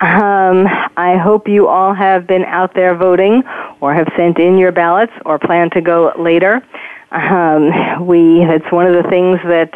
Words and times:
Um, 0.00 0.66
I 0.96 1.18
hope 1.18 1.46
you 1.46 1.68
all 1.68 1.92
have 1.92 2.26
been 2.26 2.44
out 2.46 2.72
there 2.72 2.94
voting 2.94 3.42
or 3.80 3.92
have 3.92 4.08
sent 4.16 4.38
in 4.38 4.56
your 4.56 4.72
ballots 4.72 5.12
or 5.26 5.38
plan 5.38 5.68
to 5.70 5.82
go 5.82 6.12
later. 6.18 6.66
Um, 7.10 8.06
we, 8.06 8.42
it's 8.42 8.70
one 8.72 8.86
of 8.86 8.94
the 8.94 9.08
things 9.10 9.40
that 9.44 9.70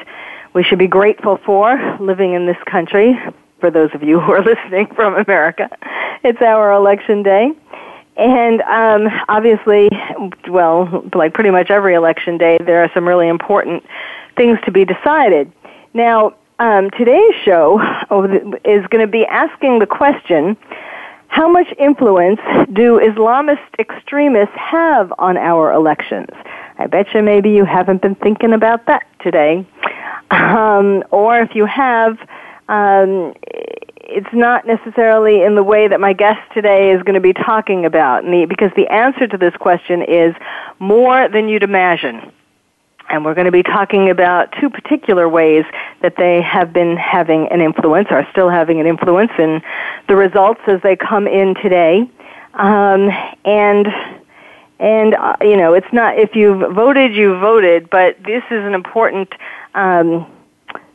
we 0.54 0.62
should 0.62 0.78
be 0.78 0.86
grateful 0.86 1.38
for 1.44 1.98
living 2.00 2.32
in 2.32 2.46
this 2.46 2.56
country. 2.64 3.20
For 3.60 3.70
those 3.70 3.90
of 3.92 4.02
you 4.02 4.18
who 4.18 4.32
are 4.32 4.42
listening 4.44 4.86
from 4.94 5.14
America, 5.14 5.68
it's 6.22 6.40
our 6.40 6.72
election 6.72 7.22
day. 7.22 7.52
And 8.16 8.62
um, 8.62 9.08
obviously, 9.28 9.90
well, 10.48 11.04
like 11.14 11.34
pretty 11.34 11.50
much 11.50 11.70
every 11.70 11.94
election 11.94 12.38
day, 12.38 12.58
there 12.64 12.82
are 12.82 12.90
some 12.94 13.06
really 13.06 13.28
important 13.28 13.84
things 14.36 14.58
to 14.64 14.70
be 14.70 14.86
decided. 14.86 15.52
Now, 15.92 16.34
um, 16.58 16.90
today's 16.90 17.34
show 17.44 17.80
is 18.64 18.86
going 18.86 19.04
to 19.04 19.10
be 19.10 19.24
asking 19.26 19.80
the 19.80 19.86
question 19.86 20.56
how 21.28 21.48
much 21.48 21.66
influence 21.78 22.40
do 22.72 23.00
Islamist 23.00 23.58
extremists 23.78 24.54
have 24.56 25.12
on 25.18 25.36
our 25.36 25.72
elections? 25.72 26.28
I 26.78 26.86
bet 26.86 27.12
you 27.12 27.22
maybe 27.22 27.50
you 27.50 27.64
haven't 27.64 28.02
been 28.02 28.14
thinking 28.14 28.52
about 28.52 28.86
that 28.86 29.04
today. 29.20 29.66
Um, 30.30 31.02
or 31.10 31.40
if 31.40 31.54
you 31.56 31.66
have, 31.66 32.18
um, 32.68 33.34
it's 33.44 34.32
not 34.32 34.64
necessarily 34.66 35.42
in 35.42 35.56
the 35.56 35.62
way 35.64 35.88
that 35.88 35.98
my 35.98 36.12
guest 36.12 36.40
today 36.52 36.92
is 36.92 37.02
going 37.02 37.14
to 37.14 37.20
be 37.20 37.32
talking 37.32 37.84
about, 37.84 38.22
because 38.48 38.70
the 38.76 38.86
answer 38.88 39.26
to 39.26 39.36
this 39.36 39.54
question 39.56 40.02
is 40.02 40.34
more 40.78 41.28
than 41.28 41.48
you'd 41.48 41.64
imagine. 41.64 42.32
And 43.10 43.24
we're 43.24 43.34
going 43.34 43.46
to 43.46 43.52
be 43.52 43.62
talking 43.62 44.10
about 44.10 44.52
two 44.60 44.70
particular 44.70 45.28
ways 45.28 45.64
that 46.00 46.16
they 46.16 46.40
have 46.42 46.72
been 46.72 46.96
having 46.96 47.48
an 47.48 47.60
influence, 47.60 48.08
are 48.10 48.26
still 48.30 48.48
having 48.48 48.80
an 48.80 48.86
influence 48.86 49.32
in 49.38 49.62
the 50.08 50.16
results 50.16 50.60
as 50.66 50.80
they 50.82 50.96
come 50.96 51.26
in 51.26 51.54
today. 51.54 52.08
Um, 52.54 53.10
and 53.44 53.86
and 54.78 55.14
uh, 55.14 55.36
you 55.40 55.56
know, 55.56 55.74
it's 55.74 55.92
not 55.92 56.18
if 56.18 56.34
you've 56.34 56.74
voted, 56.74 57.14
you've 57.14 57.40
voted, 57.40 57.90
but 57.90 58.22
this 58.24 58.42
is 58.50 58.64
an 58.64 58.74
important. 58.74 59.32
Um, 59.74 60.26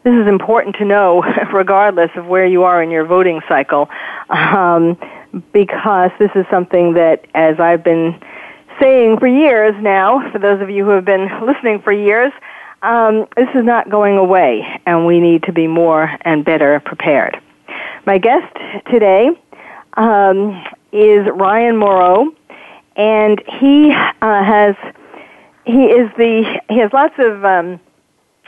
this 0.04 0.14
is 0.14 0.28
important 0.28 0.78
to 0.78 0.86
know, 0.86 1.22
regardless 1.54 2.12
of 2.16 2.26
where 2.26 2.46
you 2.46 2.64
are 2.64 2.82
in 2.82 2.90
your 2.90 3.06
voting 3.06 3.42
cycle, 3.48 3.90
um, 4.30 4.98
because 5.52 6.12
this 6.20 6.32
is 6.36 6.46
something 6.50 6.94
that, 6.94 7.26
as 7.36 7.60
I've 7.60 7.84
been 7.84 8.20
saying 8.80 9.18
for 9.20 9.28
years 9.28 9.76
now, 9.82 10.30
for 10.32 10.40
those 10.40 10.62
of 10.62 10.70
you 10.70 10.86
who 10.86 10.92
have 10.92 11.06
been 11.06 11.30
listening 11.46 11.82
for 11.82 11.92
years, 11.92 12.32
um, 12.82 13.28
this 13.36 13.50
is 13.56 13.66
not 13.66 13.90
going 13.90 14.18
away, 14.18 14.66
and 14.86 15.06
we 15.06 15.20
need 15.20 15.44
to 15.44 15.52
be 15.52 15.68
more 15.68 16.18
and 16.22 16.46
better 16.46 16.80
prepared. 16.80 17.40
My 18.06 18.18
guest 18.18 18.56
today 18.90 19.30
um, 19.96 20.64
is 20.92 21.28
Ryan 21.34 21.78
Mauro, 21.78 22.34
and 22.96 23.42
he 23.60 23.92
uh, 23.92 24.44
has 24.44 24.76
he 25.66 25.86
is 25.86 26.10
the 26.18 26.60
he 26.70 26.80
has 26.80 26.92
lots 26.94 27.16
of 27.18 27.44
um, 27.44 27.80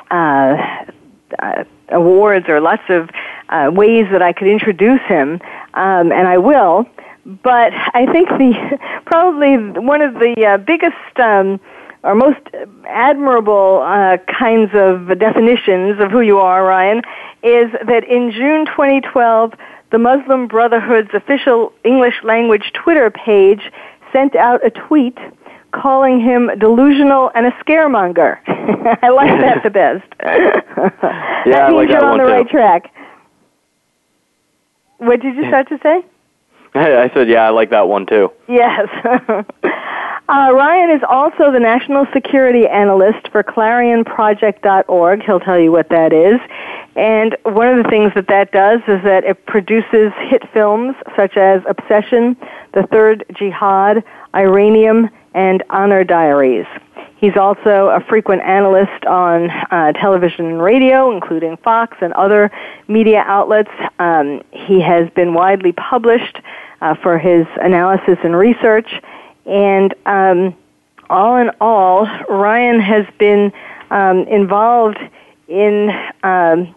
uh, 0.10 0.86
uh, 1.40 1.64
awards 1.90 2.48
or 2.48 2.62
lots 2.62 2.84
of 2.90 3.10
uh, 3.50 3.70
ways 3.72 4.08
that 4.12 4.22
I 4.22 4.32
could 4.34 4.48
introduce 4.48 5.02
him, 5.02 5.42
um, 5.74 6.12
and 6.12 6.28
I 6.28 6.38
will. 6.38 6.88
But 7.26 7.74
I 7.94 8.06
think 8.12 8.30
the 8.30 8.80
probably 9.06 9.58
one 9.80 10.02
of 10.02 10.16
the 10.16 10.46
uh, 10.46 10.58
biggest 10.58 11.20
um, 11.20 11.60
or 12.04 12.16
most 12.16 12.40
admirable 12.88 13.84
uh, 13.86 14.18
kinds 14.40 14.72
of 14.74 15.20
definitions 15.20 16.00
of 16.00 16.12
who 16.12 16.22
you 16.22 16.40
are, 16.40 16.64
Ryan, 16.64 17.00
is 17.44 17.72
that 17.88 18.04
in 18.06 18.32
June 18.32 18.66
2012, 18.66 19.54
the 19.92 19.98
Muslim 20.00 20.48
Brotherhood's 20.48 21.14
official 21.14 21.74
English 21.84 22.16
language 22.24 22.72
Twitter 22.74 23.12
page 23.12 23.72
sent 24.12 24.36
out 24.36 24.66
a 24.66 24.72
tweet 24.72 25.18
calling 25.72 26.20
him 26.20 26.50
delusional 26.58 27.32
and 27.36 27.46
a 27.46 27.52
scaremonger. 27.64 28.40
I 29.02 29.10
like 29.10 29.40
that 29.40 29.64
the 29.64 29.70
best. 29.70 30.06
yeah, 30.24 31.44
that 31.46 31.70
means 31.70 31.76
like 31.76 31.90
you're 31.90 32.04
on 32.04 32.18
the 32.18 32.26
right 32.26 32.48
track. 32.48 32.92
What 34.98 35.22
did 35.22 35.36
you 35.36 35.48
start 35.48 35.70
to 35.70 35.80
say? 35.82 36.04
I 36.76 37.12
said, 37.14 37.28
yeah, 37.28 37.46
I 37.46 37.50
like 37.50 37.70
that 37.72 37.88
one 37.88 38.06
too. 38.06 38.32
Yes. 38.48 38.88
uh, 39.04 39.44
Ryan 40.30 40.92
is 40.92 41.02
also 41.10 41.52
the 41.52 41.60
National 41.60 42.06
Security 42.14 42.66
Analyst 42.66 43.28
for 43.30 43.44
ClarionProject.org. 43.44 45.24
He'll 45.24 45.40
tell 45.42 45.60
you 45.60 45.72
what 45.72 45.90
that 45.90 46.14
is. 46.14 46.40
And 46.96 47.36
one 47.44 47.68
of 47.68 47.84
the 47.84 47.90
things 47.90 48.14
that 48.16 48.28
that 48.28 48.52
does 48.52 48.80
is 48.88 49.04
that 49.04 49.24
it 49.26 49.46
produces 49.46 50.14
hit 50.30 50.44
films 50.54 50.96
such 51.16 51.36
as 51.36 51.62
Obsession, 51.68 52.38
The 52.74 52.84
Third 52.88 53.26
Jihad, 53.38 54.04
Iranium, 54.34 55.10
and 55.34 55.64
Honor 55.70 56.04
Diaries. 56.04 56.68
He's 57.22 57.38
also 57.38 57.90
a 57.90 58.04
frequent 58.10 58.42
analyst 58.42 59.06
on 59.06 59.52
uh, 59.52 59.92
television 59.94 60.48
and 60.48 60.60
radio, 60.60 61.12
including 61.12 61.56
Fox 61.58 61.96
and 62.02 62.12
other 62.14 62.50
media 62.88 63.24
outlets. 63.28 63.70
Um, 64.00 64.42
he 64.52 64.82
has 64.82 65.08
been 65.12 65.36
widely 65.36 65.72
published 65.72 66.40
uh, 66.82 66.96
for 66.96 67.20
his 67.20 67.46
analysis 67.62 68.18
and 68.24 68.36
research. 68.36 68.90
And 69.46 69.94
um, 70.08 70.56
all 71.12 71.38
in 71.38 71.52
all, 71.62 72.08
Ryan 72.28 72.80
has 72.80 73.06
been 73.20 73.54
um, 73.92 74.22
involved 74.22 74.98
in 75.48 75.92
um, 76.24 76.74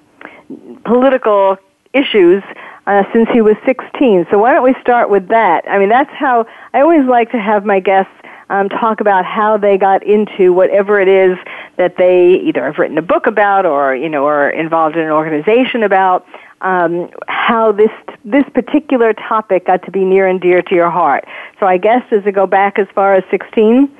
political 0.84 1.56
issues 1.94 2.43
uh, 2.87 3.04
since 3.15 3.31
he 3.33 3.41
was 3.41 3.56
16. 3.65 4.27
So 4.31 4.37
why 4.37 4.53
don't 4.53 4.62
we 4.62 4.75
start 4.83 5.09
with 5.09 5.28
that? 5.28 5.65
I 5.66 5.78
mean, 5.78 5.88
that's 5.88 6.12
how 6.12 6.47
I 6.75 6.83
always 6.83 7.06
like 7.06 7.31
to 7.31 7.38
have 7.38 7.65
my 7.65 7.81
guests 7.81 8.12
um, 8.50 8.69
talk 8.69 9.00
about 9.00 9.25
how 9.25 9.56
they 9.56 9.78
got 9.78 10.03
into 10.03 10.53
whatever 10.53 11.00
it 11.00 11.09
is 11.09 11.37
that 11.77 11.97
they 11.97 12.34
either 12.41 12.65
have 12.65 12.78
written 12.78 12.99
a 12.99 13.03
book 13.03 13.27
about 13.27 13.66
or 13.66 13.94
you 13.94 14.09
know 14.09 14.27
are 14.27 14.50
involved 14.50 14.97
in 14.97 15.03
an 15.03 15.10
organization 15.10 15.82
about. 15.82 16.27
Um, 16.60 17.10
how 17.28 17.72
this 17.72 17.91
this 18.25 18.44
particular 18.54 19.12
topic 19.12 19.66
got 19.66 19.83
to 19.83 19.91
be 19.91 20.03
near 20.03 20.27
and 20.27 20.41
dear 20.41 20.62
to 20.62 20.75
your 20.75 20.88
heart. 20.88 21.27
So 21.60 21.66
I 21.66 21.77
guess 21.77 22.03
does 22.09 22.25
it 22.25 22.33
go 22.33 22.47
back 22.47 22.78
as 22.78 22.87
far 22.94 23.15
as 23.15 23.25
16? 23.31 23.94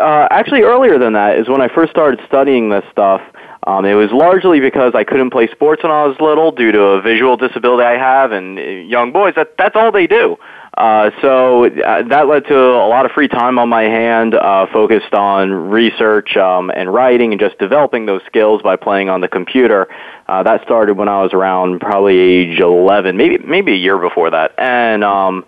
Uh, 0.00 0.26
actually, 0.30 0.62
earlier 0.62 0.98
than 0.98 1.12
that 1.12 1.38
is 1.38 1.48
when 1.48 1.60
I 1.60 1.68
first 1.68 1.90
started 1.90 2.20
studying 2.26 2.70
this 2.70 2.84
stuff. 2.90 3.20
Um, 3.64 3.84
it 3.84 3.94
was 3.94 4.10
largely 4.10 4.58
because 4.58 4.94
I 4.94 5.04
couldn't 5.04 5.30
play 5.30 5.46
sports 5.48 5.82
when 5.82 5.92
I 5.92 6.04
was 6.04 6.18
little 6.18 6.50
due 6.50 6.72
to 6.72 6.82
a 6.82 7.02
visual 7.02 7.36
disability 7.36 7.84
I 7.84 7.96
have, 7.96 8.32
and 8.32 8.58
uh, 8.58 8.62
young 8.62 9.12
boys 9.12 9.34
that 9.36 9.56
that's 9.56 9.76
all 9.76 9.92
they 9.92 10.06
do. 10.06 10.36
Uh, 10.76 11.10
so 11.20 11.66
uh, 11.66 12.02
that 12.08 12.26
led 12.26 12.46
to 12.46 12.56
a 12.56 12.88
lot 12.88 13.04
of 13.04 13.12
free 13.12 13.28
time 13.28 13.58
on 13.58 13.68
my 13.68 13.82
hand, 13.82 14.34
uh, 14.34 14.66
focused 14.72 15.12
on 15.12 15.50
research 15.50 16.34
um, 16.36 16.70
and 16.70 16.92
writing, 16.92 17.32
and 17.32 17.40
just 17.40 17.58
developing 17.58 18.06
those 18.06 18.22
skills 18.26 18.62
by 18.62 18.76
playing 18.76 19.10
on 19.10 19.20
the 19.20 19.28
computer. 19.28 19.86
Uh, 20.26 20.42
that 20.42 20.62
started 20.64 20.96
when 20.96 21.08
I 21.08 21.22
was 21.22 21.34
around 21.34 21.80
probably 21.80 22.18
age 22.18 22.58
11, 22.58 23.16
maybe 23.18 23.38
maybe 23.38 23.72
a 23.72 23.76
year 23.76 23.98
before 23.98 24.30
that, 24.30 24.54
and 24.58 25.04
um, 25.04 25.44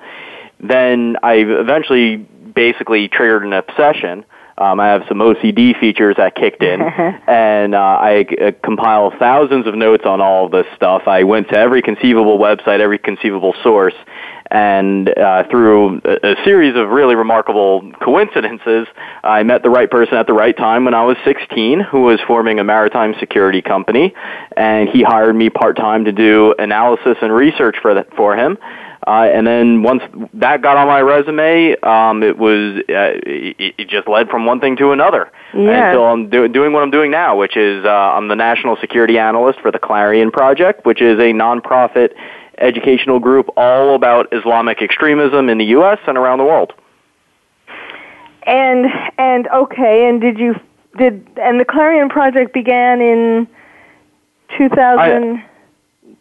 then 0.60 1.16
I 1.22 1.36
eventually 1.36 2.16
basically 2.16 3.08
triggered 3.08 3.44
an 3.44 3.54
obsession. 3.54 4.26
Um, 4.56 4.78
I 4.78 4.86
have 4.86 5.02
some 5.08 5.18
OCD 5.18 5.78
features 5.80 6.14
that 6.16 6.36
kicked 6.36 6.62
in, 6.62 6.80
and 7.26 7.74
uh, 7.74 7.78
I 7.78 8.24
uh, 8.40 8.52
compile 8.62 9.12
thousands 9.18 9.66
of 9.66 9.74
notes 9.74 10.04
on 10.06 10.20
all 10.20 10.46
of 10.46 10.52
this 10.52 10.66
stuff. 10.76 11.02
I 11.06 11.24
went 11.24 11.48
to 11.48 11.58
every 11.58 11.82
conceivable 11.82 12.38
website, 12.38 12.78
every 12.78 12.98
conceivable 12.98 13.54
source, 13.62 13.94
and 14.50 15.08
uh, 15.18 15.48
through 15.50 16.00
a, 16.04 16.32
a 16.32 16.44
series 16.44 16.76
of 16.76 16.90
really 16.90 17.16
remarkable 17.16 17.90
coincidences, 18.00 18.86
I 19.24 19.42
met 19.42 19.64
the 19.64 19.70
right 19.70 19.90
person 19.90 20.14
at 20.14 20.28
the 20.28 20.32
right 20.32 20.56
time 20.56 20.84
when 20.84 20.94
I 20.94 21.02
was 21.04 21.16
16, 21.24 21.80
who 21.80 22.02
was 22.02 22.20
forming 22.26 22.60
a 22.60 22.64
maritime 22.64 23.14
security 23.18 23.62
company, 23.62 24.14
and 24.56 24.88
he 24.88 25.02
hired 25.02 25.34
me 25.34 25.50
part 25.50 25.76
time 25.76 26.04
to 26.04 26.12
do 26.12 26.54
analysis 26.58 27.16
and 27.22 27.32
research 27.32 27.76
for 27.82 27.94
that, 27.94 28.14
for 28.14 28.36
him. 28.36 28.56
Uh, 29.06 29.28
and 29.32 29.46
then 29.46 29.82
once 29.82 30.02
that 30.32 30.62
got 30.62 30.76
on 30.78 30.86
my 30.86 31.00
resume, 31.00 31.76
um, 31.82 32.22
it 32.22 32.38
was 32.38 32.78
uh, 32.88 33.20
it, 33.26 33.74
it 33.76 33.88
just 33.88 34.08
led 34.08 34.28
from 34.30 34.46
one 34.46 34.60
thing 34.60 34.76
to 34.78 34.92
another 34.92 35.30
Yeah. 35.52 35.88
until 35.88 36.04
I'm 36.04 36.30
do- 36.30 36.48
doing 36.48 36.72
what 36.72 36.82
I'm 36.82 36.90
doing 36.90 37.10
now, 37.10 37.36
which 37.36 37.56
is 37.56 37.84
uh, 37.84 37.88
I'm 37.88 38.28
the 38.28 38.36
national 38.36 38.76
security 38.80 39.18
analyst 39.18 39.60
for 39.60 39.70
the 39.70 39.78
Clarion 39.78 40.30
Project, 40.30 40.86
which 40.86 41.02
is 41.02 41.18
a 41.18 41.32
nonprofit 41.32 42.14
educational 42.58 43.18
group 43.20 43.48
all 43.56 43.94
about 43.94 44.32
Islamic 44.32 44.80
extremism 44.80 45.48
in 45.50 45.58
the 45.58 45.66
U.S. 45.66 45.98
and 46.06 46.16
around 46.16 46.38
the 46.38 46.44
world. 46.44 46.72
and 48.44 48.86
and 49.18 49.48
okay, 49.48 50.08
and 50.08 50.20
did 50.20 50.38
you 50.38 50.54
did 50.96 51.26
and 51.36 51.60
the 51.60 51.64
Clarion 51.64 52.08
project 52.08 52.54
began 52.54 53.00
in 53.02 53.46
2000 54.56 55.42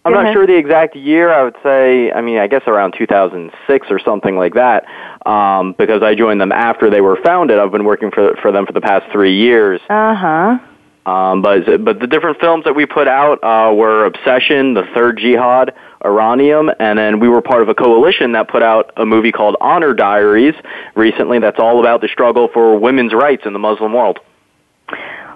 I'm 0.06 0.14
not 0.14 0.34
sure 0.34 0.46
the 0.46 0.58
exact 0.58 0.96
year. 0.96 1.32
I 1.32 1.44
would 1.44 1.56
say, 1.64 2.12
I 2.12 2.22
mean, 2.22 2.38
I 2.38 2.48
guess 2.48 2.64
around 2.68 2.96
2006 2.98 3.88
or 3.90 4.00
something 4.00 4.36
like 4.36 4.56
that, 4.56 4.86
um, 5.26 5.74
because 5.78 6.04
I 6.04 6.14
joined 6.14 6.42
them 6.42 6.52
after 6.52 6.90
they 6.90 7.00
were 7.00 7.18
founded. 7.24 7.58
I've 7.58 7.72
been 7.72 7.86
working 7.86 8.12
for 8.12 8.36
for 8.42 8.52
them 8.52 8.66
for 8.66 8.74
the 8.74 8.82
past 8.82 9.12
three 9.12 9.38
years. 9.38 9.80
Uh 9.90 10.16
huh. 10.16 10.60
Um, 11.06 11.42
but 11.42 11.84
but 11.84 12.00
the 12.00 12.08
different 12.08 12.40
films 12.40 12.64
that 12.66 12.76
we 12.76 12.86
put 12.86 13.08
out 13.08 13.44
uh, 13.44 13.74
were 13.74 14.06
Obsession, 14.06 14.74
The 14.74 14.84
Third 14.94 15.18
Jihad, 15.18 15.74
Iranium, 16.02 16.74
and 16.80 16.98
then 16.98 17.20
we 17.20 17.28
were 17.28 17.42
part 17.42 17.62
of 17.62 17.70
a 17.70 17.76
coalition 17.76 18.34
that 18.34 18.50
put 18.50 18.64
out 18.64 18.92
a 18.98 19.06
movie 19.06 19.32
called 19.32 19.58
Honor 19.60 19.94
Diaries 19.94 20.56
recently. 20.96 21.40
That's 21.40 21.60
all 21.60 21.80
about 21.80 22.02
the 22.02 22.08
struggle 22.08 22.50
for 22.54 22.78
women's 22.78 23.14
rights 23.14 23.44
in 23.46 23.54
the 23.54 23.60
Muslim 23.60 23.94
world. 23.94 24.20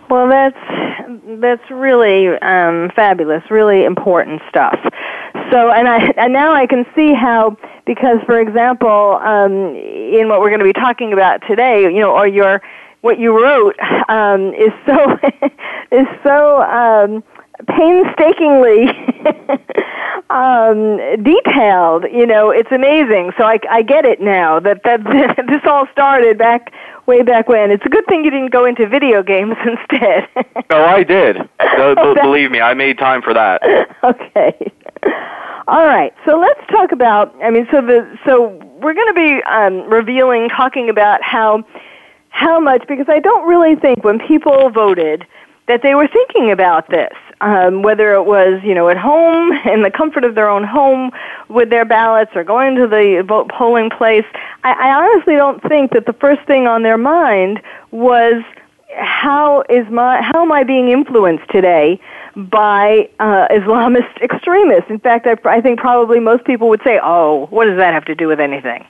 Well, 0.10 0.30
that's 0.30 0.58
that's 1.28 1.70
really 1.70 2.30
um, 2.40 2.90
fabulous, 2.96 3.44
really 3.50 3.84
important 3.84 4.42
stuff. 4.50 4.80
So, 5.52 5.72
and 5.72 5.88
I 5.88 6.14
and 6.18 6.34
now 6.34 6.54
I 6.54 6.66
can 6.66 6.86
see 6.96 7.14
how 7.14 7.58
because, 7.86 8.18
for 8.26 8.40
example, 8.40 9.20
um, 9.24 9.76
in 9.76 10.28
what 10.30 10.40
we're 10.40 10.50
going 10.50 10.60
to 10.60 10.66
be 10.66 10.74
talking 10.74 11.14
about 11.14 11.42
today, 11.48 11.84
you 11.84 12.00
know, 12.00 12.12
or 12.12 12.28
your 12.28 12.62
what 13.02 13.20
you 13.20 13.32
wrote 13.42 13.76
um, 14.10 14.54
is 14.54 14.72
so 14.86 15.18
is 15.92 16.08
so 16.24 16.62
um, 16.64 17.24
painstakingly 17.66 18.88
um, 20.30 20.98
detailed. 21.24 22.06
You 22.12 22.26
know, 22.26 22.52
it's 22.52 22.72
amazing. 22.72 23.32
So 23.38 23.44
I, 23.44 23.60
I 23.70 23.82
get 23.82 24.06
it 24.06 24.22
now 24.22 24.60
that 24.60 24.84
that 24.84 25.04
this 25.48 25.62
all 25.66 25.88
started 25.92 26.38
back 26.38 26.72
way 27.08 27.22
back 27.24 27.48
when. 27.48 27.72
It's 27.72 27.86
a 27.86 27.90
good 27.90 28.06
thing 28.08 28.24
you 28.26 28.32
didn't 28.32 28.52
go 28.52 28.66
into 28.66 28.88
video 28.88 29.24
games 29.24 29.56
instead. 29.66 30.28
oh, 30.70 30.84
I 30.84 31.04
did. 31.04 31.38
Oh, 31.60 32.16
Believe 32.22 32.52
me, 32.52 32.62
I 32.62 32.74
made 32.74 32.98
time 32.98 33.22
for 33.22 33.34
that. 33.34 33.62
Okay. 34.04 34.72
All 35.68 35.86
right. 35.86 36.14
So 36.26 36.38
let's 36.40 36.62
talk 36.70 36.92
about. 36.92 37.34
I 37.44 37.50
mean, 37.50 37.68
so 37.72 37.82
the 37.82 38.18
so 38.26 38.50
we're 38.82 38.94
going 38.94 39.08
to 39.08 39.14
be 39.14 39.44
um, 39.44 39.90
revealing, 39.90 40.50
talking 40.50 40.90
about 40.90 41.22
how 41.24 41.66
how 42.30 42.60
much 42.60 42.88
because 42.88 43.08
I 43.10 43.20
don't 43.20 43.48
really 43.48 43.76
think 43.76 44.04
when 44.04 44.20
people 44.20 44.70
voted 44.70 45.26
that 45.68 45.82
they 45.82 45.96
were 45.96 46.08
thinking 46.08 46.52
about 46.52 46.90
this 46.90 47.14
um, 47.42 47.82
whether 47.82 48.14
it 48.14 48.24
was 48.24 48.62
you 48.64 48.74
know 48.74 48.90
at 48.90 48.98
home 48.98 49.52
in 49.66 49.84
the 49.84 49.92
comfort 49.92 50.24
of 50.24 50.36
their 50.36 50.50
own 50.50 50.64
home 50.64 51.12
with 51.50 51.70
their 51.70 51.86
ballots 51.86 52.32
or 52.36 52.44
going 52.44 52.76
to 52.76 52.88
the 52.88 53.24
vote 53.28 53.50
polling 53.50 53.90
place. 53.90 54.26
I, 54.64 54.74
I 54.74 54.94
honestly 54.94 55.36
don't 55.36 55.62
think 55.64 55.92
that 55.92 56.06
the 56.06 56.14
first 56.14 56.42
thing 56.48 56.68
on 56.68 56.84
their 56.84 56.98
mind 56.98 57.62
was 57.92 58.44
how 58.96 59.64
is 59.70 59.88
my 59.90 60.22
how 60.22 60.42
am 60.42 60.52
I 60.52 60.64
being 60.64 60.90
influenced 60.90 61.50
today 61.50 62.00
by 62.36 63.10
uh, 63.20 63.48
Islamist 63.50 64.18
extremists? 64.22 64.90
In 64.90 65.00
fact, 65.00 65.28
I, 65.28 65.38
I 65.50 65.62
think 65.62 65.80
probably 65.80 66.20
most 66.20 66.46
people 66.46 66.70
would 66.70 66.82
say, 66.84 67.00
"Oh, 67.02 67.48
what 67.50 67.66
does 67.66 67.78
that 67.78 67.94
have 67.94 68.06
to 68.06 68.16
do 68.16 68.28
with 68.28 68.40
anything?" 68.40 68.86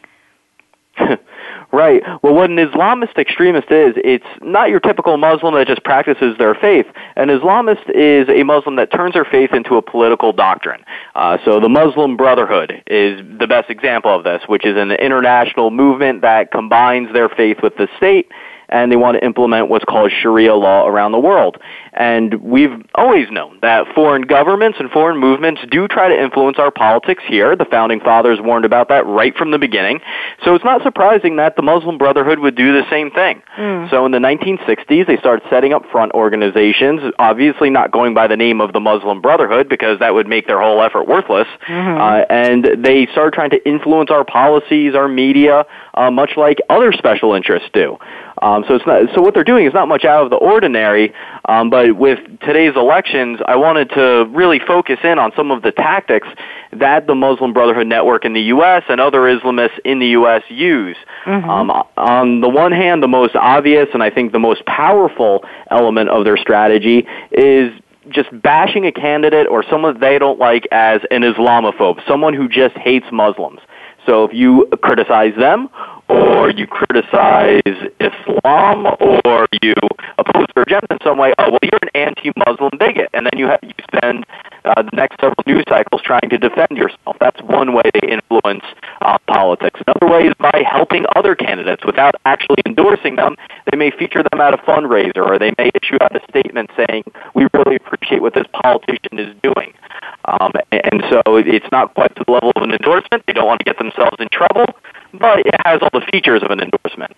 Right. 1.72 2.02
Well, 2.24 2.34
what 2.34 2.50
an 2.50 2.56
Islamist 2.56 3.18
extremist 3.18 3.70
is, 3.72 3.94
it's 3.98 4.26
not 4.42 4.70
your 4.70 4.80
typical 4.80 5.18
Muslim 5.18 5.54
that 5.56 5.68
just 5.68 5.84
practices 5.84 6.38
their 6.38 6.56
faith. 6.56 6.86
An 7.18 7.28
Islamist 7.28 7.90
is 7.90 8.30
a 8.30 8.44
Muslim 8.44 8.78
that 8.78 8.90
turns 8.90 9.14
their 9.14 9.26
faith 9.26 9.52
into 9.52 9.76
a 9.76 9.82
political 9.82 10.32
doctrine. 10.32 10.86
Uh, 11.14 11.38
so 11.44 11.60
the 11.60 11.68
Muslim 11.68 12.16
Brotherhood 12.16 12.84
is 12.88 13.20
the 13.38 13.48
best 13.48 13.70
example 13.70 14.16
of 14.16 14.24
this, 14.24 14.44
which 14.48 14.66
is 14.66 14.78
an 14.78 14.92
international 14.92 15.70
movement 15.70 16.22
that 16.22 16.52
combines 16.52 17.12
their 17.12 17.28
faith 17.28 17.58
with 17.62 17.76
the 17.76 17.90
state 17.98 18.32
and 18.70 18.92
they 18.92 18.96
want 18.96 19.18
to 19.18 19.26
implement 19.26 19.70
what's 19.70 19.86
called 19.86 20.12
Sharia 20.12 20.56
law 20.56 20.88
around 20.88 21.12
the 21.12 21.20
world. 21.20 21.58
And 21.94 22.36
we've 22.42 22.86
always 22.94 23.30
known 23.32 23.60
that 23.62 23.88
foreign 23.96 24.24
governments 24.24 24.78
and 24.80 24.92
foreign 24.92 25.18
movements 25.18 25.62
do 25.72 25.88
try 25.88 26.10
to 26.10 26.22
influence 26.22 26.60
our 26.60 26.70
politics 26.70 27.24
here. 27.28 27.56
The 27.56 27.66
founding 27.66 28.00
fathers 28.00 28.40
warned 28.42 28.66
about 28.66 28.90
that 28.90 29.06
right 29.06 29.36
from 29.36 29.52
the 29.52 29.58
beginning. 29.58 30.02
So 30.44 30.54
it's 30.54 30.66
not 30.66 30.84
surprising 30.84 31.38
that 31.38 31.56
the 31.56 31.64
Muslim 31.64 31.98
Brotherhood 31.98 32.40
would 32.40 32.56
do 32.56 32.74
the 32.74 32.88
same 32.90 33.10
thing. 33.12 33.42
Mm. 33.58 33.90
So 33.90 34.06
in 34.06 34.12
the 34.12 34.20
1960s, 34.20 35.08
they 35.08 35.18
started 35.18 35.48
setting 35.50 35.74
up 35.74 35.84
front 35.92 36.12
organizations, 36.14 37.02
obviously 37.18 37.70
not 37.70 37.92
going 37.92 38.14
by 38.14 38.28
the 38.28 38.38
name 38.38 38.62
of 38.62 38.74
the 38.74 38.80
Muslim 38.80 39.22
Brotherhood 39.22 39.70
because 39.70 40.00
that 40.00 40.14
would 40.14 40.28
make 40.28 40.46
their 40.46 40.62
whole 40.62 40.82
effort 40.82 41.08
worthless. 41.08 41.48
Mm-hmm. 41.68 42.02
Uh, 42.02 42.26
and 42.30 42.84
they 42.84 43.08
started 43.08 43.34
trying 43.34 43.52
to 43.52 43.68
influence 43.68 44.12
our 44.12 44.24
policies, 44.24 44.94
our 44.94 45.08
media, 45.08 45.66
uh, 45.94 46.12
much 46.12 46.32
like 46.38 46.60
other 46.70 46.92
special 46.92 47.34
interests 47.34 47.70
do. 47.74 47.98
Um, 48.42 48.64
so 48.68 48.76
it's 48.76 48.86
not, 48.86 49.14
so 49.16 49.22
what 49.22 49.34
they're 49.34 49.44
doing 49.44 49.66
is 49.66 49.74
not 49.74 49.88
much 49.88 50.06
out 50.06 50.24
of 50.24 50.30
the 50.30 50.36
ordinary. 50.36 51.14
Um, 51.46 51.70
but 51.70 51.96
with 51.98 52.20
today's 52.42 52.76
elections, 52.76 53.40
I 53.46 53.56
wanted 53.56 53.90
to 53.92 54.26
really 54.30 54.60
focus 54.60 55.00
in 55.04 55.20
on 55.20 55.32
some 55.36 55.52
of 55.52 55.62
the 55.64 55.72
tactics 55.72 56.28
that 56.74 57.08
the 57.08 57.16
Muslim 57.16 57.54
Brotherhood 57.54 57.88
Network 57.88 58.26
in 58.26 58.34
the 58.34 58.42
U.S. 58.42 58.84
and 58.90 59.02
other 59.02 59.22
Islamists 59.22 59.80
in 59.86 60.00
the 60.00 60.08
U.S. 60.08 60.44
use. 60.50 60.98
Mm-hmm. 61.26 61.50
Um, 61.50 61.72
on 61.98 62.42
the 62.42 62.50
one 62.50 62.72
hand, 62.72 63.02
the 63.02 63.08
most 63.08 63.36
obvious 63.36 63.88
and 63.94 64.04
I 64.04 64.10
think 64.10 64.32
the 64.32 64.40
most 64.40 64.66
powerful 64.66 65.44
element 65.72 66.10
of 66.10 66.26
their 66.26 66.38
strategy 66.38 67.08
is 67.32 67.72
just 68.10 68.30
bashing 68.42 68.86
a 68.86 68.92
candidate 68.92 69.48
or 69.48 69.64
someone 69.70 70.00
they 70.00 70.18
don't 70.18 70.40
like 70.40 70.68
as 70.72 71.02
an 71.12 71.24
Islamophobe, 71.24 72.06
someone 72.08 72.34
who 72.34 72.48
just 72.48 72.76
hates 72.78 73.06
Muslims. 73.12 73.60
So 74.06 74.24
if 74.24 74.34
you 74.34 74.70
criticize 74.82 75.34
them 75.38 75.70
or 76.10 76.50
you 76.50 76.68
criticize 76.68 77.62
Islam 78.00 78.88
or 79.26 79.48
you 79.62 79.74
oppose 80.18 80.48
their 80.56 80.64
agenda 80.64 80.88
in 80.92 80.98
some 81.04 81.18
way, 81.18 81.34
oh, 81.38 81.52
well, 81.52 81.60
you're 81.64 81.80
an 81.82 81.90
anti-Muslim 81.94 82.72
bigot. 82.80 83.10
And 83.14 83.26
then 83.26 83.38
you, 83.38 83.48
have, 83.48 83.60
you 83.62 83.74
spend 83.94 84.26
uh, 84.66 84.82
the 84.82 84.96
next 84.96 85.20
several 85.20 85.44
news 85.46 85.64
cycles 85.68 86.02
trying 86.02 86.30
to 86.30 86.38
defend 86.38 86.72
yourself. 86.72 87.18
That's 87.20 87.42
one 87.42 87.74
way 87.74 87.84
they 87.94 88.08
influence 88.08 88.64
uh, 89.02 89.18
politics. 89.28 89.82
Another 89.88 90.12
way 90.12 90.28
is 90.28 90.34
by 90.40 90.64
helping 90.70 91.06
other 91.16 91.36
candidates 91.36 91.86
without 91.86 92.16
actually 92.26 92.62
endorsing 92.66 93.16
them. 93.16 93.36
They 93.72 93.78
may 93.78 93.92
feature 93.92 94.24
them 94.24 94.40
at 94.40 94.54
a 94.54 94.58
fundraiser 94.58 95.26
or 95.28 95.40
they 95.40 95.54
may 95.58 95.72
issue 95.82 95.98
out 96.02 96.16
a 96.16 96.22
statement 96.30 96.72
saying, 96.78 97.04
we 97.36 97.48
really 97.54 97.76
appreciate 97.76 98.22
what 98.22 98.34
this 98.34 98.48
politician 98.54 99.20
is 99.20 99.36
doing. 99.44 99.74
Um, 100.26 100.52
and 100.72 101.04
so 101.10 101.22
it's 101.38 101.72
not 101.72 101.94
quite 101.94 102.16
to 102.16 102.24
the 102.26 102.32
level 102.32 102.52
of 102.56 102.64
an 102.64 102.72
endorsement. 102.72 103.24
They 103.28 103.34
don't 103.34 103.46
want 103.46 103.60
to 103.60 103.64
get 103.64 103.78
themselves 103.78 104.18
in 104.20 104.28
trouble, 104.32 104.66
but 105.14 105.40
it 105.40 105.56
has 105.66 105.80
all 105.82 105.90
the 105.94 106.06
features 106.12 106.42
of 106.44 106.52
an 106.52 106.60
endorsement. 106.60 107.16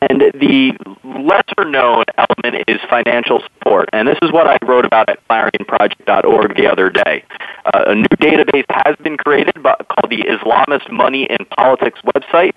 And 0.00 0.22
the 0.32 0.72
lesser 1.04 1.68
known 1.68 2.04
element 2.16 2.64
is 2.66 2.80
financial 2.88 3.42
support. 3.42 3.90
And 3.92 4.08
this 4.08 4.16
is 4.22 4.32
what 4.32 4.46
I 4.46 4.56
wrote 4.64 4.86
about 4.86 5.10
at 5.10 5.18
clarionproject.org 5.28 6.56
the 6.56 6.66
other 6.66 6.88
day. 6.88 7.24
Uh, 7.66 7.84
a 7.88 7.94
new 7.94 8.16
database 8.18 8.64
has 8.70 8.96
been 9.02 9.18
created 9.18 9.62
by, 9.62 9.74
called 9.90 10.10
the 10.10 10.24
Islamist 10.24 10.90
Money 10.90 11.28
and 11.28 11.48
Politics 11.50 12.00
website. 12.14 12.52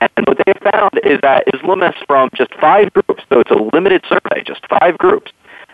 And 0.00 0.26
what 0.26 0.38
they 0.44 0.52
found 0.70 1.00
is 1.04 1.18
that 1.22 1.46
Islamists 1.46 2.04
from 2.06 2.28
just 2.36 2.52
five 2.60 2.92
groups, 2.92 3.24
so 3.32 3.40
it's 3.40 3.50
a 3.50 3.68
limited 3.74 4.04
survey, 4.08 4.42
just 4.44 4.60
five 4.68 4.98
groups, 4.98 5.32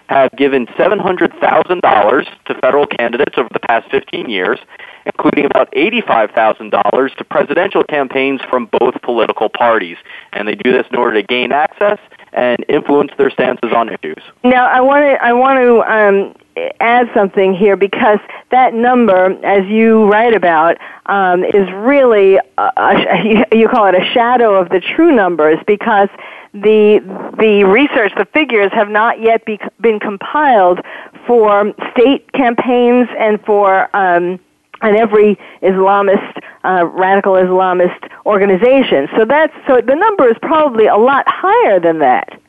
have 0.08 0.30
given 0.36 0.66
$700,000 0.66 2.26
to 2.46 2.54
federal 2.60 2.86
candidates 2.86 3.34
over 3.36 3.48
the 3.52 3.60
past 3.60 3.90
15 3.90 4.28
years, 4.28 4.58
including 5.06 5.44
about 5.44 5.70
$85,000 5.72 7.16
to 7.16 7.24
presidential 7.24 7.84
campaigns 7.84 8.40
from 8.48 8.66
both 8.66 9.00
political 9.02 9.48
parties. 9.48 9.96
And 10.32 10.48
they 10.48 10.54
do 10.54 10.72
this 10.72 10.86
in 10.90 10.96
order 10.96 11.20
to 11.20 11.26
gain 11.26 11.52
access 11.52 11.98
and 12.32 12.64
influence 12.68 13.12
their 13.16 13.30
stances 13.30 13.72
on 13.74 13.88
issues. 13.88 14.22
Now, 14.42 14.66
I 14.66 14.80
want 14.80 15.04
to 15.04 15.24
I 15.24 15.32
want 15.32 15.58
to 15.58 15.82
um, 15.82 16.34
add 16.80 17.08
something 17.14 17.54
here 17.54 17.76
because 17.76 18.18
that 18.50 18.74
number, 18.74 19.32
as 19.44 19.66
you 19.66 20.06
write 20.06 20.34
about, 20.34 20.76
um, 21.06 21.44
is 21.44 21.70
really 21.72 22.36
a, 22.58 22.72
a, 22.76 23.46
you 23.56 23.68
call 23.68 23.86
it 23.86 23.94
a 23.94 24.04
shadow 24.12 24.54
of 24.54 24.68
the 24.70 24.80
true 24.80 25.14
numbers 25.14 25.58
because 25.66 26.08
the 26.52 27.00
the 27.38 27.64
research, 27.64 28.12
the 28.16 28.26
figures 28.26 28.70
have 28.72 28.88
not 28.88 29.20
yet 29.20 29.44
be, 29.44 29.58
been 29.80 29.98
compiled 29.98 30.80
for 31.26 31.72
state 31.92 32.32
campaigns 32.32 33.08
and 33.18 33.40
for 33.44 33.94
um, 33.96 34.38
and 34.84 34.96
every 34.96 35.38
Islamist, 35.62 36.38
uh, 36.64 36.86
radical 36.86 37.32
Islamist 37.32 38.10
organization. 38.26 39.08
So 39.16 39.24
that's 39.24 39.52
so 39.66 39.80
the 39.80 39.94
number 39.96 40.28
is 40.28 40.36
probably 40.42 40.86
a 40.86 40.96
lot 40.96 41.24
higher 41.26 41.80
than 41.80 41.98
that. 42.00 42.40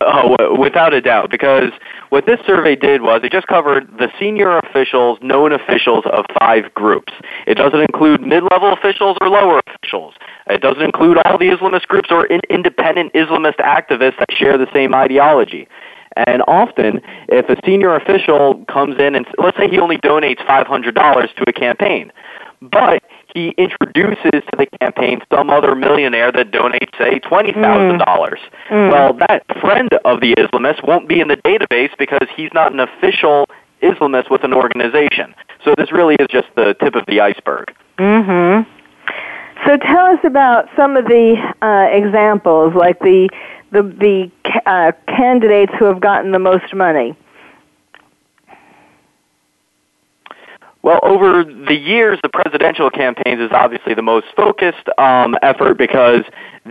Oh, 0.00 0.56
without 0.58 0.94
a 0.94 1.00
doubt, 1.00 1.30
because 1.30 1.70
what 2.08 2.26
this 2.26 2.40
survey 2.44 2.74
did 2.74 3.02
was 3.02 3.20
it 3.22 3.30
just 3.30 3.46
covered 3.46 3.86
the 3.98 4.10
senior 4.18 4.58
officials, 4.58 5.18
known 5.22 5.52
officials 5.52 6.04
of 6.12 6.24
five 6.40 6.74
groups. 6.74 7.12
It 7.46 7.54
doesn't 7.54 7.80
include 7.80 8.20
mid-level 8.22 8.72
officials 8.72 9.16
or 9.20 9.28
lower 9.28 9.60
officials. 9.66 10.14
It 10.48 10.60
doesn't 10.60 10.82
include 10.82 11.18
all 11.18 11.38
the 11.38 11.50
Islamist 11.50 11.86
groups 11.86 12.08
or 12.10 12.26
in- 12.26 12.40
independent 12.50 13.12
Islamist 13.12 13.58
activists 13.58 14.18
that 14.18 14.32
share 14.36 14.58
the 14.58 14.66
same 14.72 14.92
ideology. 14.92 15.68
And 16.16 16.42
often, 16.46 17.00
if 17.28 17.48
a 17.48 17.60
senior 17.66 17.94
official 17.94 18.64
comes 18.66 18.98
in 18.98 19.14
and 19.14 19.26
let's 19.38 19.56
say 19.58 19.68
he 19.68 19.78
only 19.78 19.98
donates 19.98 20.38
$500 20.46 21.34
to 21.36 21.44
a 21.46 21.52
campaign, 21.52 22.10
but 22.62 23.02
he 23.34 23.50
introduces 23.58 24.30
to 24.32 24.56
the 24.56 24.66
campaign 24.80 25.20
some 25.30 25.50
other 25.50 25.74
millionaire 25.74 26.32
that 26.32 26.52
donates, 26.52 26.96
say, 26.96 27.18
twenty 27.18 27.52
thousand 27.52 27.98
dollars. 27.98 28.40
Mm. 28.70 28.90
Well, 28.90 29.12
that 29.28 29.44
friend 29.60 29.90
of 30.06 30.20
the 30.20 30.34
Islamist 30.36 30.86
won't 30.86 31.06
be 31.06 31.20
in 31.20 31.28
the 31.28 31.36
database 31.36 31.90
because 31.98 32.26
he's 32.34 32.50
not 32.54 32.72
an 32.72 32.80
official 32.80 33.46
Islamist 33.82 34.30
with 34.30 34.42
an 34.44 34.54
organization. 34.54 35.34
So 35.64 35.74
this 35.76 35.92
really 35.92 36.14
is 36.14 36.28
just 36.30 36.48
the 36.56 36.74
tip 36.82 36.94
of 36.94 37.04
the 37.06 37.20
iceberg. 37.20 37.74
Mm-hmm. 37.98 38.70
So 39.66 39.76
tell 39.78 40.06
us 40.06 40.20
about 40.24 40.68
some 40.76 40.96
of 40.96 41.06
the 41.06 41.34
uh, 41.60 41.88
examples, 41.90 42.74
like 42.74 42.98
the 43.00 43.28
the 43.72 43.82
the 43.82 44.30
uh, 44.66 44.92
candidates 45.08 45.72
who 45.78 45.86
have 45.86 46.00
gotten 46.00 46.32
the 46.32 46.38
most 46.38 46.74
money. 46.74 47.16
Well, 50.86 51.00
over 51.02 51.42
the 51.42 51.74
years, 51.74 52.20
the 52.22 52.28
presidential 52.28 52.90
campaigns 52.90 53.40
is 53.40 53.50
obviously 53.50 53.94
the 53.94 54.02
most 54.02 54.26
focused 54.36 54.88
um, 54.98 55.34
effort 55.42 55.78
because 55.78 56.22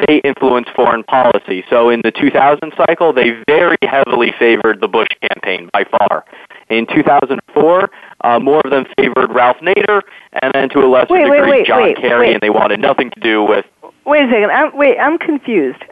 they 0.08 0.20
influence 0.20 0.70
foreign 0.74 1.04
policy. 1.04 1.66
So 1.70 1.90
in 1.90 2.00
the 2.02 2.12
2000 2.12 2.72
cycle, 2.78 3.12
they 3.12 3.32
very 3.46 3.75
heavily 3.82 4.34
favored 4.40 4.80
the 4.80 4.88
Bush 4.88 5.10
campaign 5.20 5.70
by 5.74 5.84
far. 5.84 6.24
In 6.70 6.88
2004, 6.88 7.90
uh, 8.22 8.40
more 8.40 8.62
of 8.64 8.72
them 8.72 8.86
favored 8.98 9.34
Ralph 9.34 9.58
Nader, 9.58 10.02
and 10.42 10.54
then 10.54 10.70
to 10.70 10.80
a 10.80 10.88
lesser 10.88 11.14
wait, 11.14 11.24
degree, 11.24 11.42
wait, 11.42 11.50
wait, 11.50 11.68
John 11.68 11.96
Kerry, 11.96 12.32
and 12.32 12.40
they 12.42 12.50
wanted 12.50 12.80
nothing 12.80 13.12
to 13.12 13.20
do 13.20 13.44
with. 13.44 13.66
Wait 14.06 14.24
a 14.24 14.28
second. 14.32 14.50
I'm, 14.50 14.78
wait, 14.78 14.98
I'm 14.98 15.18
confused. 15.18 15.84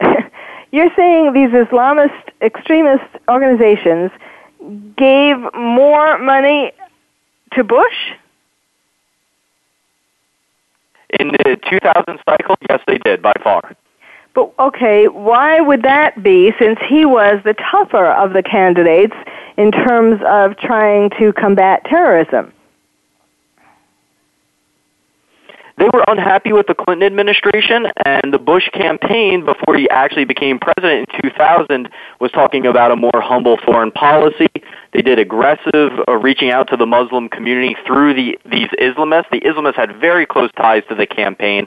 You're 0.74 0.90
saying 0.96 1.34
these 1.34 1.50
Islamist 1.50 2.30
extremist 2.42 3.04
organizations 3.28 4.10
gave 4.96 5.36
more 5.54 6.18
money 6.18 6.72
to 7.52 7.62
Bush? 7.62 7.94
In 11.20 11.28
the 11.28 11.60
2000 11.70 12.18
cycle, 12.28 12.56
yes, 12.68 12.80
they 12.88 12.98
did 12.98 13.22
by 13.22 13.34
far. 13.40 13.76
But 14.34 14.52
okay, 14.58 15.06
why 15.06 15.60
would 15.60 15.82
that 15.82 16.20
be 16.24 16.52
since 16.58 16.80
he 16.88 17.04
was 17.04 17.40
the 17.44 17.54
tougher 17.70 18.06
of 18.06 18.32
the 18.32 18.42
candidates 18.42 19.14
in 19.56 19.70
terms 19.70 20.20
of 20.26 20.56
trying 20.56 21.10
to 21.20 21.32
combat 21.34 21.84
terrorism? 21.84 22.52
They 25.76 25.86
were 25.92 26.04
unhappy 26.06 26.52
with 26.52 26.68
the 26.68 26.74
Clinton 26.74 27.04
administration, 27.04 27.86
and 28.04 28.32
the 28.32 28.38
Bush 28.38 28.68
campaign, 28.72 29.44
before 29.44 29.76
he 29.76 29.88
actually 29.90 30.24
became 30.24 30.58
president 30.60 31.08
in 31.12 31.30
2000, 31.30 31.88
was 32.20 32.30
talking 32.30 32.66
about 32.66 32.92
a 32.92 32.96
more 32.96 33.10
humble 33.16 33.56
foreign 33.66 33.90
policy. 33.90 34.48
They 34.92 35.02
did 35.02 35.18
aggressive 35.18 35.90
uh, 36.06 36.12
reaching 36.16 36.50
out 36.50 36.68
to 36.68 36.76
the 36.76 36.86
Muslim 36.86 37.28
community 37.28 37.76
through 37.84 38.14
the 38.14 38.38
these 38.48 38.68
Islamists. 38.80 39.30
The 39.30 39.40
Islamists 39.40 39.74
had 39.74 39.96
very 40.00 40.26
close 40.26 40.50
ties 40.56 40.84
to 40.88 40.94
the 40.94 41.06
campaign. 41.06 41.66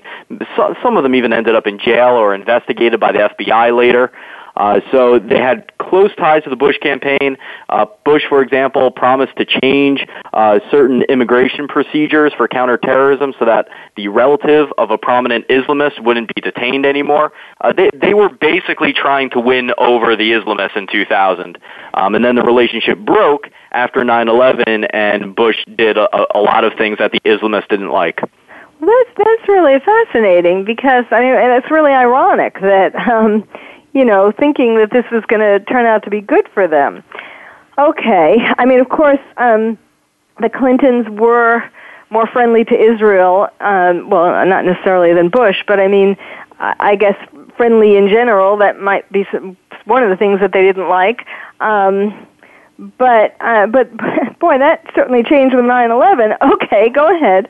So, 0.55 0.73
some 0.81 0.95
of 0.95 1.03
them 1.03 1.13
even 1.13 1.33
ended 1.33 1.55
up 1.55 1.67
in 1.67 1.77
jail 1.77 2.15
or 2.15 2.33
investigated 2.33 3.01
by 3.01 3.11
the 3.11 3.29
FBI 3.37 3.75
later. 3.77 4.13
Uh, 4.57 4.81
so 4.91 5.19
they 5.19 5.37
had 5.37 5.71
close 5.77 6.13
ties 6.15 6.43
to 6.43 6.49
the 6.49 6.55
Bush 6.55 6.77
campaign. 6.79 7.37
Uh, 7.69 7.85
Bush, 8.03 8.23
for 8.27 8.41
example, 8.41 8.89
promised 8.91 9.35
to 9.37 9.45
change 9.45 10.05
uh, 10.33 10.59
certain 10.71 11.03
immigration 11.03 11.67
procedures 11.67 12.33
for 12.35 12.47
counterterrorism 12.47 13.33
so 13.37 13.45
that 13.45 13.69
the 13.95 14.07
relative 14.07 14.69
of 14.77 14.89
a 14.89 14.97
prominent 14.97 15.47
Islamist 15.47 16.03
wouldn't 16.03 16.33
be 16.33 16.41
detained 16.41 16.85
anymore. 16.85 17.31
Uh, 17.61 17.71
they, 17.71 17.89
they 17.93 18.13
were 18.15 18.29
basically 18.29 18.93
trying 18.93 19.29
to 19.29 19.39
win 19.39 19.71
over 19.77 20.15
the 20.15 20.31
Islamists 20.31 20.75
in 20.75 20.87
2000. 20.87 21.59
Um, 21.93 22.15
and 22.15 22.25
then 22.25 22.35
the 22.35 22.43
relationship 22.43 22.97
broke 22.97 23.49
after 23.71 24.01
9-11, 24.01 24.87
and 24.91 25.35
Bush 25.35 25.57
did 25.77 25.97
a, 25.97 26.07
a 26.35 26.41
lot 26.41 26.63
of 26.63 26.73
things 26.77 26.97
that 26.97 27.11
the 27.11 27.19
Islamists 27.21 27.67
didn't 27.69 27.91
like. 27.91 28.21
Well, 28.79 28.95
that's 28.95 29.17
that's 29.17 29.49
really 29.49 29.79
fascinating 29.79 30.63
because 30.63 31.05
I 31.09 31.21
mean, 31.21 31.33
and 31.33 31.51
it's 31.53 31.71
really 31.71 31.93
ironic 31.93 32.61
that 32.61 32.95
um, 33.09 33.47
you 33.97 34.05
know, 34.05 34.31
thinking 34.31 34.77
that 34.77 34.91
this 34.91 35.05
was 35.11 35.23
going 35.25 35.39
to 35.39 35.59
turn 35.65 35.87
out 35.87 36.03
to 36.03 36.11
be 36.11 36.21
good 36.21 36.47
for 36.53 36.67
them. 36.67 37.03
Okay. 37.79 38.37
I 38.57 38.65
mean, 38.65 38.79
of 38.79 38.89
course, 38.89 39.19
um, 39.37 39.77
the 40.39 40.49
Clintons 40.49 41.09
were 41.09 41.63
more 42.11 42.27
friendly 42.27 42.63
to 42.63 42.79
Israel, 42.79 43.49
um, 43.59 44.09
well, 44.09 44.45
not 44.45 44.65
necessarily 44.65 45.13
than 45.13 45.29
Bush, 45.29 45.63
but 45.67 45.79
I 45.79 45.87
mean, 45.87 46.15
I 46.59 46.95
guess 46.95 47.15
friendly 47.55 47.97
in 47.97 48.07
general. 48.07 48.57
That 48.57 48.79
might 48.79 49.11
be 49.11 49.25
some, 49.31 49.57
one 49.85 50.03
of 50.03 50.09
the 50.09 50.15
things 50.15 50.39
that 50.39 50.53
they 50.53 50.61
didn't 50.61 50.89
like. 50.89 51.25
Um, 51.59 52.27
but 52.97 53.35
uh, 53.41 53.65
but 53.67 53.89
boy, 54.39 54.59
that 54.59 54.85
certainly 54.95 55.23
changed 55.23 55.55
with 55.55 55.65
9/11. 55.65 56.37
Okay, 56.53 56.89
go 56.89 57.13
ahead. 57.15 57.49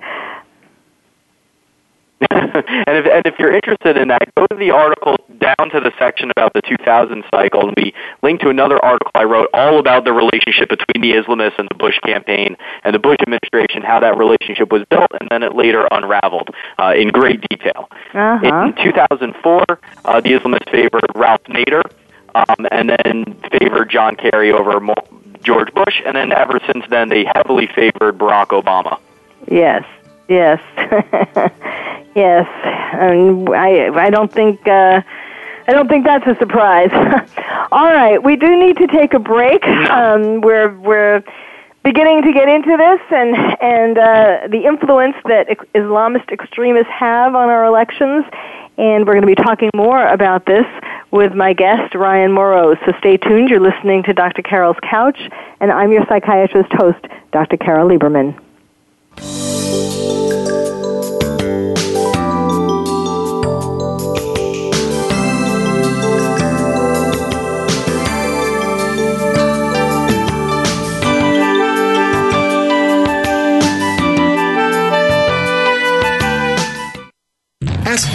And 2.19 2.97
if 2.97 3.05
and 3.05 3.25
if 3.25 3.38
you're 3.38 3.53
interested 3.53 3.95
in 3.95 4.07
that, 4.07 4.33
go 4.36 4.47
to 4.47 4.55
the 4.55 4.71
article 4.71 5.17
down 5.39 5.69
to 5.69 5.79
the 5.79 5.91
section 6.00 6.31
about 6.31 6.51
the 6.53 6.62
2000 6.63 7.24
cycle, 7.29 7.67
and 7.67 7.74
we 7.77 7.93
link 8.24 8.41
to 8.41 8.50
another 8.50 8.83
article 8.83 9.12
I 9.13 9.24
wrote 9.24 9.50
all 9.53 9.77
about 9.79 10.03
the 10.03 10.13
relationship 10.13 10.69
between 10.69 11.01
the 11.01 11.12
Islamists 11.12 11.59
and 11.59 11.67
the 11.69 11.75
Bush 11.75 12.00
campaign 12.00 12.57
and 12.83 12.95
the 12.95 13.00
Bush 13.00 13.17
administration, 13.21 13.83
how 13.83 14.00
that 14.00 14.17
relationship 14.17 14.71
was 14.71 14.83
built, 14.89 15.12
and 15.19 15.29
then 15.29 15.43
it 15.43 15.55
later 15.55 15.88
unraveled 15.91 16.50
uh, 16.79 16.93
in 16.97 17.09
great 17.09 17.41
detail. 17.50 17.88
Uh-huh. 18.13 18.65
In 18.65 18.74
2004, 18.83 19.63
uh, 20.05 20.21
the 20.21 20.29
Islamists 20.29 20.71
favored 20.71 21.05
Ralph 21.13 21.43
Nader, 21.43 21.83
um, 22.33 22.67
and 22.71 22.89
then 22.89 23.36
favored 23.59 23.91
John 23.91 24.15
Kerry 24.15 24.51
over 24.51 24.79
Mo- 24.79 24.95
George 25.43 25.71
Bush, 25.74 26.01
and 26.03 26.15
then 26.15 26.31
ever 26.31 26.59
since 26.65 26.86
then 26.89 27.09
they 27.09 27.25
heavily 27.36 27.67
favored 27.67 28.17
Barack 28.17 28.47
Obama. 28.47 29.00
Yes. 29.50 29.86
Yes, 30.27 30.62
yes, 32.15 32.48
and 32.93 33.50
I 33.50 33.89
I 33.96 34.10
don't 34.10 34.31
think 34.31 34.67
uh, 34.67 35.01
I 35.67 35.72
don't 35.72 35.88
think 35.88 36.05
that's 36.05 36.27
a 36.27 36.36
surprise. 36.36 36.89
All 37.72 37.86
right, 37.86 38.22
we 38.22 38.36
do 38.36 38.57
need 38.60 38.77
to 38.77 38.88
take 38.88 39.13
a 39.13 39.19
break. 39.19 39.65
Um, 39.65 40.41
we're 40.41 40.77
we're 40.79 41.24
beginning 41.84 42.22
to 42.24 42.34
get 42.34 42.50
into 42.50 42.75
this 42.75 43.00
and 43.12 43.36
and 43.62 43.98
uh, 43.98 44.48
the 44.50 44.65
influence 44.65 45.15
that 45.25 45.48
Islamist 45.74 46.29
extremists 46.31 46.91
have 46.91 47.34
on 47.34 47.48
our 47.48 47.63
elections, 47.63 48.25
and 48.77 49.07
we're 49.07 49.13
going 49.13 49.22
to 49.22 49.27
be 49.27 49.36
talking 49.36 49.69
more 49.74 50.05
about 50.07 50.46
this 50.46 50.65
with 51.12 51.34
my 51.34 51.53
guest 51.53 51.96
Ryan 51.96 52.34
Mauro. 52.34 52.75
So 52.86 52.91
stay 53.00 53.15
tuned. 53.15 53.50
You're 53.50 53.62
listening 53.62 54.03
to 54.03 54.13
Dr. 54.13 54.41
Carol's 54.41 54.77
Couch, 54.81 55.19
and 55.62 55.72
I'm 55.72 55.93
your 55.93 56.05
psychiatrist 56.07 56.74
host, 56.74 57.05
Dr. 57.31 57.55
Carol 57.55 57.88
Lieberman. 57.89 58.38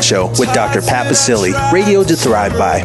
Show 0.00 0.28
with 0.38 0.52
Dr. 0.54 0.80
Pat 0.80 1.06
Baccili, 1.06 1.52
radio 1.72 2.02
to 2.04 2.16
thrive 2.16 2.52
by. 2.58 2.82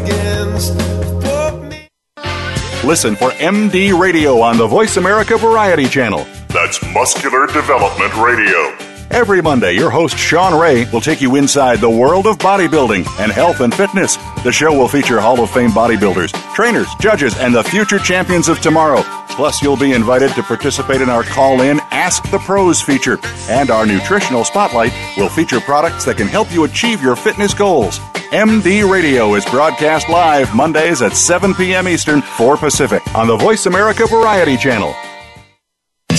Listen 2.83 3.15
for 3.15 3.31
MD 3.31 3.97
Radio 3.97 4.39
on 4.41 4.57
the 4.57 4.67
Voice 4.67 4.97
America 4.97 5.37
Variety 5.37 5.87
Channel. 5.87 6.25
That's 6.49 6.81
Muscular 6.93 7.47
Development 7.47 8.15
Radio. 8.15 8.86
Every 9.09 9.41
Monday, 9.41 9.73
your 9.73 9.89
host 9.89 10.17
Sean 10.17 10.59
Ray 10.59 10.85
will 10.91 11.01
take 11.01 11.21
you 11.21 11.35
inside 11.37 11.79
the 11.79 11.89
world 11.89 12.27
of 12.27 12.37
bodybuilding 12.37 13.07
and 13.19 13.31
health 13.31 13.61
and 13.61 13.73
fitness. 13.73 14.17
The 14.43 14.51
show 14.51 14.77
will 14.77 14.87
feature 14.87 15.19
Hall 15.19 15.41
of 15.41 15.49
Fame 15.49 15.71
bodybuilders, 15.71 16.33
trainers, 16.53 16.87
judges, 16.99 17.37
and 17.37 17.55
the 17.55 17.63
future 17.63 17.99
champions 17.99 18.49
of 18.49 18.59
tomorrow. 18.59 19.01
Plus, 19.29 19.61
you'll 19.61 19.77
be 19.77 19.93
invited 19.93 20.31
to 20.31 20.43
participate 20.43 21.01
in 21.01 21.09
our 21.09 21.23
call 21.23 21.61
in 21.61 21.79
Ask 21.91 22.29
the 22.31 22.39
Pros 22.39 22.81
feature. 22.81 23.17
And 23.49 23.69
our 23.71 23.85
nutritional 23.85 24.43
spotlight 24.43 24.93
will 25.15 25.29
feature 25.29 25.61
products 25.61 26.05
that 26.05 26.17
can 26.17 26.27
help 26.27 26.51
you 26.51 26.65
achieve 26.65 27.01
your 27.01 27.15
fitness 27.15 27.53
goals. 27.53 27.99
MD 28.31 28.89
Radio 28.89 29.35
is 29.35 29.45
broadcast 29.45 30.09
live 30.09 30.53
Mondays 30.53 31.01
at 31.01 31.13
7 31.13 31.53
p.m. 31.53 31.87
Eastern, 31.87 32.21
4 32.21 32.57
Pacific 32.57 33.01
on 33.15 33.27
the 33.27 33.37
Voice 33.37 33.67
America 33.67 34.05
Variety 34.05 34.57
Channel. 34.57 34.93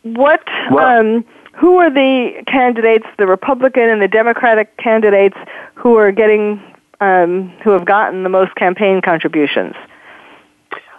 What 0.04 0.48
Well- 0.72 1.00
um, 1.00 1.26
who 1.60 1.78
are 1.78 1.90
the 1.90 2.42
candidates, 2.48 3.06
the 3.18 3.28
Republican 3.28 3.90
and 3.90 4.02
the 4.02 4.08
Democratic 4.08 4.78
candidates, 4.78 5.36
who 5.76 5.96
are 5.98 6.12
getting 6.12 6.62
um, 7.02 7.50
who 7.64 7.72
have 7.72 7.86
gotten 7.86 8.24
the 8.24 8.30
most 8.30 8.56
campaign 8.56 9.02
contributions? 9.02 9.74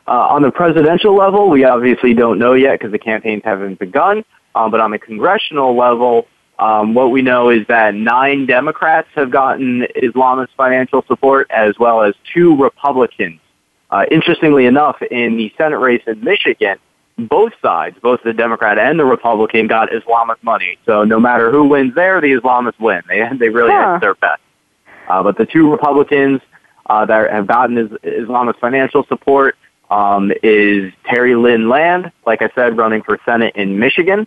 Uh, 0.06 0.10
on 0.10 0.42
the 0.42 0.50
presidential 0.50 1.14
level, 1.14 1.48
we 1.48 1.64
obviously 1.64 2.14
don't 2.14 2.38
know 2.38 2.52
yet 2.52 2.72
because 2.72 2.92
the 2.92 2.98
campaigns 2.98 3.42
haven't 3.44 3.78
begun. 3.78 4.24
Um, 4.54 4.70
but 4.70 4.80
on 4.80 4.90
the 4.90 4.98
congressional 4.98 5.76
level, 5.76 6.26
um, 6.58 6.92
what 6.94 7.10
we 7.10 7.22
know 7.22 7.48
is 7.48 7.66
that 7.68 7.94
nine 7.94 8.44
Democrats 8.46 9.08
have 9.14 9.30
gotten 9.30 9.86
Islamist 9.96 10.48
financial 10.56 11.02
support, 11.06 11.50
as 11.50 11.78
well 11.78 12.02
as 12.02 12.14
two 12.34 12.56
Republicans. 12.56 13.40
Uh, 13.90 14.04
interestingly 14.10 14.66
enough, 14.66 15.00
in 15.10 15.36
the 15.36 15.52
Senate 15.56 15.78
race 15.78 16.02
in 16.06 16.22
Michigan, 16.22 16.78
both 17.28 17.52
sides, 17.62 17.96
both 18.02 18.20
the 18.22 18.32
Democrat 18.32 18.78
and 18.78 18.98
the 18.98 19.04
Republican, 19.04 19.66
got 19.66 19.90
Islamist 19.90 20.42
money. 20.42 20.78
So 20.86 21.04
no 21.04 21.18
matter 21.20 21.50
who 21.50 21.64
wins 21.64 21.94
there, 21.94 22.20
the 22.20 22.32
Islamists 22.32 22.78
win. 22.80 23.02
They 23.08 23.28
they 23.38 23.48
really 23.48 23.70
Huh. 23.70 23.92
had 23.94 24.00
their 24.00 24.14
best. 24.14 24.40
Uh, 25.08 25.22
but 25.22 25.36
the 25.36 25.46
two 25.46 25.70
Republicans 25.70 26.40
uh, 26.86 27.04
that 27.06 27.30
have 27.30 27.46
gotten 27.46 27.78
is, 27.78 27.90
Islamist 28.02 28.58
financial 28.60 29.04
support 29.04 29.56
um, 29.90 30.32
is 30.42 30.92
Terry 31.04 31.34
Lynn 31.34 31.68
Land, 31.68 32.12
like 32.26 32.42
I 32.42 32.50
said, 32.54 32.76
running 32.76 33.02
for 33.02 33.18
Senate 33.24 33.56
in 33.56 33.78
Michigan, 33.78 34.26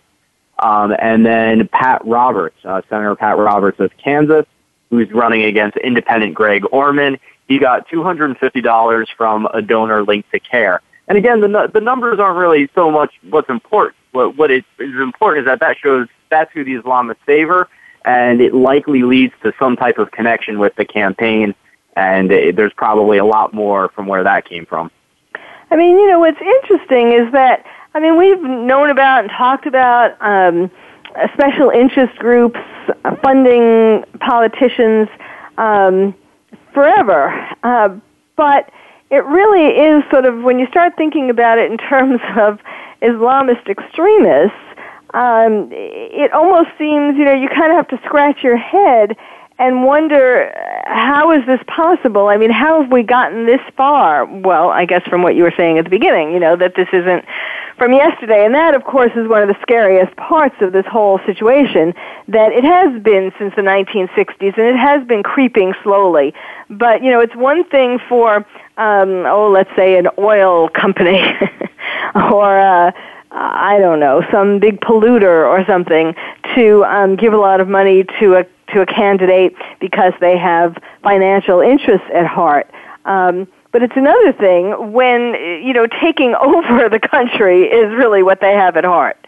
um, 0.58 0.94
and 0.98 1.24
then 1.24 1.68
Pat 1.68 2.02
Roberts, 2.04 2.56
uh, 2.64 2.82
Senator 2.90 3.14
Pat 3.14 3.38
Roberts 3.38 3.80
of 3.80 3.90
Kansas, 3.96 4.44
who's 4.90 5.10
running 5.10 5.42
against 5.44 5.76
independent 5.78 6.34
Greg 6.34 6.64
Orman. 6.70 7.18
He 7.48 7.58
got 7.58 7.88
$250 7.88 9.06
from 9.16 9.46
a 9.52 9.60
donor 9.62 10.02
linked 10.02 10.30
to 10.32 10.38
CAIR. 10.40 10.80
And 11.08 11.18
again, 11.18 11.40
the, 11.40 11.70
the 11.72 11.80
numbers 11.80 12.18
aren't 12.18 12.38
really 12.38 12.68
so 12.74 12.90
much 12.90 13.12
what's 13.28 13.50
important. 13.50 13.96
What, 14.12 14.36
what 14.36 14.50
is, 14.50 14.62
important 14.78 15.46
is 15.46 15.46
that 15.46 15.60
that 15.60 15.76
shows 15.76 16.08
that's 16.30 16.52
who 16.52 16.64
the 16.64 16.74
Islamists 16.76 17.18
favor, 17.26 17.68
and 18.04 18.40
it 18.40 18.54
likely 18.54 19.02
leads 19.02 19.34
to 19.42 19.52
some 19.58 19.76
type 19.76 19.98
of 19.98 20.10
connection 20.10 20.58
with 20.58 20.74
the 20.76 20.84
campaign. 20.84 21.54
And 21.96 22.32
uh, 22.32 22.52
there's 22.54 22.72
probably 22.72 23.18
a 23.18 23.24
lot 23.24 23.54
more 23.54 23.88
from 23.90 24.06
where 24.06 24.24
that 24.24 24.48
came 24.48 24.66
from. 24.66 24.90
I 25.70 25.76
mean, 25.76 25.98
you 25.98 26.08
know, 26.08 26.20
what's 26.20 26.40
interesting 26.40 27.12
is 27.12 27.32
that, 27.32 27.64
I 27.94 28.00
mean, 28.00 28.16
we've 28.16 28.40
known 28.40 28.90
about 28.90 29.24
and 29.24 29.30
talked 29.30 29.66
about 29.66 30.16
um, 30.20 30.70
special 31.34 31.70
interest 31.70 32.18
groups 32.18 32.58
funding 33.22 34.04
politicians 34.20 35.08
um, 35.58 36.14
forever. 36.72 37.48
Uh, 37.62 37.96
but 38.36 38.70
it 39.10 39.24
really 39.24 39.66
is 39.78 40.02
sort 40.10 40.24
of, 40.24 40.42
when 40.42 40.58
you 40.58 40.66
start 40.66 40.96
thinking 40.96 41.30
about 41.30 41.58
it 41.58 41.70
in 41.70 41.78
terms 41.90 42.20
of 42.36 42.60
Islamist 43.02 43.68
extremists, 43.68 44.56
um, 45.12 45.68
it 45.70 46.32
almost 46.32 46.70
seems, 46.76 47.16
you 47.16 47.24
know, 47.24 47.34
you 47.34 47.48
kind 47.48 47.70
of 47.70 47.76
have 47.76 47.88
to 47.88 48.00
scratch 48.04 48.42
your 48.42 48.56
head 48.56 49.16
and 49.58 49.84
wonder 49.84 50.50
uh, 50.50 50.92
how 50.92 51.30
is 51.30 51.46
this 51.46 51.60
possible? 51.68 52.26
I 52.28 52.36
mean, 52.36 52.50
how 52.50 52.82
have 52.82 52.90
we 52.90 53.04
gotten 53.04 53.46
this 53.46 53.60
far? 53.76 54.24
Well, 54.26 54.70
I 54.70 54.84
guess 54.84 55.06
from 55.06 55.22
what 55.22 55.36
you 55.36 55.44
were 55.44 55.54
saying 55.56 55.78
at 55.78 55.84
the 55.84 55.90
beginning, 55.90 56.32
you 56.32 56.40
know, 56.40 56.56
that 56.56 56.74
this 56.74 56.88
isn't 56.92 57.24
from 57.78 57.92
yesterday. 57.92 58.44
And 58.44 58.54
that, 58.54 58.74
of 58.74 58.84
course, 58.84 59.12
is 59.16 59.28
one 59.28 59.42
of 59.42 59.48
the 59.48 59.56
scariest 59.62 60.14
parts 60.16 60.56
of 60.60 60.72
this 60.72 60.86
whole 60.86 61.18
situation, 61.26 61.94
that 62.28 62.52
it 62.52 62.64
has 62.64 63.00
been 63.02 63.32
since 63.38 63.54
the 63.54 63.62
1960s 63.62 64.56
and 64.58 64.66
it 64.66 64.76
has 64.76 65.06
been 65.06 65.22
creeping 65.22 65.74
slowly. 65.82 66.34
But, 66.70 67.02
you 67.02 67.10
know, 67.10 67.20
it's 67.20 67.36
one 67.36 67.64
thing 67.64 67.98
for, 68.08 68.46
um, 68.76 69.24
oh, 69.26 69.50
let's 69.50 69.70
say 69.76 69.96
an 69.96 70.08
oil 70.18 70.68
company 70.68 71.20
or, 72.14 72.58
uh, 72.58 72.92
I 73.30 73.78
don't 73.78 74.00
know, 74.00 74.22
some 74.30 74.58
big 74.58 74.80
polluter 74.80 75.46
or 75.46 75.64
something 75.66 76.14
to 76.54 76.84
um, 76.84 77.16
give 77.16 77.32
a 77.32 77.38
lot 77.38 77.60
of 77.60 77.68
money 77.68 78.04
to 78.20 78.36
a 78.36 78.46
to 78.72 78.80
a 78.80 78.86
candidate 78.86 79.54
because 79.80 80.12
they 80.20 80.38
have 80.38 80.76
financial 81.02 81.60
interests 81.60 82.06
at 82.14 82.26
heart. 82.26 82.70
Um, 83.04 83.46
but 83.72 83.82
it's 83.82 83.96
another 83.96 84.32
thing 84.32 84.92
when 84.92 85.34
you 85.34 85.72
know 85.72 85.86
taking 86.00 86.34
over 86.40 86.88
the 86.88 87.00
country 87.00 87.64
is 87.64 87.92
really 87.94 88.22
what 88.22 88.40
they 88.40 88.52
have 88.52 88.76
at 88.76 88.84
heart. 88.84 89.18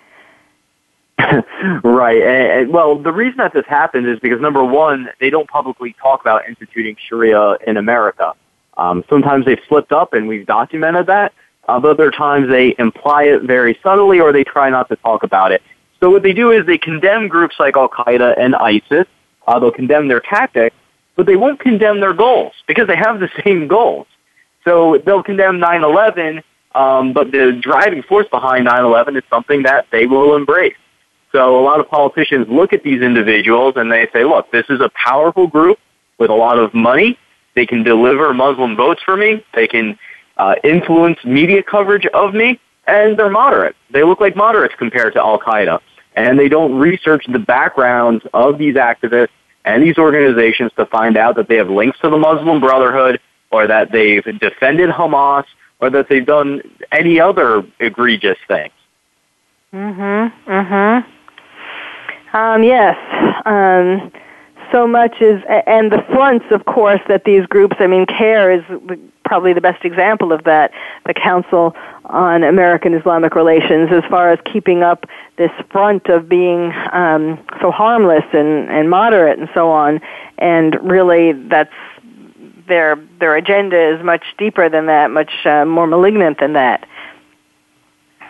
right. 1.82 2.22
And, 2.22 2.72
well, 2.72 2.98
the 2.98 3.12
reason 3.12 3.38
that 3.38 3.52
this 3.52 3.66
happens 3.66 4.06
is 4.06 4.20
because 4.20 4.40
number 4.40 4.62
one, 4.62 5.09
they 5.18 5.30
don't 5.30 5.48
publicly 5.48 5.96
talk 6.00 6.20
about 6.20 6.46
instituting 6.46 6.96
Sharia 7.09 7.56
in 7.66 7.76
America. 7.76 8.35
Um, 8.77 9.05
sometimes 9.09 9.45
they've 9.45 9.61
slipped 9.69 9.93
up, 9.93 10.12
and 10.12 10.29
we've 10.29 10.47
documented 10.47 11.07
that. 11.07 11.33
Other 11.69 12.11
times 12.11 12.49
they 12.49 12.75
imply 12.79 13.25
it 13.25 13.43
very 13.43 13.79
subtly, 13.83 14.21
or 14.21 14.33
they 14.33 14.45
try 14.45 14.71
not 14.71 14.89
to 14.89 14.97
talk 14.97 15.23
about 15.23 15.53
it. 15.53 15.62
So 16.01 16.11
what 16.11 16.23
they 16.23 16.33
do 16.33 16.51
is 16.51 16.67
they 16.67 16.79
condemn 16.79 17.29
groups 17.29 17.57
like 17.59 17.77
Al 17.77 17.89
Qaeda 17.89 18.39
and 18.39 18.55
ISIS. 18.55 19.07
Uh, 19.47 19.59
they'll 19.59 19.73
condemn 19.73 20.09
their 20.09 20.21
tactics, 20.21 20.77
but 21.17 21.27
they 21.27 21.37
won't 21.37 21.59
condemn 21.59 22.01
their 22.01 22.12
goals 22.12 22.53
because 22.67 22.87
they 22.87 22.97
have 22.97 23.19
the 23.19 23.31
same 23.45 23.67
goals. 23.67 24.07
So 24.65 24.99
they'll 25.05 25.23
condemn 25.23 25.59
9/11, 25.59 26.43
um, 26.75 27.12
but 27.12 27.31
the 27.31 27.59
driving 27.61 28.03
force 28.03 28.29
behind 28.29 28.67
9/11 28.67 29.17
is 29.17 29.23
something 29.31 29.62
that 29.62 29.87
they 29.91 30.07
will 30.07 30.37
embrace. 30.37 30.77
So 31.33 31.59
a 31.59 31.62
lot 31.62 31.81
of 31.81 31.89
politicians 31.89 32.47
look 32.49 32.73
at 32.73 32.83
these 32.83 33.03
individuals 33.03 33.75
and 33.77 33.91
they 33.91 34.09
say, 34.12 34.25
look, 34.25 34.51
this 34.53 34.65
is 34.71 34.81
a 34.81 34.91
powerful 34.91 35.47
group 35.47 35.79
with 36.19 36.31
a 36.31 36.35
lot 36.35 36.59
of 36.59 36.73
money. 36.73 37.19
They 37.57 37.66
can 37.66 37.83
deliver 37.83 38.33
Muslim 38.35 38.77
votes 38.77 39.03
for 39.03 39.16
me. 39.16 39.42
They 39.55 39.66
can 39.66 39.99
uh, 40.37 40.55
influence 40.62 41.19
media 41.25 41.62
coverage 41.62 42.07
of 42.07 42.35
me, 42.35 42.61
and 42.87 43.16
they're 43.19 43.31
moderate. 43.31 43.75
They 43.90 44.05
look 44.05 44.21
like 44.21 44.37
moderates 44.37 44.75
compared 44.79 45.14
to 45.14 45.21
Al 45.21 45.40
Qaeda. 45.40 45.81
And 46.14 46.38
they 46.38 46.49
don't 46.49 46.75
research 46.77 47.25
the 47.27 47.38
backgrounds 47.38 48.25
of 48.33 48.59
these 48.59 48.77
activists 48.77 49.31
and 49.64 49.83
these 49.83 49.99
organizations 49.99 50.71
to 50.77 50.87
find 50.87 51.16
out 51.16 51.35
that 51.37 51.49
they 51.49 51.57
have 51.57 51.71
links 51.71 51.99
to 52.01 52.11
the 52.11 52.19
Muslim 52.19 52.61
Brotherhood 52.61 53.21
or 53.51 53.66
that 53.66 53.90
they've 53.90 54.25
defended 54.38 54.90
Hamas 54.90 55.45
or 55.81 55.90
that 55.90 56.09
they've 56.09 56.25
done 56.25 56.62
any 56.92 57.19
other 57.21 57.64
egregious 57.81 58.38
things. 58.49 58.73
Mhm. 59.75 60.33
Mhm. 60.47 61.05
Um, 62.33 62.62
yes. 62.62 62.97
Um, 63.45 64.12
so 64.72 64.87
much 64.87 65.20
is, 65.20 65.42
and 65.66 65.90
the 65.90 66.02
fronts, 66.09 66.46
of 66.50 66.64
course, 66.64 67.00
that 67.09 67.24
these 67.24 67.46
groups, 67.46 67.76
I 67.79 67.87
mean, 67.87 68.07
CAIR 68.07 68.50
is 68.52 69.00
probably 69.24 69.52
the 69.52 69.61
best 69.61 69.85
example 69.85 70.33
of 70.33 70.44
that, 70.44 70.72
the 71.05 71.14
Council 71.14 71.74
on 72.05 72.44
American 72.44 72.94
Islamic 72.94 73.35
Relations, 73.35 73.90
as 73.92 74.05
far 74.09 74.31
as 74.31 74.38
keeping 74.50 74.83
up 74.83 75.07
this 75.37 75.50
front 75.70 76.07
of 76.09 76.29
being 76.29 76.72
um, 76.92 77.44
so 77.61 77.70
harmless 77.70 78.24
and, 78.33 78.70
and 78.70 78.88
moderate 78.88 79.38
and 79.38 79.48
so 79.52 79.70
on. 79.70 80.00
And 80.38 80.76
really, 80.83 81.33
that's 81.33 81.74
their 82.68 82.96
their 83.20 83.37
agenda 83.37 83.94
is 83.94 84.02
much 84.05 84.24
deeper 84.38 84.68
than 84.68 84.87
that, 84.87 85.11
much 85.11 85.31
uh, 85.44 85.64
more 85.64 85.87
malignant 85.87 86.40
than 86.40 86.55
that. 86.55 86.87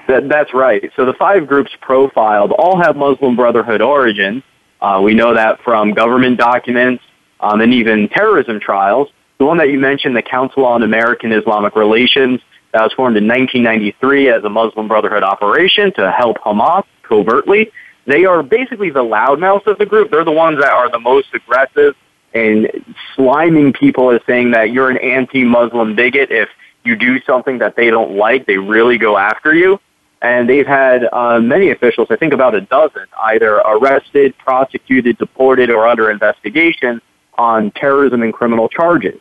That, 0.09 0.29
that's 0.29 0.55
right. 0.55 0.91
So 0.95 1.05
the 1.05 1.15
five 1.15 1.47
groups 1.47 1.73
profiled 1.81 2.53
all 2.53 2.81
have 2.81 2.97
Muslim 2.97 3.35
Brotherhood 3.35 3.81
origins. 3.81 4.43
Uh, 4.81 5.01
we 5.03 5.15
know 5.15 5.35
that 5.35 5.61
from 5.63 5.93
government 5.93 6.39
documents 6.39 7.03
um, 7.41 7.61
and 7.61 7.73
even 7.73 8.09
terrorism 8.09 8.61
trials. 8.61 9.09
The 9.39 9.45
one 9.45 9.59
that 9.59 9.71
you 9.71 9.79
mentioned, 9.79 10.17
the 10.17 10.23
Council 10.23 10.65
on 10.65 10.83
American 10.83 11.33
Islamic 11.33 11.77
Relations, 11.77 12.41
that 12.73 12.83
was 12.83 12.93
formed 12.93 13.17
in 13.17 13.27
1993 13.27 14.31
as 14.31 14.45
a 14.45 14.51
Muslim 14.51 14.89
Brotherhood 14.89 15.23
operation 15.23 15.93
to 15.95 16.11
help 16.11 16.39
Hamas 16.39 16.85
covertly. 17.03 17.71
They 18.07 18.25
are 18.25 18.43
basically 18.43 18.91
the 18.91 19.03
loudmouths 19.03 19.67
of 19.67 19.79
the 19.79 19.87
group. 19.87 20.11
They're 20.11 20.25
the 20.25 20.33
ones 20.33 20.61
that 20.61 20.73
are 20.73 20.91
the 20.91 20.99
most 20.99 21.29
aggressive 21.35 21.95
and 22.35 22.69
sliming 23.17 23.75
people 23.75 24.11
as 24.11 24.21
saying 24.27 24.51
that 24.53 24.73
you're 24.73 24.91
an 24.91 24.99
anti-Muslim 24.99 25.97
bigot 25.97 26.31
if 26.31 26.49
you 26.85 26.97
do 26.97 27.21
something 27.23 27.59
that 27.59 27.77
they 27.77 27.91
don't 27.91 28.17
like. 28.17 28.47
They 28.47 28.59
really 28.59 28.99
go 28.99 29.17
after 29.17 29.55
you 29.55 29.81
and 30.27 30.49
they've 30.49 30.67
had 30.67 31.09
uh, 31.13 31.39
many 31.39 31.71
officials, 31.71 32.09
I 32.11 32.17
think 32.17 32.33
about 32.33 32.57
a 32.57 32.61
dozen, 32.61 33.07
either 33.27 33.59
arrested, 33.59 34.37
prosecuted, 34.39 35.19
deported, 35.19 35.71
or 35.71 35.87
under 35.87 36.11
investigation 36.11 37.01
on 37.39 37.71
terrorism 37.71 38.23
and 38.23 38.35
criminal 38.35 38.69
charges. 38.69 39.21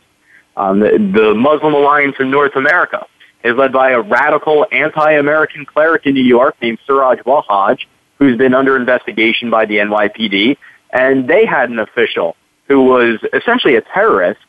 Um, 0.56 0.80
the, 0.80 0.98
the 1.14 1.32
Muslim 1.32 1.74
Alliance 1.74 2.16
in 2.18 2.28
North 2.28 2.56
America 2.56 3.06
is 3.44 3.54
led 3.54 3.72
by 3.72 3.92
a 3.92 4.00
radical 4.00 4.66
anti-American 4.72 5.64
cleric 5.64 6.06
in 6.06 6.14
New 6.14 6.24
York 6.24 6.56
named 6.60 6.78
Siraj 6.86 7.20
Wahhaj, 7.20 7.78
who's 8.18 8.36
been 8.36 8.52
under 8.52 8.74
investigation 8.74 9.48
by 9.48 9.64
the 9.64 9.76
NYPD, 9.76 10.56
and 10.92 11.28
they 11.28 11.46
had 11.46 11.70
an 11.70 11.78
official 11.78 12.34
who 12.66 12.82
was 12.82 13.20
essentially 13.32 13.76
a 13.76 13.80
terrorist 13.80 14.40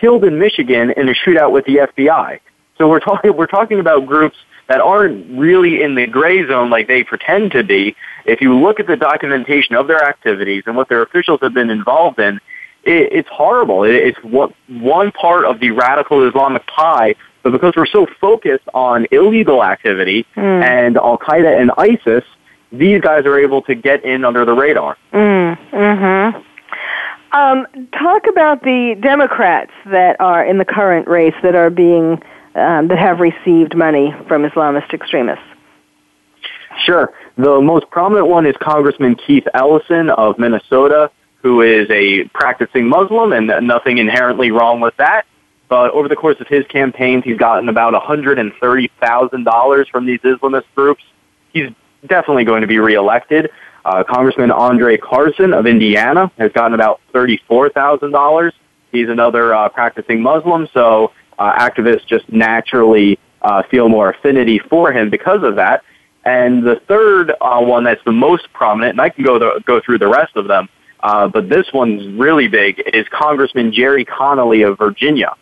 killed 0.00 0.24
in 0.24 0.38
Michigan 0.38 0.90
in 0.96 1.10
a 1.10 1.12
shootout 1.12 1.52
with 1.52 1.66
the 1.66 1.76
FBI. 1.88 2.40
So 2.78 2.88
we're 2.88 3.00
talking 3.00 3.36
we're 3.36 3.46
talking 3.46 3.80
about 3.80 4.06
groups 4.06 4.36
that 4.68 4.80
aren't 4.80 5.38
really 5.38 5.82
in 5.82 5.94
the 5.94 6.06
gray 6.06 6.46
zone 6.46 6.70
like 6.70 6.88
they 6.88 7.02
pretend 7.02 7.52
to 7.52 7.64
be, 7.64 7.96
if 8.24 8.40
you 8.40 8.54
look 8.54 8.78
at 8.78 8.86
the 8.86 8.96
documentation 8.96 9.74
of 9.74 9.86
their 9.86 10.04
activities 10.04 10.62
and 10.66 10.76
what 10.76 10.88
their 10.88 11.02
officials 11.02 11.40
have 11.42 11.54
been 11.54 11.70
involved 11.70 12.18
in, 12.18 12.36
it, 12.84 13.12
it's 13.12 13.28
horrible. 13.30 13.84
It, 13.84 13.94
it's 13.94 14.18
what, 14.22 14.52
one 14.68 15.10
part 15.12 15.44
of 15.44 15.60
the 15.60 15.70
radical 15.70 16.26
Islamic 16.28 16.66
pie, 16.66 17.14
but 17.42 17.52
because 17.52 17.74
we're 17.76 17.86
so 17.86 18.06
focused 18.20 18.68
on 18.74 19.06
illegal 19.10 19.64
activity 19.64 20.26
mm. 20.36 20.62
and 20.62 20.96
Al 20.96 21.18
Qaeda 21.18 21.60
and 21.60 21.70
ISIS, 21.78 22.24
these 22.70 23.00
guys 23.00 23.24
are 23.24 23.38
able 23.38 23.62
to 23.62 23.74
get 23.74 24.04
in 24.04 24.24
under 24.24 24.44
the 24.44 24.52
radar. 24.52 24.96
Mm. 25.12 26.34
hmm 26.34 26.44
um, 27.32 27.66
talk 27.92 28.26
about 28.26 28.62
the 28.62 28.96
Democrats 29.00 29.72
that 29.86 30.16
are 30.20 30.44
in 30.44 30.58
the 30.58 30.64
current 30.64 31.06
race 31.08 31.34
that 31.42 31.54
are 31.54 31.70
being 31.70 32.22
um, 32.58 32.88
that 32.88 32.98
have 32.98 33.20
received 33.20 33.76
money 33.76 34.14
from 34.26 34.42
Islamist 34.42 34.92
extremists? 34.92 35.44
Sure. 36.84 37.12
The 37.36 37.60
most 37.60 37.90
prominent 37.90 38.28
one 38.28 38.46
is 38.46 38.54
Congressman 38.60 39.14
Keith 39.14 39.46
Ellison 39.54 40.10
of 40.10 40.38
Minnesota, 40.38 41.10
who 41.42 41.62
is 41.62 41.88
a 41.90 42.24
practicing 42.34 42.88
Muslim, 42.88 43.32
and 43.32 43.46
nothing 43.66 43.98
inherently 43.98 44.50
wrong 44.50 44.80
with 44.80 44.96
that. 44.96 45.26
But 45.68 45.90
over 45.90 46.08
the 46.08 46.16
course 46.16 46.40
of 46.40 46.48
his 46.48 46.66
campaigns, 46.66 47.24
he's 47.24 47.36
gotten 47.36 47.68
about 47.68 47.94
$130,000 47.94 49.88
from 49.90 50.06
these 50.06 50.20
Islamist 50.20 50.64
groups. 50.74 51.02
He's 51.52 51.70
definitely 52.06 52.44
going 52.44 52.62
to 52.62 52.66
be 52.66 52.78
reelected. 52.78 53.50
Uh, 53.84 54.02
Congressman 54.04 54.50
Andre 54.50 54.96
Carson 54.96 55.52
of 55.52 55.66
Indiana 55.66 56.30
has 56.38 56.52
gotten 56.52 56.74
about 56.74 57.00
$34,000. 57.14 58.52
He's 58.90 59.08
another 59.08 59.54
uh, 59.54 59.68
practicing 59.68 60.22
Muslim, 60.22 60.68
so 60.72 61.12
uh, 61.38 61.54
activists 61.58 62.06
just 62.06 62.28
naturally 62.30 63.18
uh, 63.42 63.62
feel 63.70 63.88
more 63.88 64.10
affinity 64.10 64.58
for 64.58 64.92
him 64.92 65.10
because 65.10 65.42
of 65.42 65.56
that. 65.56 65.82
And 66.24 66.62
the 66.64 66.80
third 66.88 67.32
uh, 67.40 67.60
one 67.60 67.84
that's 67.84 68.02
the 68.04 68.12
most 68.12 68.52
prominent, 68.52 68.92
and 68.92 69.00
I 69.00 69.08
can 69.08 69.24
go 69.24 69.38
the, 69.38 69.62
go 69.64 69.80
through 69.80 69.98
the 69.98 70.08
rest 70.08 70.36
of 70.36 70.48
them, 70.48 70.68
uh, 71.00 71.28
but 71.28 71.48
this 71.48 71.66
one's 71.72 72.06
really 72.18 72.48
big, 72.48 72.82
is 72.92 73.06
Congressman 73.08 73.72
Gerry 73.72 74.04
Connolly 74.04 74.62
of 74.62 74.78
Virginia. 74.78 75.34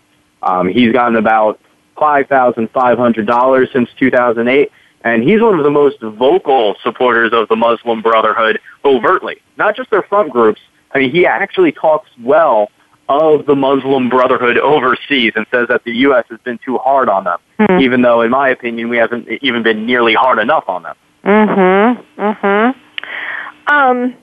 Um, 0.42 0.68
he's 0.68 0.92
gotten 0.92 1.16
about 1.16 1.60
$5,500 1.96 3.72
since 3.72 3.88
2008, 3.98 4.70
and 5.02 5.22
he's 5.22 5.40
one 5.40 5.58
of 5.58 5.64
the 5.64 5.70
most 5.70 6.00
vocal 6.00 6.76
supporters 6.82 7.32
of 7.32 7.48
the 7.48 7.56
Muslim 7.56 8.02
Brotherhood 8.02 8.60
overtly, 8.84 9.40
not 9.56 9.74
just 9.74 9.90
their 9.90 10.02
front 10.02 10.30
groups. 10.30 10.60
I 10.92 10.98
mean, 10.98 11.10
he 11.10 11.26
actually 11.26 11.72
talks 11.72 12.10
well 12.22 12.70
of 13.08 13.46
the 13.46 13.54
Muslim 13.54 14.08
Brotherhood 14.08 14.58
overseas 14.58 15.32
and 15.36 15.46
says 15.50 15.68
that 15.68 15.84
the 15.84 15.92
U.S. 15.92 16.24
has 16.30 16.40
been 16.40 16.58
too 16.58 16.78
hard 16.78 17.08
on 17.08 17.24
them, 17.24 17.38
mm-hmm. 17.58 17.80
even 17.80 18.02
though, 18.02 18.22
in 18.22 18.30
my 18.30 18.48
opinion, 18.48 18.88
we 18.88 18.96
haven't 18.96 19.28
even 19.42 19.62
been 19.62 19.86
nearly 19.86 20.14
hard 20.14 20.38
enough 20.38 20.64
on 20.68 20.82
them. 20.82 20.96
Mm-hmm. 21.24 22.20
Mm-hmm. 22.20 23.72
Um, 23.72 24.14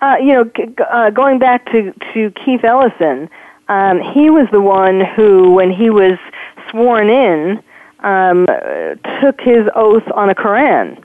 uh, 0.00 0.16
you 0.20 0.32
know, 0.32 0.44
g- 0.44 0.74
uh, 0.90 1.10
going 1.10 1.38
back 1.38 1.66
to, 1.72 1.92
to 2.14 2.30
Keith 2.44 2.64
Ellison, 2.64 3.28
um, 3.68 4.00
he 4.00 4.30
was 4.30 4.46
the 4.52 4.60
one 4.60 5.00
who, 5.00 5.50
when 5.52 5.70
he 5.70 5.90
was 5.90 6.18
sworn 6.70 7.10
in, 7.10 7.62
um, 8.00 8.46
took 9.20 9.40
his 9.40 9.68
oath 9.74 10.04
on 10.14 10.30
a 10.30 10.34
Quran. 10.34 11.02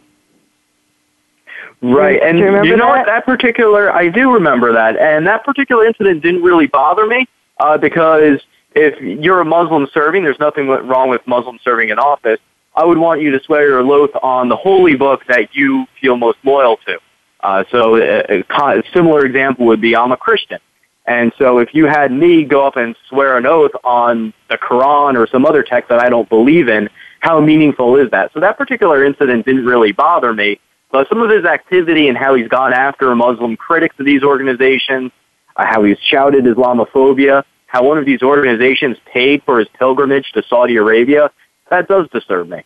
Right, 1.84 2.22
and 2.24 2.40
you, 2.40 2.46
you, 2.64 2.78
know 2.78 2.94
that? 2.94 3.00
what? 3.00 3.06
That 3.08 3.26
particular, 3.26 3.92
I 3.92 4.08
do 4.08 4.32
remember 4.32 4.72
that, 4.72 4.96
and 4.96 5.28
that 5.28 5.44
particular 5.44 5.86
incident 5.86 6.24
didn't 6.24 6.42
really 6.42 6.68
bother 6.68 7.06
me 7.06 7.28
uh, 7.60 7.78
because 7.78 8.40
if 8.74 9.00
you're 9.02 9.42
a 9.42 9.46
Muslim 9.46 9.88
serving, 9.94 10.24
there's 10.24 10.40
nothing 10.40 10.68
wrong 10.68 11.10
with 11.10 11.20
Muslim 11.28 11.60
serving 11.62 11.90
in 11.90 12.00
office. 12.00 12.40
I 12.74 12.86
would 12.86 12.98
want 12.98 13.22
you 13.22 13.32
to 13.32 13.44
swear 13.44 13.68
your 13.68 13.80
oath 13.80 14.12
on 14.24 14.48
the 14.48 14.56
holy 14.56 14.96
book 14.96 15.24
that 15.28 15.54
you 15.54 15.86
feel 16.00 16.16
most 16.16 16.38
loyal 16.44 16.78
to. 16.88 17.00
Uh, 17.42 17.66
so 17.70 17.98
a, 17.98 18.40
a 18.40 18.84
similar 18.94 19.26
example 19.26 19.66
would 19.66 19.82
be 19.82 19.94
I'm 19.94 20.14
a 20.14 20.18
Christian. 20.18 20.60
And 21.06 21.34
so 21.38 21.58
if 21.58 21.76
you 21.76 21.86
had 21.86 22.14
me 22.14 22.46
go 22.46 22.66
up 22.66 22.78
and 22.78 22.96
swear 23.10 23.36
an 23.36 23.46
oath 23.46 23.72
on 23.84 24.34
the 24.50 24.58
Quran 24.58 25.18
or 25.18 25.28
some 25.28 25.46
other 25.46 25.62
text 25.62 25.90
that 25.90 26.00
I 26.00 26.08
don't 26.08 26.30
believe 26.30 26.70
in, 26.70 26.90
how 27.20 27.42
meaningful 27.42 27.98
is 27.98 28.10
that? 28.12 28.32
So 28.34 28.40
that 28.40 28.58
particular 28.58 29.04
incident 29.04 29.46
didn't 29.46 29.66
really 29.66 29.92
bother 29.92 30.34
me 30.34 30.62
but 30.94 31.10
some 31.10 31.24
of 31.24 31.30
his 31.32 31.44
activity 31.44 32.08
and 32.08 32.16
how 32.16 32.36
he's 32.36 32.48
gone 32.48 32.72
after 32.72 33.14
Muslim 33.16 33.58
critics 33.58 33.96
of 34.00 34.06
these 34.06 34.22
organizations, 34.22 35.12
uh, 35.58 35.66
how 35.66 35.84
he's 35.84 35.98
shouted 36.00 36.46
Islamophobia, 36.46 37.44
how 37.66 37.84
one 37.84 37.98
of 37.98 38.06
these 38.06 38.22
organizations 38.22 38.96
paid 39.12 39.42
for 39.44 39.58
his 39.58 39.68
pilgrimage 39.70 40.32
to 40.34 40.44
Saudi 40.44 40.76
Arabia, 40.76 41.32
that 41.72 41.88
does 41.88 42.08
disturb 42.12 42.48
me. 42.48 42.62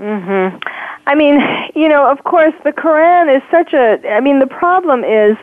Mhm. 0.00 0.60
I 1.06 1.14
mean, 1.14 1.40
you 1.76 1.88
know, 1.88 2.08
of 2.08 2.24
course, 2.24 2.54
the 2.64 2.72
Quran 2.72 3.34
is 3.34 3.42
such 3.52 3.72
a. 3.72 4.00
I 4.10 4.20
mean, 4.20 4.40
the 4.40 4.48
problem 4.48 5.04
is, 5.04 5.36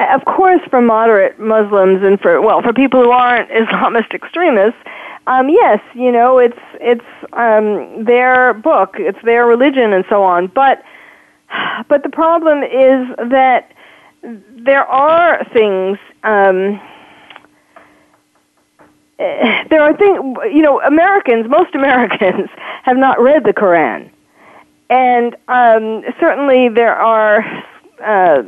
of 0.00 0.24
course, 0.24 0.60
for 0.68 0.80
moderate 0.80 1.38
Muslims 1.38 2.02
and 2.02 2.20
for 2.20 2.42
well, 2.42 2.60
for 2.60 2.72
people 2.72 3.04
who 3.04 3.12
aren't 3.12 3.48
Islamist 3.62 4.12
extremists, 4.12 4.80
um, 5.28 5.48
yes, 5.48 5.78
you 5.94 6.10
know, 6.10 6.38
it's 6.38 6.58
it's 6.80 7.06
um, 7.34 8.04
their 8.04 8.52
book, 8.54 8.96
it's 8.98 9.22
their 9.22 9.46
religion, 9.46 9.92
and 9.92 10.04
so 10.08 10.24
on. 10.24 10.48
But 10.48 10.82
but 11.88 12.02
the 12.02 12.08
problem 12.08 12.62
is 12.62 13.30
that 13.30 13.70
there 14.22 14.84
are 14.84 15.44
things. 15.52 15.98
Um, 16.22 16.80
there 19.16 19.80
are 19.80 19.96
things, 19.96 20.36
you 20.52 20.60
know, 20.60 20.80
Americans, 20.82 21.48
most 21.48 21.74
Americans 21.74 22.50
have 22.82 22.96
not 22.96 23.20
read 23.20 23.44
the 23.44 23.52
Quran. 23.52 24.10
And 24.90 25.36
um, 25.48 26.02
certainly 26.20 26.68
there 26.68 26.94
are, 26.94 27.44
uh, 28.02 28.42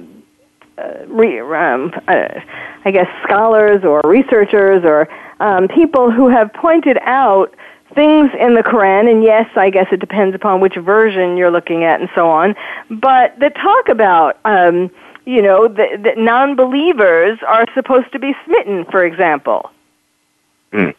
uh, 0.76 1.06
re, 1.06 1.40
um, 1.40 1.92
uh, 2.08 2.40
I 2.84 2.90
guess, 2.90 3.08
scholars 3.24 3.84
or 3.84 4.00
researchers 4.04 4.84
or 4.84 5.08
um, 5.40 5.68
people 5.68 6.10
who 6.10 6.28
have 6.28 6.52
pointed 6.52 6.98
out 7.02 7.54
things 7.94 8.30
in 8.38 8.54
the 8.54 8.62
Quran, 8.62 9.10
and 9.10 9.22
yes, 9.22 9.48
I 9.56 9.70
guess 9.70 9.86
it 9.92 10.00
depends 10.00 10.34
upon 10.34 10.60
which 10.60 10.76
version 10.76 11.36
you're 11.36 11.50
looking 11.50 11.84
at 11.84 12.00
and 12.00 12.08
so 12.14 12.28
on, 12.28 12.54
but 12.90 13.38
that 13.38 13.54
talk 13.54 13.88
about, 13.88 14.38
um, 14.44 14.90
you 15.24 15.42
know, 15.42 15.68
that, 15.68 16.02
that 16.02 16.18
non 16.18 16.56
believers 16.56 17.38
are 17.46 17.64
supposed 17.74 18.12
to 18.12 18.18
be 18.18 18.34
smitten, 18.44 18.84
for 18.86 19.04
example. 19.04 19.70
Mm. 20.72 20.94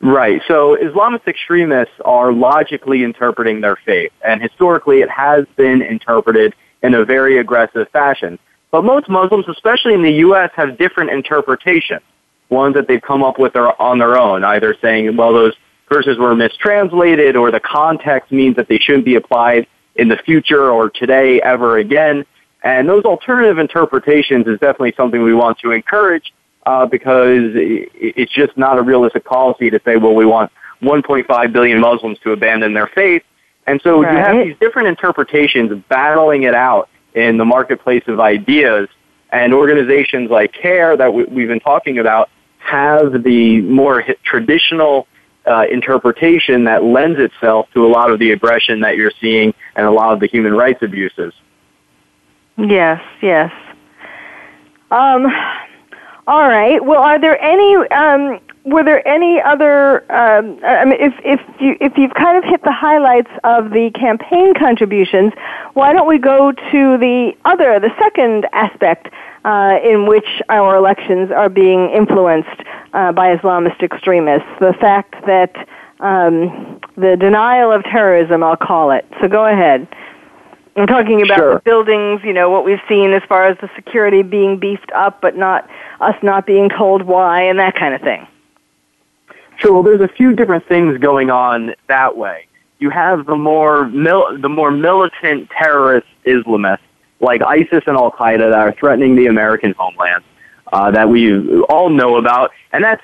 Right. 0.00 0.42
So 0.46 0.76
Islamist 0.76 1.26
extremists 1.26 1.94
are 2.04 2.32
logically 2.32 3.02
interpreting 3.02 3.62
their 3.62 3.76
faith, 3.76 4.12
and 4.22 4.42
historically 4.42 5.00
it 5.00 5.10
has 5.10 5.46
been 5.56 5.80
interpreted 5.80 6.54
in 6.82 6.92
a 6.94 7.04
very 7.04 7.38
aggressive 7.38 7.88
fashion. 7.90 8.38
But 8.70 8.84
most 8.84 9.08
Muslims, 9.08 9.46
especially 9.48 9.94
in 9.94 10.02
the 10.02 10.12
U.S., 10.12 10.50
have 10.56 10.76
different 10.76 11.10
interpretations. 11.10 12.02
Ones 12.50 12.74
that 12.74 12.86
they've 12.86 13.00
come 13.00 13.22
up 13.22 13.38
with 13.38 13.56
on 13.56 13.98
their 13.98 14.18
own, 14.18 14.44
either 14.44 14.76
saying, 14.82 15.16
well, 15.16 15.32
those 15.32 15.54
verses 15.88 16.18
were 16.18 16.34
mistranslated, 16.34 17.36
or 17.36 17.50
the 17.50 17.60
context 17.60 18.32
means 18.32 18.56
that 18.56 18.68
they 18.68 18.78
shouldn't 18.78 19.04
be 19.04 19.16
applied 19.16 19.66
in 19.96 20.08
the 20.08 20.16
future 20.16 20.70
or 20.70 20.90
today 20.90 21.40
ever 21.42 21.78
again. 21.78 22.24
And 22.62 22.88
those 22.88 23.04
alternative 23.04 23.58
interpretations 23.58 24.46
is 24.46 24.58
definitely 24.58 24.94
something 24.96 25.22
we 25.22 25.34
want 25.34 25.58
to 25.60 25.70
encourage 25.70 26.32
uh, 26.66 26.86
because 26.86 27.52
it's 27.54 28.32
just 28.32 28.56
not 28.56 28.78
a 28.78 28.82
realistic 28.82 29.24
policy 29.24 29.70
to 29.70 29.80
say, 29.84 29.96
well, 29.96 30.14
we 30.14 30.24
want 30.24 30.50
1.5 30.82 31.52
billion 31.52 31.80
Muslims 31.80 32.18
to 32.20 32.32
abandon 32.32 32.72
their 32.72 32.86
faith. 32.86 33.22
And 33.66 33.80
so 33.82 34.02
right. 34.02 34.12
you 34.12 34.18
have 34.18 34.46
these 34.46 34.56
different 34.60 34.88
interpretations 34.88 35.82
battling 35.88 36.44
it 36.44 36.54
out 36.54 36.88
in 37.14 37.36
the 37.36 37.44
marketplace 37.44 38.04
of 38.06 38.20
ideas. 38.20 38.88
And 39.30 39.52
organizations 39.52 40.30
like 40.30 40.52
CAIR 40.52 40.96
that 40.96 41.12
we've 41.12 41.48
been 41.48 41.60
talking 41.60 41.98
about 41.98 42.30
have 42.58 43.24
the 43.24 43.60
more 43.62 44.04
traditional 44.22 45.06
uh, 45.46 45.64
interpretation 45.70 46.64
that 46.64 46.84
lends 46.84 47.18
itself 47.18 47.68
to 47.74 47.84
a 47.84 47.88
lot 47.88 48.10
of 48.10 48.18
the 48.18 48.32
aggression 48.32 48.80
that 48.80 48.96
you're 48.96 49.12
seeing 49.20 49.54
and 49.76 49.86
a 49.86 49.90
lot 49.90 50.12
of 50.12 50.20
the 50.20 50.26
human 50.26 50.54
rights 50.54 50.82
abuses. 50.82 51.34
Yes, 52.56 53.02
yes. 53.20 53.52
Um, 54.90 55.26
all 56.26 56.48
right. 56.48 56.82
Well, 56.82 57.02
are 57.02 57.20
there 57.20 57.40
any? 57.42 57.74
Um, 57.88 58.40
were 58.64 58.82
there 58.82 59.06
any 59.06 59.40
other? 59.40 60.00
Um, 60.10 60.58
I 60.64 60.84
mean, 60.84 60.98
if 60.98 61.14
if 61.22 61.40
you 61.60 61.76
if 61.80 61.98
you've 61.98 62.14
kind 62.14 62.38
of 62.38 62.44
hit 62.44 62.62
the 62.62 62.72
highlights 62.72 63.30
of 63.44 63.70
the 63.70 63.90
campaign 63.90 64.54
contributions, 64.54 65.32
why 65.74 65.92
don't 65.92 66.08
we 66.08 66.18
go 66.18 66.50
to 66.50 66.98
the 66.98 67.32
other, 67.44 67.78
the 67.78 67.94
second 67.98 68.46
aspect 68.52 69.08
uh, 69.44 69.78
in 69.84 70.06
which 70.06 70.26
our 70.48 70.76
elections 70.76 71.30
are 71.30 71.50
being 71.50 71.90
influenced 71.90 72.62
uh, 72.94 73.12
by 73.12 73.36
Islamist 73.36 73.82
extremists? 73.82 74.48
The 74.60 74.72
fact 74.80 75.14
that 75.26 75.54
um, 76.00 76.80
the 76.96 77.16
denial 77.16 77.70
of 77.70 77.84
terrorism, 77.84 78.42
I'll 78.42 78.56
call 78.56 78.92
it. 78.92 79.06
So 79.20 79.28
go 79.28 79.46
ahead. 79.46 79.86
I'm 80.76 80.86
talking 80.88 81.22
about 81.22 81.38
sure. 81.38 81.54
the 81.54 81.60
buildings, 81.60 82.22
you 82.24 82.32
know, 82.32 82.50
what 82.50 82.64
we've 82.64 82.80
seen 82.88 83.12
as 83.12 83.22
far 83.28 83.46
as 83.46 83.56
the 83.58 83.70
security 83.76 84.22
being 84.22 84.58
beefed 84.58 84.90
up, 84.92 85.20
but 85.20 85.36
not 85.36 85.68
us 86.00 86.16
not 86.22 86.46
being 86.46 86.68
told 86.68 87.02
why 87.02 87.42
and 87.42 87.58
that 87.60 87.76
kind 87.76 87.94
of 87.94 88.00
thing. 88.00 88.26
Sure. 89.64 89.72
Well, 89.72 89.82
there's 89.82 90.00
a 90.02 90.12
few 90.14 90.34
different 90.34 90.66
things 90.68 90.98
going 90.98 91.30
on 91.30 91.74
that 91.88 92.16
way. 92.16 92.46
You 92.80 92.90
have 92.90 93.24
the 93.24 93.36
more 93.36 93.88
mil- 93.88 94.38
the 94.38 94.48
more 94.48 94.70
militant 94.70 95.48
terrorist 95.50 96.06
Islamists 96.26 96.80
like 97.20 97.40
ISIS 97.40 97.82
and 97.86 97.96
Al 97.96 98.10
Qaeda 98.10 98.50
that 98.50 98.58
are 98.58 98.72
threatening 98.72 99.16
the 99.16 99.26
American 99.26 99.74
homeland 99.78 100.22
uh, 100.72 100.90
that 100.90 101.08
we 101.08 101.62
all 101.62 101.88
know 101.88 102.16
about, 102.16 102.50
and 102.72 102.84
that's 102.84 103.02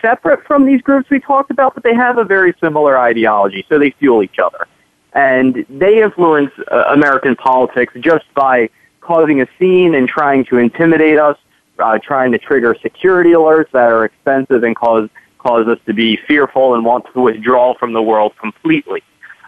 separate 0.00 0.46
from 0.46 0.64
these 0.64 0.80
groups 0.82 1.10
we 1.10 1.18
talked 1.18 1.50
about, 1.50 1.74
but 1.74 1.82
they 1.82 1.94
have 1.94 2.18
a 2.18 2.24
very 2.24 2.54
similar 2.60 2.96
ideology, 2.96 3.66
so 3.68 3.78
they 3.78 3.90
fuel 3.98 4.22
each 4.22 4.38
other 4.38 4.68
and 5.16 5.64
they 5.70 6.02
influence 6.02 6.52
uh, 6.70 6.84
American 6.90 7.34
politics 7.34 7.92
just 8.00 8.26
by 8.34 8.68
causing 9.00 9.40
a 9.40 9.48
scene 9.58 9.94
and 9.94 10.08
trying 10.08 10.44
to 10.44 10.58
intimidate 10.58 11.18
us, 11.18 11.38
uh, 11.78 11.98
trying 11.98 12.30
to 12.30 12.38
trigger 12.38 12.76
security 12.82 13.30
alerts 13.30 13.70
that 13.72 13.90
are 13.90 14.04
expensive 14.04 14.62
and 14.62 14.76
cause 14.76 15.08
cause 15.46 15.68
us 15.68 15.78
to 15.86 15.94
be 15.94 16.16
fearful 16.26 16.74
and 16.74 16.84
want 16.84 17.04
to 17.14 17.20
withdraw 17.20 17.74
from 17.78 17.92
the 17.92 18.02
world 18.02 18.36
completely. 18.36 19.02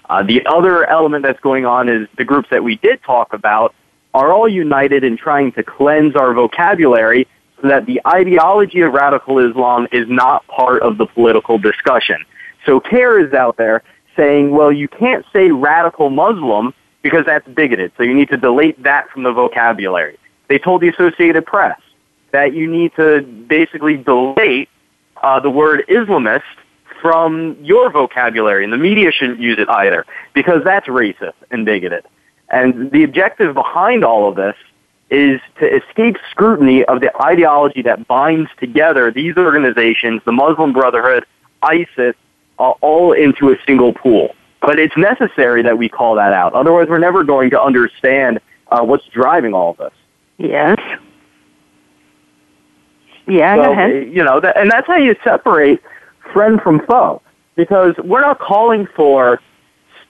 Uh, 0.09 0.23
the 0.23 0.45
other 0.47 0.89
element 0.89 1.25
that's 1.25 1.41
going 1.41 1.67
on 1.67 1.89
is 1.89 2.07
the 2.17 2.25
groups 2.25 2.49
that 2.51 2.63
we 2.63 2.77
did 2.77 3.03
talk 3.03 3.33
about 3.33 3.75
are 4.15 4.33
all 4.33 4.49
united 4.49 5.03
in 5.03 5.17
trying 5.17 5.51
to 5.53 5.63
cleanse 5.63 6.15
our 6.15 6.33
vocabulary 6.33 7.27
so 7.61 7.69
that 7.69 7.87
the 7.87 8.01
ideology 8.07 8.81
of 8.81 8.93
radical 8.93 9.39
Islam 9.39 9.89
is 9.91 10.09
not 10.09 10.47
part 10.47 10.83
of 10.83 10.99
the 10.99 11.07
political 11.07 11.59
discussion. 11.59 12.25
So 12.65 12.79
CAIR 12.79 13.27
is 13.27 13.33
out 13.33 13.57
there 13.57 13.83
saying, 14.17 14.53
well, 14.53 14.73
you 14.73 14.87
can't 14.89 15.27
say 15.33 15.51
radical 15.51 16.11
Muslim 16.11 16.73
because 17.03 17.27
that's 17.27 17.47
bigoted, 17.49 17.93
so 17.97 18.05
you 18.05 18.15
need 18.15 18.29
to 18.29 18.37
delete 18.37 18.81
that 18.85 19.11
from 19.11 19.25
the 19.25 19.33
vocabulary. 19.33 20.19
They 20.49 20.59
told 20.59 20.81
the 20.81 20.89
Associated 20.89 21.45
Press 21.45 21.81
that 22.31 22.55
you 22.55 22.71
need 22.71 22.95
to 22.97 23.23
basically 23.23 23.97
delete 23.97 24.69
uh, 25.23 25.41
the 25.41 25.51
word 25.51 25.85
Islamist 25.89 26.43
from 27.01 27.57
your 27.63 27.91
vocabulary, 27.91 28.65
and 28.65 28.73
the 28.73 28.79
media 28.79 29.13
shouldn't 29.13 29.41
use 29.41 29.59
it 29.59 29.69
either 29.69 30.05
because 30.35 30.65
that's 30.65 30.87
racist 30.87 31.35
and 31.51 31.65
bigoted. 31.65 32.05
And 32.51 32.91
the 32.91 33.05
objective 33.05 33.55
behind 33.55 34.05
all 34.05 34.29
of 34.29 34.37
this 34.37 34.57
is 35.11 35.41
to 35.59 35.77
escape 35.77 36.17
scrutiny 36.31 36.85
of 36.85 37.01
the 37.01 37.11
ideology 37.23 37.83
that 37.83 38.07
binds 38.07 38.51
together 38.59 39.11
these 39.11 39.37
organizations, 39.37 40.21
the 40.25 40.33
Muslim 40.33 40.73
Brotherhood, 40.73 41.25
ISIS, 41.63 42.15
uh, 42.59 42.71
all 42.81 43.13
into 43.13 43.51
a 43.51 43.57
single 43.67 43.93
pool. 43.93 44.35
But 44.61 44.79
it's 44.79 44.97
necessary 44.97 45.63
that 45.63 45.79
we 45.79 45.89
call 45.89 46.17
that 46.17 46.33
out. 46.33 46.53
Otherwise, 46.53 46.89
we're 46.89 46.99
never 46.99 47.23
going 47.23 47.51
to 47.51 47.63
understand 47.63 48.41
uh, 48.71 48.83
what's 48.83 49.07
driving 49.07 49.55
all 49.55 49.71
of 49.71 49.77
this. 49.79 49.93
Yes. 50.37 50.79
Yeah, 53.29 53.57
so, 53.57 53.63
go 53.65 53.73
ahead. 53.73 53.91
Eh, 53.91 54.01
you 54.11 54.25
know, 54.25 54.41
that, 54.41 54.57
and 54.57 54.71
that's 54.71 54.87
how 54.87 54.97
you 54.97 55.15
separate 55.23 55.83
friend 56.33 56.61
from 56.61 56.85
foe. 56.87 57.23
Because 57.55 57.95
we're 57.99 58.21
not 58.21 58.39
calling 58.39 58.87
for 58.95 59.41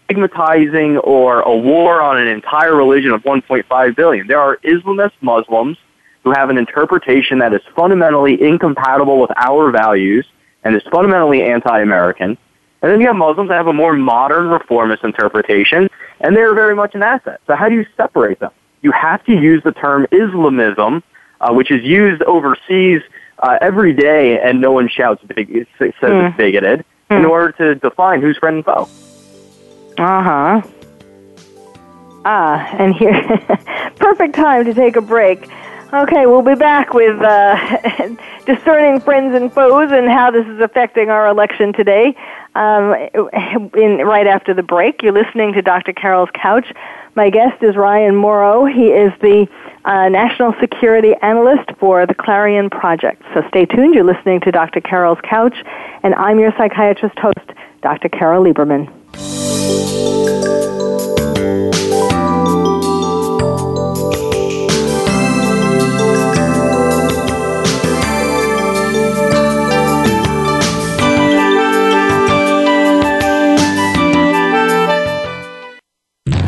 stigmatizing 0.04 0.98
or 0.98 1.40
a 1.40 1.56
war 1.56 2.00
on 2.00 2.18
an 2.18 2.28
entire 2.28 2.74
religion 2.74 3.10
of 3.10 3.22
1.5 3.22 3.96
billion. 3.96 4.26
There 4.26 4.40
are 4.40 4.58
Islamist 4.58 5.12
Muslims 5.20 5.78
who 6.24 6.32
have 6.32 6.50
an 6.50 6.58
interpretation 6.58 7.38
that 7.38 7.54
is 7.54 7.60
fundamentally 7.74 8.40
incompatible 8.40 9.20
with 9.20 9.30
our 9.36 9.70
values 9.70 10.26
and 10.64 10.74
is 10.74 10.82
fundamentally 10.90 11.42
anti-American. 11.42 12.36
And 12.82 12.92
then 12.92 13.00
you 13.00 13.06
have 13.06 13.16
Muslims 13.16 13.48
that 13.48 13.54
have 13.54 13.66
a 13.66 13.72
more 13.72 13.94
modern 13.94 14.48
reformist 14.48 15.04
interpretation, 15.04 15.88
and 16.20 16.36
they're 16.36 16.54
very 16.54 16.74
much 16.74 16.94
an 16.94 17.02
asset. 17.02 17.40
So 17.46 17.56
how 17.56 17.68
do 17.68 17.74
you 17.74 17.86
separate 17.96 18.40
them? 18.40 18.50
You 18.82 18.92
have 18.92 19.24
to 19.24 19.32
use 19.32 19.62
the 19.64 19.72
term 19.72 20.06
Islamism, 20.12 21.02
uh, 21.40 21.52
which 21.52 21.70
is 21.70 21.82
used 21.84 22.22
overseas 22.22 23.02
uh, 23.40 23.58
every 23.60 23.92
day, 23.92 24.40
and 24.40 24.60
no 24.60 24.72
one 24.72 24.88
shouts 24.88 25.22
big, 25.24 25.66
says 25.78 25.92
mm. 26.00 26.28
it's 26.28 26.36
bigoted, 26.36 26.84
mm. 27.10 27.16
in 27.16 27.22
hmm. 27.22 27.30
order 27.30 27.52
to 27.52 27.74
define 27.76 28.20
who's 28.20 28.36
friend 28.38 28.56
and 28.56 28.64
foe. 28.64 28.88
Uh 29.98 30.22
huh. 30.22 30.62
Ah, 32.24 32.76
and 32.78 32.94
here, 32.94 33.22
perfect 33.96 34.34
time 34.34 34.64
to 34.64 34.74
take 34.74 34.96
a 34.96 35.00
break. 35.00 35.48
Okay, 35.90 36.26
we'll 36.26 36.42
be 36.42 36.54
back 36.54 36.92
with 36.92 37.18
uh, 37.22 37.78
discerning 38.46 39.00
friends 39.00 39.34
and 39.34 39.50
foes 39.50 39.90
and 39.90 40.06
how 40.06 40.30
this 40.30 40.46
is 40.46 40.60
affecting 40.60 41.08
our 41.08 41.26
election 41.28 41.72
today. 41.72 42.14
Um, 42.54 42.92
in, 43.74 43.98
right 44.04 44.26
after 44.26 44.52
the 44.52 44.62
break, 44.62 45.02
you're 45.02 45.14
listening 45.14 45.54
to 45.54 45.62
Dr. 45.62 45.94
Carol's 45.94 46.28
Couch. 46.34 46.74
My 47.18 47.30
guest 47.30 47.60
is 47.64 47.74
Ryan 47.74 48.14
Mauro. 48.14 48.64
He 48.64 48.92
is 48.92 49.10
the 49.20 49.48
uh, 49.84 50.08
National 50.08 50.54
Security 50.60 51.14
Analyst 51.20 51.68
for 51.80 52.06
the 52.06 52.14
Clarion 52.14 52.70
Project. 52.70 53.20
So 53.34 53.42
stay 53.48 53.66
tuned. 53.66 53.96
You're 53.96 54.04
listening 54.04 54.38
to 54.42 54.52
Dr. 54.52 54.80
Carol's 54.80 55.18
Couch, 55.28 55.56
and 56.04 56.14
I'm 56.14 56.38
your 56.38 56.52
psychiatrist 56.56 57.18
host, 57.18 57.58
Dr. 57.82 58.08
Carol 58.08 58.44
Lieberman. 58.44 58.86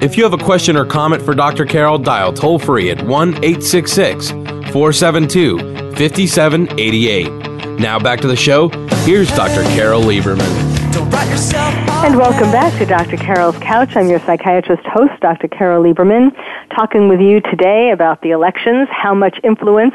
If 0.00 0.16
you 0.16 0.22
have 0.22 0.32
a 0.32 0.38
question 0.38 0.76
or 0.76 0.84
comment 0.84 1.24
for 1.24 1.34
Dr. 1.34 1.64
Carol, 1.64 1.98
dial 1.98 2.32
toll 2.32 2.60
free 2.60 2.90
at 2.90 3.02
1 3.02 3.28
866 3.44 4.30
472 4.30 5.58
5788. 5.96 7.80
Now 7.80 7.98
back 7.98 8.20
to 8.20 8.28
the 8.28 8.36
show. 8.36 8.68
Here's 9.04 9.28
Dr. 9.30 9.64
Carol 9.74 10.02
Lieberman. 10.02 10.46
And 12.04 12.16
welcome 12.16 12.52
back 12.52 12.78
to 12.78 12.86
Dr. 12.86 13.16
Carol's 13.16 13.58
Couch. 13.58 13.96
I'm 13.96 14.08
your 14.08 14.20
psychiatrist 14.20 14.84
host, 14.84 15.20
Dr. 15.20 15.48
Carol 15.48 15.82
Lieberman, 15.82 16.30
talking 16.76 17.08
with 17.08 17.20
you 17.20 17.40
today 17.40 17.90
about 17.90 18.22
the 18.22 18.30
elections. 18.30 18.86
How 18.92 19.14
much 19.14 19.40
influence 19.42 19.94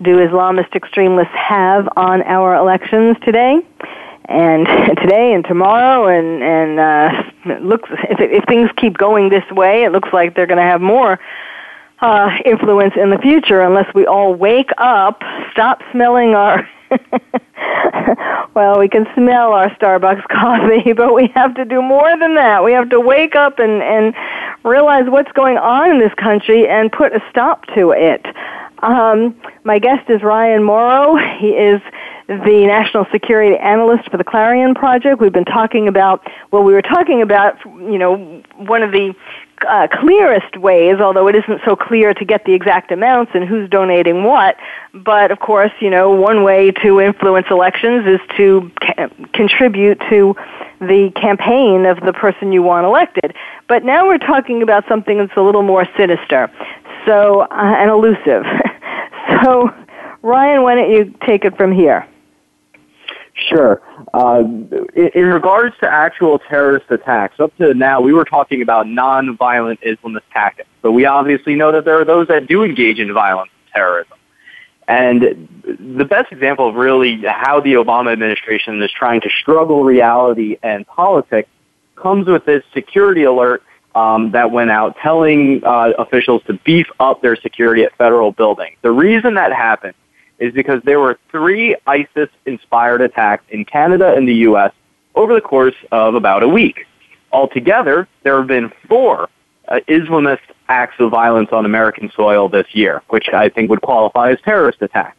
do 0.00 0.16
Islamist 0.16 0.74
extremists 0.74 1.34
have 1.34 1.90
on 1.96 2.22
our 2.22 2.54
elections 2.54 3.18
today? 3.22 3.58
And 4.32 4.66
today 5.02 5.34
and 5.34 5.44
tomorrow 5.44 6.08
and 6.08 6.42
and 6.42 6.80
uh, 6.80 7.22
it 7.44 7.62
looks 7.62 7.88
if, 8.08 8.18
if 8.18 8.44
things 8.44 8.70
keep 8.76 8.96
going 8.96 9.28
this 9.28 9.48
way, 9.50 9.84
it 9.84 9.92
looks 9.92 10.08
like 10.12 10.34
they're 10.34 10.46
going 10.46 10.56
to 10.56 10.62
have 10.62 10.80
more 10.80 11.20
uh, 12.00 12.30
influence 12.44 12.94
in 12.96 13.10
the 13.10 13.18
future 13.18 13.60
unless 13.60 13.92
we 13.94 14.06
all 14.06 14.34
wake 14.34 14.70
up, 14.78 15.22
stop 15.52 15.82
smelling 15.92 16.34
our. 16.34 16.68
well, 18.54 18.78
we 18.78 18.88
can 18.88 19.06
smell 19.14 19.52
our 19.52 19.70
Starbucks 19.76 20.26
coffee, 20.28 20.92
but 20.92 21.14
we 21.14 21.28
have 21.34 21.54
to 21.54 21.64
do 21.64 21.80
more 21.80 22.18
than 22.18 22.34
that. 22.34 22.64
We 22.64 22.72
have 22.72 22.90
to 22.90 23.00
wake 23.00 23.34
up 23.34 23.58
and 23.58 23.82
and 23.82 24.14
realize 24.64 25.04
what's 25.08 25.32
going 25.32 25.58
on 25.58 25.90
in 25.90 25.98
this 25.98 26.14
country 26.14 26.68
and 26.68 26.90
put 26.90 27.14
a 27.14 27.20
stop 27.30 27.66
to 27.74 27.90
it. 27.90 28.24
Um, 28.78 29.40
my 29.64 29.78
guest 29.78 30.10
is 30.10 30.22
Ryan 30.22 30.64
Mauro. 30.64 31.16
He 31.38 31.50
is 31.50 31.80
the 32.44 32.66
national 32.66 33.06
security 33.12 33.56
analyst 33.56 34.10
for 34.10 34.16
the 34.16 34.24
Clarion 34.24 34.74
Project. 34.74 35.20
We've 35.20 35.32
been 35.32 35.44
talking 35.44 35.88
about, 35.88 36.26
well, 36.50 36.62
we 36.62 36.72
were 36.72 36.82
talking 36.82 37.22
about, 37.22 37.58
you 37.64 37.98
know, 37.98 38.42
one 38.56 38.82
of 38.82 38.92
the 38.92 39.14
uh, 39.68 39.86
clearest 39.88 40.56
ways, 40.56 40.96
although 40.98 41.28
it 41.28 41.36
isn't 41.36 41.60
so 41.64 41.76
clear 41.76 42.14
to 42.14 42.24
get 42.24 42.44
the 42.44 42.52
exact 42.52 42.90
amounts 42.90 43.32
and 43.34 43.44
who's 43.44 43.68
donating 43.68 44.24
what. 44.24 44.56
But 44.94 45.30
of 45.30 45.40
course, 45.40 45.72
you 45.80 45.90
know, 45.90 46.10
one 46.10 46.42
way 46.42 46.70
to 46.82 47.00
influence 47.00 47.46
elections 47.50 48.06
is 48.06 48.20
to 48.36 48.70
ca- 48.80 49.08
contribute 49.34 50.00
to 50.10 50.34
the 50.80 51.12
campaign 51.14 51.86
of 51.86 52.00
the 52.00 52.12
person 52.12 52.52
you 52.52 52.62
want 52.62 52.86
elected. 52.86 53.34
But 53.68 53.84
now 53.84 54.06
we're 54.06 54.18
talking 54.18 54.62
about 54.62 54.84
something 54.88 55.18
that's 55.18 55.36
a 55.36 55.42
little 55.42 55.62
more 55.62 55.86
sinister, 55.96 56.50
so 57.06 57.42
uh, 57.42 57.46
and 57.50 57.90
elusive. 57.90 58.44
so, 59.44 59.72
Ryan, 60.22 60.62
why 60.62 60.74
don't 60.74 60.90
you 60.90 61.14
take 61.24 61.44
it 61.44 61.56
from 61.56 61.72
here? 61.72 62.06
Sure. 63.34 63.80
Uh, 64.12 64.40
in, 64.94 65.10
in, 65.14 65.24
regards 65.26 65.74
to 65.80 65.88
actual 65.88 66.38
terrorist 66.38 66.86
attacks, 66.90 67.40
up 67.40 67.56
to 67.56 67.72
now 67.72 68.00
we 68.00 68.12
were 68.12 68.26
talking 68.26 68.60
about 68.60 68.86
non-violent 68.86 69.80
Islamist 69.80 70.22
tactics, 70.32 70.68
but 70.82 70.92
we 70.92 71.06
obviously 71.06 71.54
know 71.54 71.72
that 71.72 71.84
there 71.84 71.98
are 71.98 72.04
those 72.04 72.28
that 72.28 72.46
do 72.46 72.62
engage 72.62 72.98
in 72.98 73.12
violent 73.14 73.50
terrorism. 73.74 74.18
And 74.86 75.48
the 75.64 76.04
best 76.04 76.30
example 76.32 76.68
of 76.68 76.74
really 76.74 77.22
how 77.26 77.60
the 77.60 77.74
Obama 77.74 78.12
administration 78.12 78.82
is 78.82 78.90
trying 78.90 79.22
to 79.22 79.30
struggle 79.40 79.84
reality 79.84 80.58
and 80.62 80.86
politics 80.86 81.48
comes 81.96 82.26
with 82.26 82.44
this 82.44 82.62
security 82.74 83.22
alert 83.22 83.62
um, 83.94 84.32
that 84.32 84.50
went 84.50 84.70
out 84.70 84.96
telling 85.02 85.62
uh, 85.64 85.92
officials 85.98 86.42
to 86.46 86.54
beef 86.64 86.88
up 86.98 87.22
their 87.22 87.36
security 87.36 87.84
at 87.84 87.96
federal 87.96 88.32
buildings. 88.32 88.76
The 88.82 88.90
reason 88.90 89.34
that 89.34 89.52
happened 89.52 89.94
is 90.42 90.52
because 90.52 90.82
there 90.82 90.98
were 90.98 91.18
three 91.30 91.76
ISIS 91.86 92.28
inspired 92.46 93.00
attacks 93.00 93.44
in 93.50 93.64
Canada 93.64 94.12
and 94.14 94.28
the 94.28 94.34
U.S. 94.50 94.72
over 95.14 95.34
the 95.34 95.40
course 95.40 95.76
of 95.92 96.16
about 96.16 96.42
a 96.42 96.48
week. 96.48 96.86
Altogether, 97.30 98.08
there 98.24 98.36
have 98.36 98.48
been 98.48 98.72
four 98.88 99.28
uh, 99.68 99.78
Islamist 99.88 100.40
acts 100.68 100.96
of 100.98 101.10
violence 101.10 101.50
on 101.52 101.64
American 101.64 102.10
soil 102.14 102.48
this 102.48 102.66
year, 102.72 103.02
which 103.08 103.28
I 103.32 103.48
think 103.48 103.70
would 103.70 103.82
qualify 103.82 104.32
as 104.32 104.40
terrorist 104.40 104.82
attacks. 104.82 105.16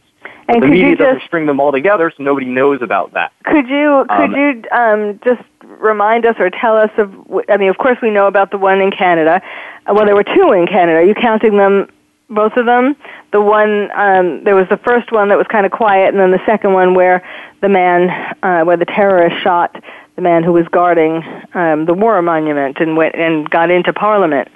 And 0.49 0.61
the 0.61 0.67
media 0.67 0.95
doesn't 0.97 1.23
string 1.23 1.45
them 1.45 1.61
all 1.61 1.71
together, 1.71 2.11
so 2.15 2.21
nobody 2.21 2.45
knows 2.45 2.81
about 2.81 3.13
that. 3.13 3.31
Could 3.45 3.69
you 3.69 4.05
could 4.09 4.33
um, 4.33 4.35
you 4.35 4.63
um, 4.71 5.19
just 5.23 5.41
remind 5.61 6.25
us 6.25 6.35
or 6.37 6.49
tell 6.49 6.75
us 6.75 6.91
of? 6.97 7.13
I 7.49 7.55
mean, 7.55 7.69
of 7.69 7.77
course, 7.77 7.97
we 8.01 8.09
know 8.09 8.27
about 8.27 8.51
the 8.51 8.57
one 8.57 8.81
in 8.81 8.91
Canada. 8.91 9.41
Uh, 9.85 9.93
well, 9.93 10.05
there 10.05 10.15
were 10.15 10.23
two 10.25 10.51
in 10.51 10.67
Canada. 10.67 10.97
Are 10.97 11.03
you 11.03 11.15
counting 11.15 11.55
them 11.55 11.87
both 12.29 12.53
of 12.57 12.65
them. 12.65 12.95
The 13.31 13.41
one 13.41 13.91
um, 13.91 14.43
there 14.43 14.55
was 14.55 14.67
the 14.69 14.77
first 14.77 15.11
one 15.11 15.29
that 15.29 15.37
was 15.37 15.47
kind 15.47 15.65
of 15.65 15.71
quiet, 15.71 16.09
and 16.09 16.19
then 16.19 16.31
the 16.31 16.43
second 16.45 16.73
one 16.73 16.93
where 16.93 17.23
the 17.61 17.69
man, 17.69 18.35
uh, 18.43 18.63
where 18.63 18.77
the 18.77 18.85
terrorist 18.85 19.41
shot 19.43 19.81
the 20.15 20.21
man 20.21 20.43
who 20.43 20.53
was 20.53 20.67
guarding 20.67 21.23
um, 21.53 21.85
the 21.85 21.93
war 21.93 22.21
monument 22.21 22.77
and 22.79 22.95
went 22.95 23.15
and 23.15 23.49
got 23.49 23.71
into 23.71 23.91
Parliament. 23.93 24.47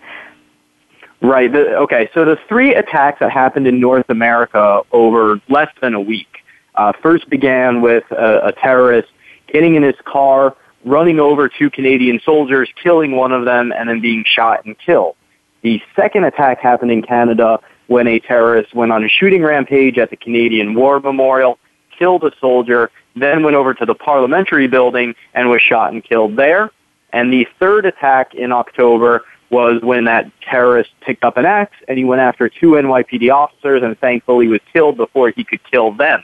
Right. 1.22 1.52
The, 1.52 1.76
okay. 1.78 2.10
So 2.14 2.26
the 2.26 2.38
three 2.48 2.76
attacks 2.76 3.20
that 3.20 3.32
happened 3.32 3.68
in 3.68 3.80
North 3.80 4.10
America 4.10 4.82
over 4.92 5.42
less 5.50 5.70
than 5.82 5.96
a 5.96 6.02
week 6.02 6.44
uh, 6.76 6.94
first 7.02 7.28
began 7.30 7.82
with 7.82 8.04
a, 8.12 8.48
a 8.48 8.52
terrorist 8.52 9.10
getting 9.48 9.76
in 9.76 9.82
his 9.82 9.96
car, 10.06 10.56
running 10.86 11.20
over 11.20 11.50
two 11.50 11.72
Canadian 11.72 12.20
soldiers, 12.24 12.70
killing 12.82 13.16
one 13.16 13.32
of 13.32 13.46
them, 13.46 13.74
and 13.76 13.90
then 13.90 14.00
being 14.00 14.24
shot 14.28 14.64
and 14.66 14.78
killed. 14.78 15.16
The 15.62 15.82
second 15.96 16.24
attack 16.24 16.60
happened 16.60 16.92
in 16.92 17.02
Canada 17.02 17.60
when 17.88 18.08
a 18.08 18.20
terrorist 18.20 18.74
went 18.74 18.92
on 18.92 19.04
a 19.04 19.10
shooting 19.10 19.44
rampage 19.44 19.98
at 19.98 20.10
the 20.10 20.18
Canadian 20.18 20.74
War 20.74 21.00
Memorial, 21.00 21.58
killed 21.98 22.24
a 22.24 22.32
soldier, 22.40 22.92
then 23.16 23.44
went 23.44 23.56
over 23.56 23.74
to 23.74 23.86
the 23.86 23.96
parliamentary 23.96 24.68
building 24.68 25.16
and 25.34 25.50
was 25.50 25.62
shot 25.62 25.94
and 25.94 26.04
killed 26.04 26.36
there. 26.36 26.72
And 27.12 27.32
the 27.32 27.48
third 27.60 27.86
attack 27.86 28.36
in 28.36 28.52
October 28.52 29.24
was 29.50 29.82
when 29.82 30.04
that 30.04 30.30
terrorist 30.42 30.90
picked 31.02 31.24
up 31.24 31.38
an 31.38 31.46
axe 31.46 31.76
and 31.88 31.98
he 31.98 32.04
went 32.04 32.22
after 32.22 32.50
two 32.50 32.72
NYPD 32.72 33.32
officers 33.34 33.82
and 33.82 33.98
thankfully 34.00 34.48
was 34.48 34.60
killed 34.74 34.98
before 34.98 35.30
he 35.30 35.44
could 35.44 35.64
kill 35.72 35.94
them. 35.94 36.22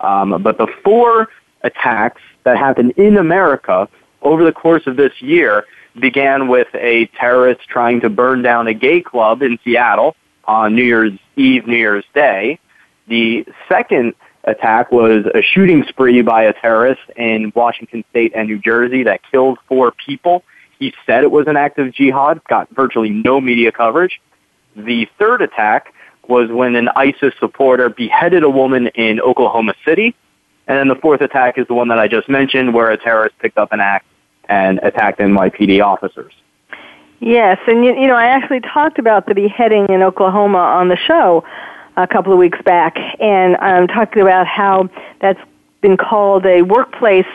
Um, 0.00 0.42
but 0.42 0.58
the 0.58 0.68
four 0.84 1.28
attacks 1.62 2.20
that 2.44 2.58
happened 2.58 2.92
in 2.92 3.16
America 3.16 3.88
over 4.22 4.44
the 4.44 4.52
course 4.52 4.86
of 4.86 4.96
this 4.96 5.12
year 5.20 5.64
began 5.98 6.48
with 6.48 6.68
a 6.74 7.06
terrorist 7.18 7.60
trying 7.68 8.00
to 8.00 8.10
burn 8.10 8.42
down 8.42 8.66
a 8.66 8.74
gay 8.74 9.00
club 9.00 9.42
in 9.42 9.58
Seattle 9.64 10.16
on 10.44 10.74
New 10.74 10.84
Year's 10.84 11.12
Eve, 11.36 11.66
New 11.66 11.76
Year's 11.76 12.04
Day. 12.14 12.58
The 13.08 13.46
second 13.68 14.14
attack 14.44 14.90
was 14.90 15.26
a 15.34 15.42
shooting 15.42 15.84
spree 15.88 16.22
by 16.22 16.44
a 16.44 16.52
terrorist 16.52 17.02
in 17.16 17.52
Washington 17.54 18.04
State 18.10 18.32
and 18.34 18.48
New 18.48 18.58
Jersey 18.58 19.02
that 19.04 19.20
killed 19.30 19.58
four 19.68 19.92
people. 19.92 20.44
He 20.78 20.94
said 21.06 21.24
it 21.24 21.30
was 21.30 21.46
an 21.48 21.56
act 21.56 21.78
of 21.78 21.92
jihad, 21.92 22.40
got 22.48 22.68
virtually 22.70 23.10
no 23.10 23.40
media 23.40 23.72
coverage. 23.72 24.20
The 24.76 25.08
third 25.18 25.42
attack 25.42 25.92
was 26.28 26.50
when 26.50 26.76
an 26.76 26.88
ISIS 26.94 27.34
supporter 27.40 27.88
beheaded 27.88 28.42
a 28.42 28.50
woman 28.50 28.88
in 28.88 29.20
Oklahoma 29.20 29.74
City. 29.84 30.14
And 30.66 30.78
then 30.78 30.88
the 30.88 31.00
fourth 31.00 31.22
attack 31.22 31.58
is 31.58 31.66
the 31.66 31.74
one 31.74 31.88
that 31.88 31.98
I 31.98 32.08
just 32.08 32.28
mentioned 32.28 32.74
where 32.74 32.90
a 32.90 32.98
terrorist 32.98 33.38
picked 33.38 33.58
up 33.58 33.72
an 33.72 33.80
axe 33.80 34.04
and 34.48 34.80
attacked 34.82 35.18
NYPD 35.18 35.84
officers. 35.84 36.32
Yes, 37.20 37.58
and 37.66 37.84
you, 37.84 37.94
you 38.00 38.06
know, 38.06 38.14
I 38.14 38.26
actually 38.26 38.60
talked 38.60 38.98
about 38.98 39.26
the 39.26 39.34
beheading 39.34 39.86
in 39.88 40.02
Oklahoma 40.02 40.58
on 40.58 40.88
the 40.88 40.96
show 40.96 41.44
a 41.96 42.06
couple 42.06 42.32
of 42.32 42.38
weeks 42.38 42.60
back, 42.62 42.96
and 43.20 43.56
I'm 43.56 43.88
talking 43.88 44.22
about 44.22 44.46
how 44.46 44.88
that's 45.20 45.40
been 45.80 45.96
called 45.96 46.46
a 46.46 46.62
workplace 46.62 47.26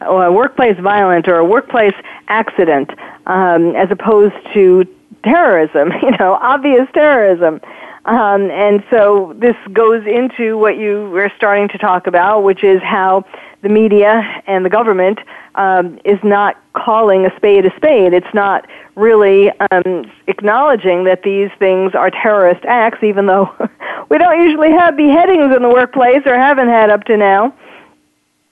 or 0.00 0.26
a 0.26 0.32
workplace 0.32 0.78
violent 0.78 1.28
or 1.28 1.36
a 1.36 1.44
workplace 1.44 1.94
accident, 2.28 2.90
um, 3.26 3.74
as 3.76 3.90
opposed 3.90 4.34
to 4.54 4.86
terrorism. 5.24 5.92
You 6.02 6.10
know, 6.18 6.34
obvious 6.34 6.88
terrorism. 6.94 7.60
Um, 8.04 8.50
and 8.50 8.82
so 8.90 9.34
this 9.38 9.56
goes 9.72 10.04
into 10.06 10.58
what 10.58 10.76
you 10.76 11.08
were 11.10 11.30
starting 11.36 11.68
to 11.68 11.78
talk 11.78 12.08
about, 12.08 12.42
which 12.42 12.64
is 12.64 12.82
how 12.82 13.24
the 13.62 13.68
media 13.68 14.42
and 14.46 14.64
the 14.64 14.70
government 14.70 15.20
um, 15.54 15.98
is 16.04 16.18
not 16.22 16.60
calling 16.74 17.24
a 17.24 17.36
spade 17.36 17.64
a 17.64 17.74
spade. 17.76 18.12
It's 18.12 18.34
not 18.34 18.68
really 18.96 19.50
um, 19.70 20.10
acknowledging 20.26 21.04
that 21.04 21.22
these 21.22 21.50
things 21.58 21.94
are 21.94 22.10
terrorist 22.10 22.64
acts, 22.64 23.02
even 23.02 23.26
though 23.26 23.50
we 24.08 24.18
don't 24.18 24.40
usually 24.40 24.72
have 24.72 24.96
beheadings 24.96 25.54
in 25.54 25.62
the 25.62 25.68
workplace 25.68 26.22
or 26.26 26.34
haven't 26.34 26.68
had 26.68 26.90
up 26.90 27.04
to 27.04 27.16
now. 27.16 27.54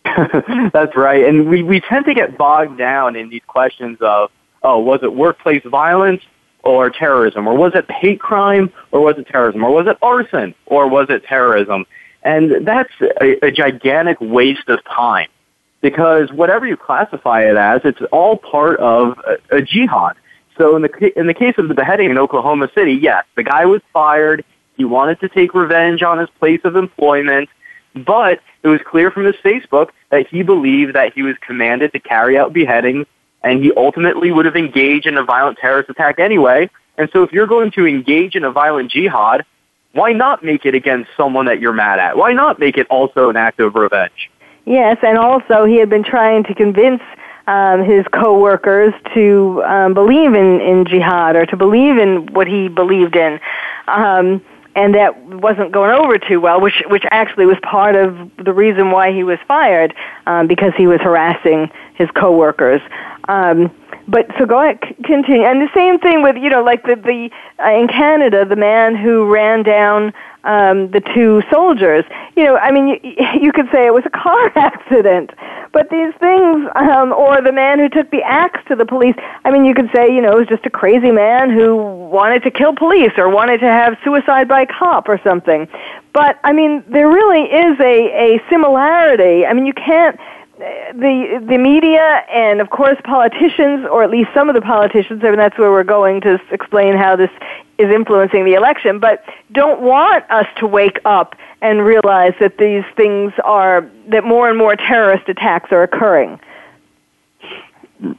That's 0.72 0.96
right. 0.96 1.24
And 1.24 1.48
we, 1.48 1.62
we 1.62 1.80
tend 1.80 2.06
to 2.06 2.14
get 2.14 2.38
bogged 2.38 2.78
down 2.78 3.16
in 3.16 3.28
these 3.28 3.42
questions 3.46 3.98
of, 4.00 4.30
oh, 4.62 4.78
was 4.78 5.02
it 5.02 5.12
workplace 5.12 5.62
violence 5.64 6.22
or 6.62 6.88
terrorism? 6.90 7.46
Or 7.46 7.56
was 7.56 7.72
it 7.74 7.90
hate 7.90 8.20
crime 8.20 8.72
or 8.92 9.00
was 9.00 9.18
it 9.18 9.26
terrorism? 9.26 9.64
Or 9.64 9.70
was 9.70 9.86
it 9.86 9.98
arson 10.02 10.54
or 10.66 10.88
was 10.88 11.06
it 11.10 11.24
terrorism? 11.24 11.84
And 12.22 12.66
that's 12.66 12.92
a, 13.20 13.46
a 13.46 13.50
gigantic 13.50 14.18
waste 14.20 14.68
of 14.68 14.84
time 14.84 15.28
because 15.80 16.30
whatever 16.32 16.66
you 16.66 16.76
classify 16.76 17.44
it 17.44 17.56
as, 17.56 17.80
it's 17.84 18.00
all 18.12 18.36
part 18.36 18.78
of 18.80 19.18
a, 19.18 19.56
a 19.56 19.62
jihad. 19.62 20.16
So 20.58 20.76
in 20.76 20.82
the 20.82 21.18
in 21.18 21.26
the 21.26 21.34
case 21.34 21.54
of 21.56 21.68
the 21.68 21.74
beheading 21.74 22.10
in 22.10 22.18
Oklahoma 22.18 22.68
City, 22.74 22.92
yes, 22.92 23.24
the 23.34 23.42
guy 23.42 23.64
was 23.64 23.80
fired. 23.92 24.44
He 24.76 24.84
wanted 24.84 25.20
to 25.20 25.28
take 25.28 25.54
revenge 25.54 26.02
on 26.02 26.18
his 26.18 26.28
place 26.38 26.60
of 26.64 26.76
employment, 26.76 27.48
but 27.94 28.40
it 28.62 28.68
was 28.68 28.80
clear 28.86 29.10
from 29.10 29.24
his 29.24 29.36
Facebook 29.36 29.90
that 30.10 30.26
he 30.26 30.42
believed 30.42 30.94
that 30.94 31.14
he 31.14 31.22
was 31.22 31.36
commanded 31.40 31.92
to 31.92 32.00
carry 32.00 32.36
out 32.36 32.52
beheadings, 32.52 33.06
and 33.42 33.62
he 33.62 33.72
ultimately 33.74 34.32
would 34.32 34.44
have 34.44 34.56
engaged 34.56 35.06
in 35.06 35.16
a 35.16 35.24
violent 35.24 35.58
terrorist 35.58 35.88
attack 35.88 36.18
anyway. 36.18 36.68
And 36.98 37.08
so, 37.12 37.22
if 37.22 37.32
you're 37.32 37.46
going 37.46 37.70
to 37.72 37.86
engage 37.86 38.34
in 38.36 38.44
a 38.44 38.50
violent 38.50 38.90
jihad, 38.90 39.46
why 39.92 40.12
not 40.12 40.44
make 40.44 40.64
it 40.64 40.74
against 40.74 41.10
someone 41.16 41.46
that 41.46 41.60
you're 41.60 41.72
mad 41.72 41.98
at? 41.98 42.16
Why 42.16 42.32
not 42.32 42.58
make 42.58 42.76
it 42.76 42.86
also 42.88 43.28
an 43.28 43.36
act 43.36 43.60
of 43.60 43.74
revenge? 43.74 44.30
Yes, 44.66 44.98
and 45.02 45.18
also 45.18 45.64
he 45.64 45.76
had 45.76 45.88
been 45.88 46.04
trying 46.04 46.44
to 46.44 46.54
convince 46.54 47.02
um, 47.46 47.82
his 47.82 48.06
coworkers 48.12 48.94
to 49.14 49.62
um, 49.64 49.94
believe 49.94 50.34
in, 50.34 50.60
in 50.60 50.84
jihad 50.86 51.34
or 51.34 51.46
to 51.46 51.56
believe 51.56 51.98
in 51.98 52.32
what 52.32 52.46
he 52.46 52.68
believed 52.68 53.16
in. 53.16 53.40
Um, 53.88 54.40
and 54.76 54.94
that 54.94 55.20
wasn't 55.26 55.72
going 55.72 55.90
over 55.90 56.16
too 56.16 56.40
well, 56.40 56.60
which 56.60 56.82
which 56.86 57.04
actually 57.10 57.44
was 57.44 57.56
part 57.62 57.96
of 57.96 58.30
the 58.36 58.52
reason 58.52 58.92
why 58.92 59.12
he 59.12 59.24
was 59.24 59.38
fired, 59.48 59.92
um, 60.26 60.46
because 60.46 60.72
he 60.76 60.86
was 60.86 61.00
harassing 61.00 61.70
his 61.94 62.08
coworkers. 62.12 62.80
Um, 63.28 63.74
but 64.08 64.26
so 64.38 64.46
go 64.46 64.60
ahead, 64.60 64.80
continue. 65.04 65.44
And 65.44 65.60
the 65.60 65.70
same 65.74 65.98
thing 65.98 66.22
with 66.22 66.36
you 66.36 66.50
know, 66.50 66.62
like 66.62 66.82
the 66.84 66.96
the 66.96 67.30
uh, 67.62 67.70
in 67.70 67.88
Canada, 67.88 68.44
the 68.44 68.56
man 68.56 68.96
who 68.96 69.32
ran 69.32 69.62
down 69.62 70.12
um, 70.44 70.90
the 70.90 71.00
two 71.14 71.42
soldiers. 71.50 72.04
You 72.36 72.44
know, 72.44 72.56
I 72.56 72.70
mean, 72.70 72.88
you, 72.88 73.00
you 73.40 73.52
could 73.52 73.68
say 73.70 73.86
it 73.86 73.94
was 73.94 74.04
a 74.06 74.10
car 74.10 74.52
accident, 74.56 75.30
but 75.72 75.90
these 75.90 76.14
things, 76.18 76.68
um, 76.74 77.12
or 77.12 77.40
the 77.40 77.52
man 77.52 77.78
who 77.78 77.88
took 77.88 78.10
the 78.10 78.22
axe 78.22 78.60
to 78.68 78.76
the 78.76 78.86
police. 78.86 79.14
I 79.44 79.50
mean, 79.50 79.64
you 79.64 79.74
could 79.74 79.90
say, 79.94 80.12
you 80.12 80.20
know, 80.20 80.32
it 80.32 80.38
was 80.38 80.48
just 80.48 80.66
a 80.66 80.70
crazy 80.70 81.10
man 81.10 81.50
who 81.50 81.76
wanted 81.76 82.42
to 82.44 82.50
kill 82.50 82.74
police 82.74 83.12
or 83.16 83.28
wanted 83.28 83.60
to 83.60 83.66
have 83.66 83.96
suicide 84.04 84.48
by 84.48 84.66
cop 84.66 85.08
or 85.08 85.20
something. 85.22 85.68
But 86.12 86.40
I 86.42 86.52
mean, 86.52 86.82
there 86.88 87.08
really 87.08 87.42
is 87.42 87.78
a 87.80 88.36
a 88.36 88.42
similarity. 88.50 89.46
I 89.46 89.52
mean, 89.52 89.66
you 89.66 89.74
can't 89.74 90.18
the 90.94 91.44
the 91.48 91.58
media 91.58 92.24
and 92.30 92.60
of 92.60 92.70
course 92.70 92.98
politicians, 93.04 93.86
or 93.90 94.02
at 94.02 94.10
least 94.10 94.30
some 94.34 94.48
of 94.48 94.54
the 94.54 94.60
politicians, 94.60 95.22
I 95.24 95.28
mean 95.28 95.38
that's 95.38 95.58
where 95.58 95.70
we're 95.70 95.84
going 95.84 96.20
to 96.22 96.40
explain 96.50 96.96
how 96.96 97.16
this 97.16 97.30
is 97.78 97.92
influencing 97.92 98.44
the 98.44 98.54
election, 98.54 98.98
but 98.98 99.24
don't 99.52 99.80
want 99.80 100.30
us 100.30 100.46
to 100.58 100.66
wake 100.66 100.98
up 101.04 101.34
and 101.62 101.84
realize 101.84 102.34
that 102.40 102.58
these 102.58 102.84
things 102.96 103.32
are 103.44 103.88
that 104.08 104.24
more 104.24 104.48
and 104.48 104.58
more 104.58 104.76
terrorist 104.76 105.28
attacks 105.28 105.72
are 105.72 105.82
occurring. 105.82 106.38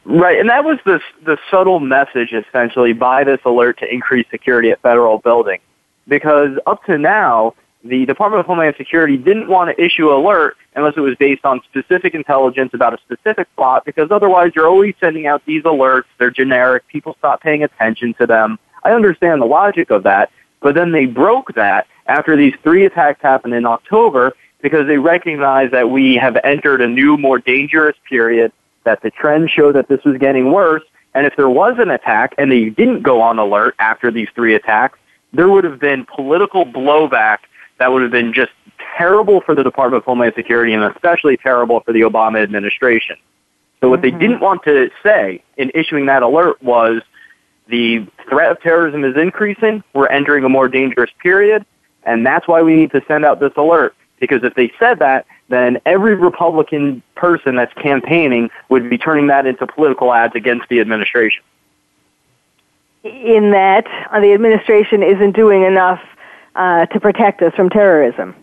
Right, 0.06 0.40
and 0.40 0.50
that 0.50 0.64
was 0.64 0.78
the 0.86 1.00
the 1.26 1.38
subtle 1.50 1.80
message 1.80 2.34
essentially 2.34 2.94
by 2.94 3.24
this 3.24 3.40
alert 3.46 3.80
to 3.80 3.92
increase 3.92 4.28
security 4.30 4.72
at 4.72 4.82
federal 4.82 5.18
buildings, 5.18 5.64
because 6.08 6.58
up 6.68 6.84
to 6.86 6.98
now 6.98 7.54
the 7.84 8.06
Department 8.06 8.40
of 8.40 8.46
Homeland 8.46 8.76
Security 8.78 9.18
didn't 9.18 9.48
want 9.48 9.76
to 9.76 9.84
issue 9.84 10.12
alert 10.12 10.58
unless 10.76 10.94
it 10.96 11.02
was 11.02 11.16
based 11.18 11.44
on 11.46 11.62
specific 11.64 12.14
intelligence 12.14 12.72
about 12.74 12.94
a 12.94 12.98
specific 13.00 13.48
plot, 13.56 13.86
because 13.86 14.12
otherwise 14.12 14.52
you're 14.56 14.68
always 14.68 14.94
sending 15.00 15.28
out 15.28 15.42
these 15.46 15.64
alerts. 15.64 16.06
They're 16.18 16.32
generic. 16.32 16.88
People 16.88 17.16
stop 17.18 17.42
paying 17.42 17.64
attention 17.64 18.14
to 18.16 18.28
them. 18.28 18.60
I 18.84 18.92
understand 18.92 19.42
the 19.42 19.46
logic 19.46 19.90
of 19.92 20.04
that, 20.04 20.32
but 20.62 20.76
then 20.76 20.92
they 20.92 21.06
broke 21.06 21.54
that 21.56 21.88
after 22.06 22.36
these 22.36 22.54
three 22.64 22.86
attacks 22.86 23.22
happened 23.22 23.54
in 23.54 23.66
October 23.66 24.34
because 24.62 24.88
they 24.88 24.98
recognized 24.98 25.74
that 25.74 25.90
we 25.90 26.16
have 26.16 26.38
entered 26.44 26.82
a 26.82 26.88
new, 26.88 27.18
more 27.18 27.40
dangerous 27.40 27.96
period, 28.08 28.52
that 28.84 29.02
the 29.02 29.10
trends 29.12 29.52
show 29.52 29.72
that 29.72 29.88
this 29.88 30.04
was 30.04 30.18
getting 30.18 30.52
worse, 30.52 30.84
and 31.14 31.26
if 31.26 31.36
there 31.36 31.50
was 31.50 31.78
an 31.80 31.90
attack 31.90 32.34
and 32.38 32.52
they 32.52 32.70
didn't 32.70 33.02
go 33.02 33.22
on 33.22 33.40
alert 33.40 33.76
after 33.80 34.12
these 34.12 34.30
three 34.34 34.56
attacks, 34.56 34.98
there 35.34 35.50
would 35.50 35.64
have 35.64 35.80
been 35.80 36.06
political 36.06 36.66
blowback 36.66 37.40
that 37.82 37.92
would 37.92 38.04
have 38.04 38.12
been 38.12 38.32
just 38.32 38.52
terrible 38.96 39.42
for 39.42 39.56
the 39.56 39.64
Department 39.64 40.04
of 40.04 40.06
Homeland 40.06 40.34
Security 40.36 40.72
and 40.74 40.84
especially 40.84 41.36
terrible 41.36 41.80
for 41.80 41.92
the 41.92 42.02
Obama 42.02 42.42
administration. 42.42 43.16
So 43.80 43.90
what 43.90 44.02
mm-hmm. 44.02 44.18
they 44.18 44.24
didn't 44.24 44.40
want 44.40 44.64
to 44.66 44.92
say 45.02 45.44
in 45.58 45.72
issuing 45.74 46.06
that 46.06 46.22
alert 46.22 46.62
was 46.62 47.02
the 47.68 48.06
threat 48.30 48.52
of 48.52 48.62
terrorism 48.62 49.04
is 49.04 49.18
increasing, 49.18 49.84
we're 49.94 50.10
entering 50.10 50.44
a 50.44 50.50
more 50.50 50.68
dangerous 50.68 51.10
period, 51.24 51.66
and 52.04 52.24
that's 52.24 52.48
why 52.48 52.62
we 52.62 52.76
need 52.76 52.92
to 52.92 53.04
send 53.08 53.26
out 53.26 53.40
this 53.40 53.54
alert. 53.58 53.96
Because 54.20 54.44
if 54.44 54.54
they 54.54 54.72
said 54.78 55.00
that, 55.00 55.26
then 55.50 55.80
every 55.88 56.14
Republican 56.14 57.02
person 57.16 57.56
that's 57.56 57.74
campaigning 57.74 58.52
would 58.70 58.92
be 58.92 59.00
turning 59.00 59.26
that 59.28 59.48
into 59.48 59.66
political 59.66 60.14
ads 60.14 60.36
against 60.36 60.70
the 60.70 60.80
administration. 60.80 61.44
In 63.04 63.50
that, 63.50 63.88
uh, 64.12 64.20
the 64.20 64.34
administration 64.34 65.02
isn't 65.02 65.32
doing 65.32 65.64
enough 65.64 66.00
uh, 66.56 66.86
to 66.88 67.00
protect 67.00 67.42
us 67.42 67.54
from 67.56 67.70
terrorism. 67.70 68.36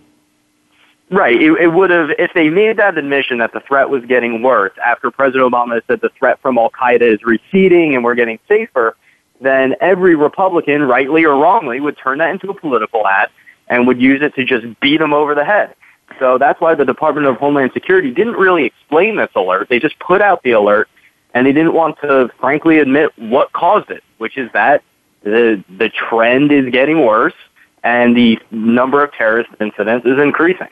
Right. 1.11 1.40
It, 1.40 1.52
it 1.52 1.68
would 1.68 1.90
have, 1.90 2.11
if 2.18 2.32
they 2.34 2.50
made 2.50 2.76
that 2.76 2.98
admission 2.98 3.38
that 3.38 3.52
the 3.52 3.61
threat 3.61 3.88
was 3.88 4.04
getting 4.04 4.42
worse 4.42 4.72
after 4.84 5.11
President 5.11 5.50
Obama 5.50 5.80
said 5.86 6.00
the 6.00 6.11
threat 6.18 6.38
from 6.40 6.59
Al 6.59 6.70
Qaeda 6.70 7.00
is 7.00 7.22
receding 7.22 7.94
and 7.94 8.04
we're 8.04 8.14
getting 8.14 8.38
safer, 8.46 8.94
then 9.40 9.74
every 9.80 10.16
Republican, 10.16 10.82
rightly 10.82 11.24
or 11.24 11.36
wrongly, 11.36 11.80
would 11.80 11.96
turn 11.96 12.18
that 12.18 12.30
into 12.30 12.50
a 12.50 12.54
political 12.54 13.06
ad 13.06 13.30
and 13.68 13.86
would 13.86 14.00
use 14.00 14.20
it 14.20 14.34
to 14.34 14.44
just 14.44 14.78
beat 14.80 14.98
them 14.98 15.14
over 15.14 15.34
the 15.34 15.44
head. 15.44 15.74
So 16.18 16.36
that's 16.36 16.61
why 16.61 16.74
the 16.74 16.84
Department 16.84 17.26
of 17.26 17.36
Homeland 17.36 17.70
Security 17.72 18.11
didn't 18.11 18.34
really 18.34 18.64
explain 18.64 19.16
this 19.16 19.30
alert. 19.34 19.68
They 19.68 19.78
just 19.78 19.98
put 19.98 20.20
out 20.20 20.42
the 20.42 20.52
alert 20.52 20.88
and 21.34 21.46
they 21.46 21.52
didn't 21.52 21.74
want 21.74 21.98
to 22.00 22.30
frankly 22.40 22.78
admit 22.78 23.12
what 23.16 23.52
caused 23.52 23.90
it, 23.90 24.02
which 24.18 24.36
is 24.36 24.50
that 24.52 24.82
the 25.22 25.62
the 25.78 25.88
trend 25.88 26.52
is 26.52 26.70
getting 26.70 27.04
worse 27.04 27.34
and 27.83 28.16
the 28.16 28.39
number 28.51 29.03
of 29.03 29.12
terrorist 29.12 29.51
incidents 29.61 30.07
is 30.07 30.18
increasing. 30.20 30.68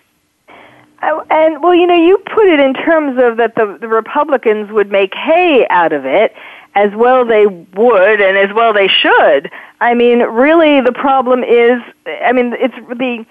Oh, 1.02 1.24
and 1.30 1.62
well, 1.62 1.74
you 1.74 1.86
know, 1.86 1.94
you 1.94 2.18
put 2.18 2.46
it 2.46 2.58
in 2.58 2.74
terms 2.74 3.20
of 3.22 3.36
that 3.36 3.54
the, 3.54 3.78
the 3.80 3.88
Republicans 3.88 4.70
would 4.72 4.90
make 4.90 5.14
hay 5.14 5.66
out 5.68 5.92
of 5.92 6.06
it, 6.06 6.34
as 6.74 6.94
well 6.94 7.24
they 7.24 7.46
would, 7.46 8.20
and 8.20 8.36
as 8.36 8.54
well 8.54 8.72
they 8.72 8.88
should. 8.88 9.50
I 9.80 9.94
mean, 9.94 10.20
really, 10.20 10.80
the 10.80 10.92
problem 10.92 11.44
is, 11.44 11.80
I 12.06 12.32
mean, 12.32 12.54
it's 12.58 12.74
the 12.74 13.26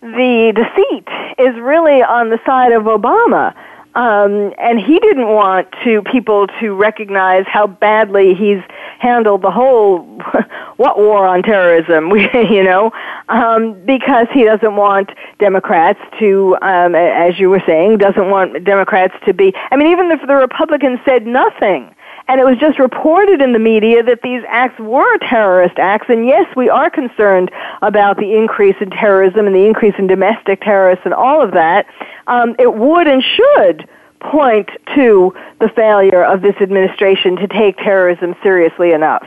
the 0.00 0.52
deceit 0.54 1.08
is 1.38 1.54
really 1.60 2.02
on 2.02 2.30
the 2.30 2.40
side 2.44 2.72
of 2.72 2.84
Obama. 2.84 3.54
Um, 3.94 4.54
and 4.58 4.80
he 4.80 4.98
didn't 5.00 5.28
want 5.28 5.68
to 5.84 6.02
people 6.02 6.46
to 6.60 6.74
recognize 6.74 7.44
how 7.46 7.66
badly 7.66 8.34
he's 8.34 8.62
handled 9.02 9.42
the 9.42 9.50
whole 9.50 9.98
what 10.76 10.96
war 10.96 11.26
on 11.26 11.42
terrorism, 11.42 12.10
you 12.50 12.62
know, 12.62 12.92
um, 13.28 13.74
because 13.84 14.28
he 14.32 14.44
doesn't 14.44 14.76
want 14.76 15.10
Democrats 15.40 15.98
to, 16.20 16.56
um, 16.62 16.94
as 16.94 17.38
you 17.38 17.50
were 17.50 17.62
saying, 17.66 17.98
doesn't 17.98 18.30
want 18.30 18.64
Democrats 18.64 19.14
to 19.26 19.34
be. 19.34 19.52
I 19.72 19.76
mean, 19.76 19.88
even 19.88 20.10
if 20.12 20.20
the 20.26 20.36
Republicans 20.36 21.00
said 21.04 21.26
nothing. 21.26 21.94
And 22.28 22.40
it 22.40 22.44
was 22.44 22.56
just 22.58 22.78
reported 22.78 23.42
in 23.42 23.52
the 23.52 23.58
media 23.58 24.00
that 24.04 24.22
these 24.22 24.42
acts 24.48 24.78
were 24.78 25.18
terrorist 25.18 25.76
acts. 25.78 26.06
And 26.08 26.24
yes, 26.24 26.46
we 26.54 26.70
are 26.70 26.88
concerned 26.88 27.50
about 27.82 28.16
the 28.16 28.34
increase 28.34 28.76
in 28.80 28.90
terrorism 28.90 29.46
and 29.46 29.54
the 29.54 29.66
increase 29.66 29.94
in 29.98 30.06
domestic 30.06 30.60
terrorists 30.60 31.04
and 31.04 31.12
all 31.12 31.42
of 31.42 31.50
that. 31.50 31.86
Um, 32.28 32.54
it 32.60 32.74
would 32.74 33.08
and 33.08 33.24
should 33.24 33.88
point 34.30 34.68
to 34.94 35.34
the 35.60 35.68
failure 35.68 36.24
of 36.24 36.42
this 36.42 36.54
administration 36.60 37.36
to 37.36 37.46
take 37.48 37.76
terrorism 37.76 38.34
seriously 38.42 38.92
enough? 38.92 39.26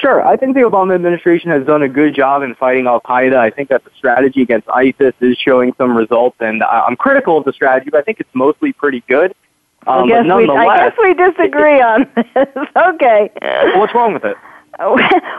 Sure. 0.00 0.26
I 0.26 0.36
think 0.36 0.54
the 0.54 0.62
Obama 0.62 0.94
administration 0.94 1.50
has 1.50 1.64
done 1.64 1.82
a 1.82 1.88
good 1.88 2.14
job 2.14 2.42
in 2.42 2.54
fighting 2.56 2.86
Al 2.86 3.00
Qaeda. 3.00 3.36
I 3.36 3.50
think 3.50 3.68
that 3.68 3.84
the 3.84 3.90
strategy 3.96 4.42
against 4.42 4.68
ISIS 4.68 5.14
is 5.20 5.36
showing 5.38 5.72
some 5.78 5.96
results, 5.96 6.36
and 6.40 6.62
I'm 6.64 6.96
critical 6.96 7.38
of 7.38 7.44
the 7.44 7.52
strategy, 7.52 7.90
but 7.90 7.98
I 7.98 8.02
think 8.02 8.18
it's 8.18 8.34
mostly 8.34 8.72
pretty 8.72 9.04
good. 9.06 9.34
Um, 9.86 10.04
I, 10.04 10.08
guess 10.08 10.24
we, 10.24 10.48
I 10.48 10.76
guess 10.78 10.96
we 11.00 11.14
disagree 11.14 11.80
on 11.80 12.10
this. 12.16 12.48
okay. 12.76 13.30
What's 13.76 13.94
wrong 13.94 14.14
with 14.14 14.24
it? 14.24 14.36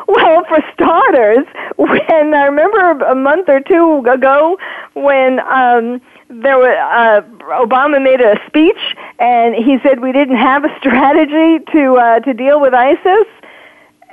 Well, 0.07 0.45
for 0.47 0.63
starters, 0.73 1.45
when 1.75 2.33
I 2.33 2.45
remember 2.45 3.05
a 3.05 3.15
month 3.15 3.49
or 3.49 3.59
two 3.59 4.01
ago 4.09 4.57
when 4.93 5.41
um, 5.41 5.99
there 6.29 6.57
was 6.57 6.69
uh, 6.69 7.21
Obama 7.65 8.01
made 8.01 8.21
a 8.21 8.35
speech 8.47 8.79
and 9.19 9.55
he 9.55 9.77
said 9.83 9.99
we 9.99 10.11
didn't 10.11 10.37
have 10.37 10.65
a 10.65 10.75
strategy 10.79 11.63
to 11.71 11.95
uh, 11.95 12.19
to 12.21 12.33
deal 12.33 12.59
with 12.59 12.73
ISIS. 12.73 13.27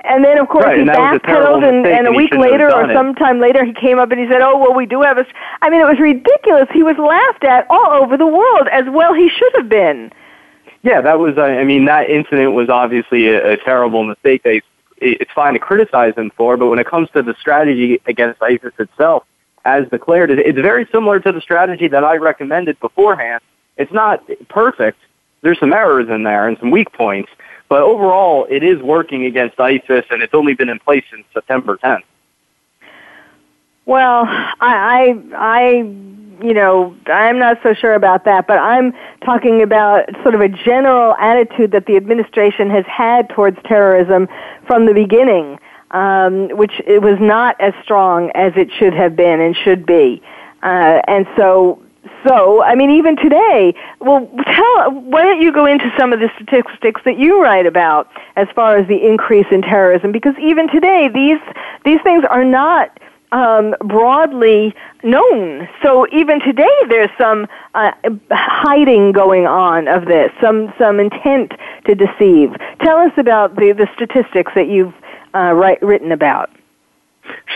And 0.04 0.24
then, 0.24 0.38
of 0.38 0.48
course, 0.48 0.64
right, 0.64 0.78
he 0.80 0.84
backpedaled, 0.84 1.62
and, 1.62 1.86
and, 1.86 2.08
a 2.08 2.12
week 2.12 2.34
later 2.34 2.68
or 2.74 2.90
it. 2.90 2.94
sometime 2.94 3.38
later, 3.38 3.64
he 3.64 3.72
came 3.72 4.00
up 4.00 4.10
and 4.10 4.18
he 4.18 4.26
said, 4.26 4.40
"Oh, 4.40 4.58
well, 4.58 4.74
we 4.74 4.84
do 4.84 5.00
have 5.02 5.16
a." 5.16 5.24
I 5.60 5.70
mean, 5.70 5.80
it 5.80 5.86
was 5.86 6.00
ridiculous. 6.00 6.68
He 6.72 6.82
was 6.82 6.96
laughed 6.98 7.44
at 7.44 7.68
all 7.70 8.02
over 8.02 8.16
the 8.16 8.26
world, 8.26 8.66
as 8.72 8.84
well 8.88 9.14
he 9.14 9.28
should 9.28 9.52
have 9.54 9.68
been. 9.68 10.10
Yeah, 10.82 11.02
that 11.02 11.20
was. 11.20 11.38
Uh, 11.38 11.42
I 11.42 11.62
mean, 11.62 11.84
that 11.84 12.10
incident 12.10 12.52
was 12.52 12.68
obviously 12.68 13.28
a, 13.28 13.52
a 13.52 13.56
terrible 13.58 14.02
mistake. 14.02 14.42
They, 14.42 14.62
it's 14.96 15.30
fine 15.32 15.52
to 15.52 15.60
criticize 15.60 16.16
him 16.16 16.32
for, 16.36 16.56
but 16.56 16.66
when 16.66 16.80
it 16.80 16.86
comes 16.88 17.08
to 17.10 17.22
the 17.22 17.36
strategy 17.40 18.00
against 18.06 18.42
ISIS 18.42 18.72
itself, 18.80 19.24
as 19.64 19.88
declared, 19.88 20.30
it's 20.30 20.58
very 20.58 20.86
similar 20.92 21.20
to 21.20 21.32
the 21.32 21.40
strategy 21.40 21.88
that 21.88 22.04
I 22.04 22.16
recommended 22.16 22.78
beforehand. 22.80 23.42
It's 23.76 23.92
not 23.92 24.24
perfect. 24.48 24.98
There's 25.42 25.58
some 25.58 25.72
errors 25.72 26.08
in 26.08 26.22
there 26.22 26.48
and 26.48 26.58
some 26.58 26.70
weak 26.70 26.92
points, 26.92 27.30
but 27.68 27.82
overall, 27.82 28.46
it 28.50 28.62
is 28.62 28.80
working 28.82 29.24
against 29.24 29.58
ISIS, 29.58 30.04
and 30.10 30.22
it's 30.22 30.34
only 30.34 30.54
been 30.54 30.68
in 30.68 30.78
place 30.78 31.04
since 31.10 31.24
September 31.32 31.76
10th. 31.78 32.02
Well, 33.86 34.24
I, 34.26 34.54
I, 34.60 35.36
I, 35.36 35.70
you 36.44 36.54
know, 36.54 36.96
I'm 37.06 37.38
not 37.38 37.58
so 37.62 37.74
sure 37.74 37.94
about 37.94 38.24
that, 38.26 38.46
but 38.46 38.58
I'm 38.58 38.92
talking 39.24 39.62
about 39.62 40.04
sort 40.22 40.34
of 40.34 40.40
a 40.40 40.48
general 40.48 41.14
attitude 41.14 41.72
that 41.72 41.86
the 41.86 41.96
administration 41.96 42.70
has 42.70 42.84
had 42.86 43.28
towards 43.30 43.58
terrorism 43.64 44.28
from 44.66 44.86
the 44.86 44.94
beginning 44.94 45.58
um, 45.92 46.48
which 46.56 46.80
it 46.86 47.02
was 47.02 47.18
not 47.20 47.60
as 47.60 47.74
strong 47.82 48.30
as 48.34 48.52
it 48.56 48.70
should 48.72 48.94
have 48.94 49.14
been 49.16 49.40
and 49.40 49.56
should 49.56 49.86
be. 49.86 50.22
Uh, 50.62 51.00
and 51.06 51.26
so, 51.36 51.82
so 52.26 52.62
I 52.62 52.74
mean, 52.74 52.90
even 52.90 53.16
today, 53.16 53.74
well, 54.00 54.28
tell 54.46 54.90
why 54.90 55.22
don't 55.22 55.40
you 55.40 55.52
go 55.52 55.66
into 55.66 55.92
some 55.98 56.12
of 56.12 56.20
the 56.20 56.30
statistics 56.36 57.00
that 57.04 57.18
you 57.18 57.42
write 57.42 57.66
about 57.66 58.08
as 58.36 58.48
far 58.54 58.76
as 58.76 58.86
the 58.88 59.06
increase 59.06 59.46
in 59.50 59.62
terrorism? 59.62 60.12
Because 60.12 60.34
even 60.40 60.68
today, 60.68 61.08
these 61.08 61.40
these 61.84 62.00
things 62.02 62.24
are 62.30 62.44
not 62.44 62.98
um, 63.32 63.74
broadly 63.80 64.74
known. 65.02 65.68
So 65.82 66.06
even 66.12 66.40
today, 66.40 66.76
there's 66.88 67.10
some 67.18 67.48
uh, 67.74 67.92
hiding 68.30 69.12
going 69.12 69.46
on 69.46 69.88
of 69.88 70.04
this, 70.04 70.30
some 70.40 70.72
some 70.78 71.00
intent 71.00 71.52
to 71.86 71.94
deceive. 71.94 72.54
Tell 72.80 72.98
us 72.98 73.12
about 73.16 73.56
the 73.56 73.72
the 73.72 73.88
statistics 73.94 74.52
that 74.54 74.68
you've 74.68 74.94
uh, 75.34 75.52
write, 75.52 75.82
written 75.82 76.12
about? 76.12 76.50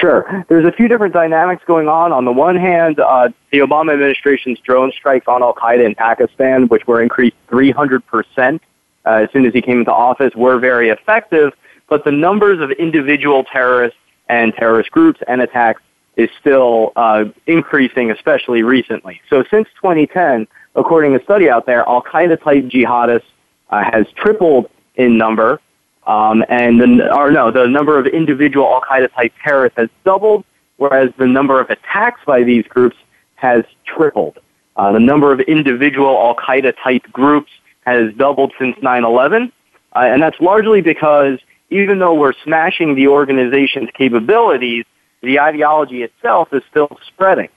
Sure. 0.01 0.45
There's 0.49 0.67
a 0.67 0.73
few 0.73 0.89
different 0.89 1.13
dynamics 1.13 1.63
going 1.67 1.89
on. 1.89 2.13
On 2.13 2.25
the 2.25 2.33
one 2.33 2.57
hand, 2.57 3.01
uh, 3.01 3.31
the 3.51 3.59
Obama 3.59 3.95
administration's 3.95 4.59
drone 4.61 4.93
strikes 4.93 5.27
on 5.27 5.43
Al 5.43 5.55
Qaeda 5.55 5.85
in 5.85 5.95
Pakistan, 5.95 6.69
which 6.69 6.87
were 6.87 7.03
increased 7.03 7.37
300% 7.49 8.61
uh, 9.05 9.11
as 9.11 9.31
soon 9.33 9.45
as 9.47 9.53
he 9.53 9.63
came 9.63 9.79
into 9.79 9.93
office, 9.93 10.35
were 10.35 10.59
very 10.59 10.91
effective. 10.91 11.53
But 11.89 12.05
the 12.05 12.13
numbers 12.13 12.61
of 12.61 12.71
individual 12.73 13.45
terrorists 13.45 13.99
and 14.29 14.53
terrorist 14.55 14.91
groups 14.91 15.21
and 15.27 15.41
attacks 15.41 15.83
is 16.17 16.31
still 16.41 16.93
uh, 16.97 17.25
increasing, 17.47 18.11
especially 18.11 18.63
recently. 18.63 19.21
So 19.31 19.45
since 19.51 19.69
2010, 19.77 20.47
according 20.75 21.13
to 21.13 21.21
a 21.21 21.25
study 21.25 21.49
out 21.49 21.67
there, 21.67 21.83
Al 21.89 22.03
Qaeda 22.03 22.43
type 22.43 22.65
jihadists 22.65 23.23
uh, 23.71 23.85
has 23.85 24.07
tripled 24.17 24.71
in 24.97 25.19
number 25.19 25.61
um, 26.07 26.45
and 26.49 26.81
the, 26.81 27.15
or 27.15 27.31
no, 27.31 27.51
the 27.51 27.67
number 27.67 27.99
of 27.99 28.07
individual 28.07 28.67
Al 28.67 28.81
Qaeda 28.81 29.13
type 29.13 29.33
terrorists 29.43 29.77
has 29.77 29.89
doubled, 30.05 30.45
whereas 30.77 31.11
the 31.19 31.27
number 31.27 31.61
of 31.61 31.69
attacks 31.71 32.21
by 32.25 32.43
these 32.43 32.65
groups 32.67 32.97
has 33.35 33.65
tripled. 33.85 34.39
Uh, 34.77 34.93
the 34.93 35.01
number 35.01 35.33
of 35.33 35.41
individual 35.41 36.17
Al 36.17 36.37
Qaeda 36.37 36.75
type 36.83 37.03
groups 37.13 37.51
has 37.85 38.13
doubled 38.15 38.53
since 38.59 38.77
9/11, 38.79 39.51
uh, 39.95 39.99
and 39.99 40.23
that's 40.23 40.41
largely 40.41 40.81
because 40.81 41.39
even 41.71 41.99
though 41.99 42.15
we're 42.15 42.35
smashing 42.45 42.95
the 42.95 43.09
organization's 43.09 43.91
capabilities, 43.95 44.85
the 45.23 45.41
ideology 45.41 46.03
itself 46.03 46.53
is 46.53 46.63
still 46.71 46.99
spreading. 47.09 47.49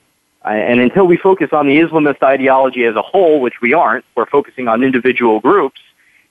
Uh, 0.44 0.48
and 0.48 0.80
until 0.80 1.06
we 1.06 1.16
focus 1.16 1.50
on 1.52 1.66
the 1.66 1.78
Islamist 1.78 2.22
ideology 2.22 2.84
as 2.84 2.96
a 2.96 3.02
whole, 3.02 3.40
which 3.40 3.60
we 3.60 3.74
aren't, 3.74 4.04
we're 4.16 4.26
focusing 4.26 4.66
on 4.66 4.82
individual 4.82 5.38
groups 5.38 5.80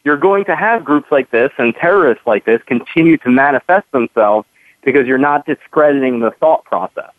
you're 0.03 0.17
going 0.17 0.45
to 0.45 0.55
have 0.55 0.85
groups 0.85 1.07
like 1.11 1.29
this 1.31 1.51
and 1.57 1.75
terrorists 1.75 2.25
like 2.25 2.45
this 2.45 2.61
continue 2.63 3.17
to 3.17 3.29
manifest 3.29 3.91
themselves 3.91 4.47
because 4.83 5.05
you're 5.05 5.17
not 5.17 5.45
discrediting 5.45 6.19
the 6.19 6.31
thought 6.31 6.63
process. 6.65 7.11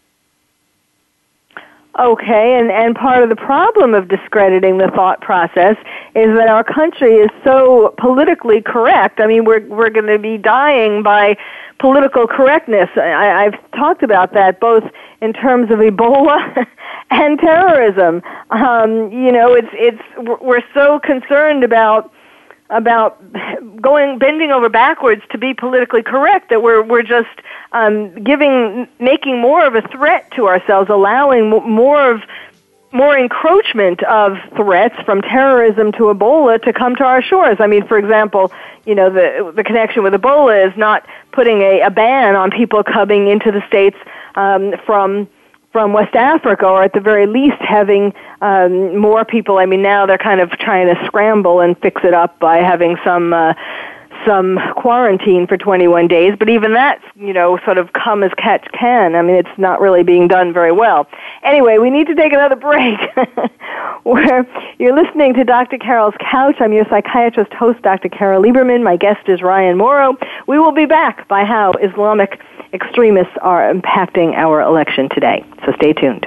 Okay, 1.98 2.58
and, 2.58 2.70
and 2.70 2.94
part 2.94 3.22
of 3.22 3.28
the 3.28 3.36
problem 3.36 3.94
of 3.94 4.08
discrediting 4.08 4.78
the 4.78 4.88
thought 4.88 5.20
process 5.20 5.76
is 6.14 6.34
that 6.36 6.48
our 6.48 6.62
country 6.62 7.16
is 7.16 7.30
so 7.44 7.94
politically 7.98 8.62
correct. 8.62 9.20
I 9.20 9.26
mean, 9.26 9.44
we're, 9.44 9.66
we're 9.66 9.90
going 9.90 10.06
to 10.06 10.18
be 10.18 10.38
dying 10.38 11.02
by 11.02 11.36
political 11.80 12.28
correctness. 12.28 12.88
I, 12.96 13.44
I've 13.44 13.72
talked 13.72 14.02
about 14.02 14.32
that 14.34 14.60
both 14.60 14.84
in 15.20 15.32
terms 15.32 15.70
of 15.70 15.80
Ebola 15.80 16.64
and 17.10 17.38
terrorism. 17.38 18.22
Um, 18.50 19.10
you 19.10 19.32
know, 19.32 19.52
it's, 19.54 19.68
it's, 19.72 20.40
we're 20.40 20.62
so 20.72 21.00
concerned 21.00 21.64
about 21.64 22.12
about 22.70 23.20
going 23.80 24.18
bending 24.18 24.50
over 24.50 24.68
backwards 24.68 25.22
to 25.30 25.38
be 25.38 25.54
politically 25.54 26.02
correct 26.02 26.50
that 26.50 26.62
we're 26.62 26.82
we're 26.82 27.02
just 27.02 27.28
um, 27.72 28.22
giving 28.22 28.88
making 28.98 29.40
more 29.40 29.64
of 29.66 29.74
a 29.74 29.82
threat 29.88 30.30
to 30.32 30.46
ourselves, 30.46 30.88
allowing 30.90 31.50
more 31.50 32.10
of 32.10 32.22
more 32.92 33.16
encroachment 33.16 34.02
of 34.04 34.36
threats 34.56 34.96
from 35.04 35.22
terrorism 35.22 35.92
to 35.92 36.04
Ebola 36.04 36.60
to 36.62 36.72
come 36.72 36.96
to 36.96 37.04
our 37.04 37.22
shores. 37.22 37.56
I 37.60 37.68
mean, 37.68 37.86
for 37.86 37.98
example, 37.98 38.52
you 38.86 38.94
know 38.94 39.10
the 39.10 39.52
the 39.54 39.64
connection 39.64 40.02
with 40.02 40.12
Ebola 40.12 40.68
is 40.70 40.76
not 40.76 41.06
putting 41.32 41.62
a, 41.62 41.80
a 41.82 41.90
ban 41.90 42.36
on 42.36 42.50
people 42.50 42.82
coming 42.82 43.28
into 43.28 43.52
the 43.52 43.66
states 43.66 43.96
um, 44.34 44.74
from 44.86 45.28
from 45.72 45.92
West 45.92 46.16
Africa, 46.16 46.66
or 46.66 46.82
at 46.82 46.92
the 46.92 47.00
very 47.00 47.26
least 47.26 47.60
having 47.60 48.12
um, 48.40 48.96
more 48.96 49.24
people. 49.24 49.58
I 49.58 49.66
mean, 49.66 49.82
now 49.82 50.06
they're 50.06 50.18
kind 50.18 50.40
of 50.40 50.50
trying 50.50 50.94
to 50.94 51.06
scramble 51.06 51.60
and 51.60 51.78
fix 51.78 52.02
it 52.04 52.14
up 52.14 52.38
by 52.38 52.58
having 52.58 52.96
some 53.04 53.32
uh, 53.32 53.54
some 54.26 54.58
quarantine 54.76 55.46
for 55.46 55.56
21 55.56 56.08
days. 56.08 56.34
But 56.38 56.48
even 56.48 56.72
that's 56.72 57.04
you 57.16 57.32
know 57.32 57.58
sort 57.64 57.78
of 57.78 57.92
come 57.92 58.22
as 58.22 58.32
catch 58.34 58.66
can. 58.72 59.14
I 59.14 59.22
mean, 59.22 59.36
it's 59.36 59.58
not 59.58 59.80
really 59.80 60.02
being 60.02 60.28
done 60.28 60.52
very 60.52 60.72
well. 60.72 61.06
Anyway, 61.42 61.78
we 61.78 61.90
need 61.90 62.06
to 62.06 62.14
take 62.14 62.32
another 62.32 62.56
break. 62.56 62.98
Where 64.02 64.46
you're 64.78 64.94
listening 64.94 65.34
to 65.34 65.44
Dr. 65.44 65.76
Carol's 65.76 66.14
Couch. 66.30 66.56
I'm 66.60 66.72
your 66.72 66.86
psychiatrist 66.88 67.52
host, 67.52 67.82
Dr. 67.82 68.08
Carol 68.08 68.42
Lieberman. 68.42 68.82
My 68.82 68.96
guest 68.96 69.28
is 69.28 69.42
Ryan 69.42 69.76
Mauro. 69.76 70.16
We 70.46 70.58
will 70.58 70.72
be 70.72 70.86
back 70.86 71.28
by 71.28 71.44
how 71.44 71.72
Islamic 71.72 72.40
extremists 72.72 73.34
are 73.42 73.72
impacting 73.72 74.32
our 74.34 74.62
election 74.62 75.08
today. 75.10 75.44
So 75.66 75.72
stay 75.72 75.92
tuned. 75.92 76.26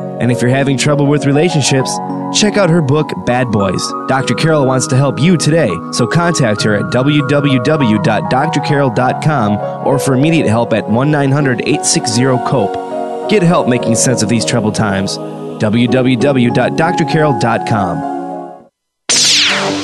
And 0.21 0.31
if 0.31 0.39
you're 0.39 0.51
having 0.51 0.77
trouble 0.77 1.07
with 1.07 1.25
relationships, 1.25 1.91
check 2.31 2.55
out 2.55 2.69
her 2.69 2.81
book, 2.81 3.11
Bad 3.25 3.49
Boys. 3.49 3.83
Dr. 4.07 4.35
Carol 4.35 4.67
wants 4.67 4.85
to 4.87 4.95
help 4.95 5.19
you 5.19 5.35
today, 5.35 5.71
so 5.91 6.05
contact 6.05 6.61
her 6.61 6.75
at 6.75 6.83
www.drcarol.com 6.93 9.87
or 9.87 9.97
for 9.97 10.13
immediate 10.13 10.47
help 10.47 10.73
at 10.73 10.87
1 10.87 11.09
900 11.09 11.61
860 11.61 12.21
COPE. 12.47 13.29
Get 13.31 13.41
help 13.41 13.67
making 13.67 13.95
sense 13.95 14.21
of 14.21 14.29
these 14.29 14.45
troubled 14.45 14.75
times. 14.75 15.17
www.drcarol.com. 15.17 18.11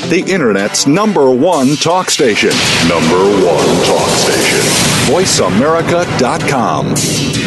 The 0.10 0.24
Internet's 0.28 0.86
number 0.86 1.32
one 1.32 1.76
talk 1.78 2.12
station. 2.12 2.52
Number 2.88 3.18
one 3.44 3.66
talk 3.86 4.10
station. 4.10 4.60
VoiceAmerica.com. 5.12 7.47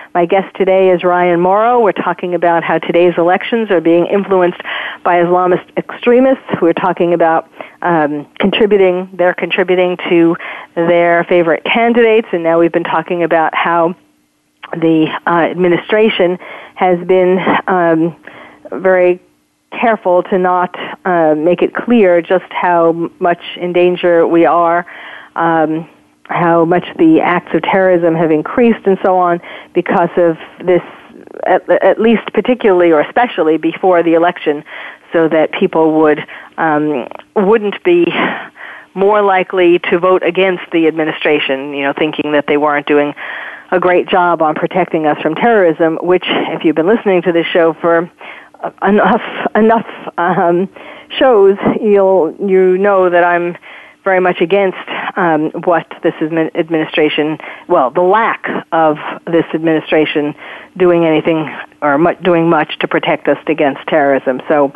My 0.13 0.25
guest 0.25 0.53
today 0.57 0.89
is 0.89 1.05
Ryan 1.05 1.39
Mauro. 1.39 1.79
We're 1.79 1.93
talking 1.93 2.35
about 2.35 2.65
how 2.65 2.79
today's 2.79 3.13
elections 3.17 3.71
are 3.71 3.79
being 3.79 4.07
influenced 4.07 4.59
by 5.05 5.23
Islamist 5.23 5.65
extremists. 5.77 6.43
We're 6.61 6.73
talking 6.73 7.13
about 7.13 7.49
um, 7.81 8.27
contributing, 8.37 9.09
they're 9.13 9.33
contributing 9.33 9.95
to 10.09 10.35
their 10.75 11.23
favorite 11.23 11.63
candidates, 11.63 12.27
and 12.33 12.43
now 12.43 12.59
we've 12.59 12.73
been 12.73 12.83
talking 12.83 13.23
about 13.23 13.55
how 13.55 13.95
the 14.73 15.07
uh, 15.25 15.29
administration 15.29 16.37
has 16.75 16.99
been 17.07 17.39
um, 17.67 18.13
very 18.69 19.21
careful 19.71 20.23
to 20.23 20.37
not 20.37 20.75
uh, 21.05 21.35
make 21.35 21.61
it 21.61 21.73
clear 21.73 22.21
just 22.21 22.51
how 22.51 23.09
much 23.19 23.41
in 23.55 23.71
danger 23.71 24.27
we 24.27 24.45
are, 24.45 24.85
um, 25.37 25.89
how 26.25 26.65
much 26.65 26.85
the 26.97 27.19
acts 27.21 27.53
of 27.53 27.61
terrorism 27.63 28.15
have 28.15 28.31
increased, 28.31 28.85
and 28.85 28.97
so 29.03 29.17
on, 29.17 29.41
because 29.73 30.09
of 30.17 30.37
this. 30.65 30.81
At, 31.45 31.67
at 31.69 31.99
least, 31.99 32.23
particularly 32.33 32.91
or 32.91 32.99
especially 32.99 33.57
before 33.57 34.03
the 34.03 34.13
election, 34.13 34.63
so 35.13 35.27
that 35.29 35.51
people 35.53 36.01
would 36.01 36.19
um, 36.57 37.07
wouldn't 37.35 37.83
be 37.83 38.05
more 38.93 39.21
likely 39.21 39.79
to 39.79 39.97
vote 39.97 40.23
against 40.23 40.63
the 40.71 40.87
administration. 40.87 41.73
You 41.73 41.83
know, 41.83 41.93
thinking 41.97 42.33
that 42.33 42.47
they 42.47 42.57
weren't 42.57 42.85
doing 42.85 43.13
a 43.71 43.79
great 43.79 44.07
job 44.07 44.41
on 44.41 44.55
protecting 44.55 45.05
us 45.05 45.19
from 45.21 45.35
terrorism. 45.35 45.97
Which, 46.01 46.25
if 46.27 46.63
you've 46.63 46.75
been 46.75 46.87
listening 46.87 47.21
to 47.23 47.31
this 47.31 47.47
show 47.47 47.73
for 47.73 48.11
enough 48.81 49.21
enough 49.55 49.87
um, 50.17 50.69
shows, 51.17 51.57
you'll 51.81 52.35
you 52.39 52.77
know 52.77 53.09
that 53.09 53.23
I'm 53.23 53.57
very 54.03 54.19
much 54.19 54.41
against 54.41 54.77
um, 55.15 55.51
what 55.63 55.87
this 56.03 56.13
administration, 56.21 57.37
well, 57.67 57.91
the 57.91 58.01
lack 58.01 58.47
of 58.71 58.97
this 59.25 59.45
administration 59.53 60.33
doing 60.77 61.05
anything 61.05 61.49
or 61.81 61.97
much, 61.97 62.21
doing 62.23 62.49
much 62.49 62.79
to 62.79 62.87
protect 62.87 63.27
us 63.27 63.37
against 63.47 63.85
terrorism. 63.87 64.41
So, 64.47 64.73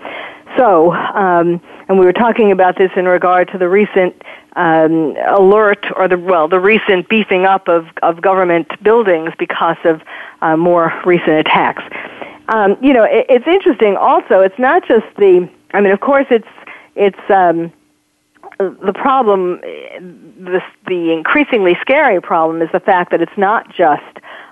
so, 0.57 0.93
um, 0.93 1.61
and 1.87 1.99
we 1.99 2.05
were 2.05 2.13
talking 2.13 2.51
about 2.51 2.77
this 2.77 2.91
in 2.95 3.05
regard 3.05 3.49
to 3.51 3.57
the 3.57 3.67
recent 3.67 4.15
um, 4.55 5.15
alert 5.27 5.85
or 5.95 6.07
the 6.07 6.17
well, 6.17 6.47
the 6.47 6.59
recent 6.59 7.09
beefing 7.09 7.45
up 7.45 7.67
of 7.67 7.87
of 8.03 8.21
government 8.21 8.67
buildings 8.81 9.31
because 9.37 9.77
of 9.83 10.01
uh, 10.41 10.55
more 10.55 10.93
recent 11.05 11.39
attacks. 11.39 11.83
Um, 12.47 12.77
you 12.81 12.93
know, 12.93 13.03
it, 13.03 13.25
it's 13.27 13.47
interesting. 13.47 13.97
Also, 13.97 14.41
it's 14.41 14.57
not 14.59 14.87
just 14.87 15.05
the. 15.17 15.49
I 15.73 15.81
mean, 15.81 15.91
of 15.91 15.99
course, 15.99 16.27
it's 16.29 16.47
it's. 16.95 17.19
Um, 17.29 17.73
the 18.57 18.93
problem, 18.93 19.59
the, 19.61 20.61
the 20.87 21.11
increasingly 21.11 21.77
scary 21.81 22.21
problem, 22.21 22.61
is 22.61 22.69
the 22.71 22.79
fact 22.79 23.11
that 23.11 23.21
it's 23.21 23.37
not 23.37 23.69
just 23.75 24.03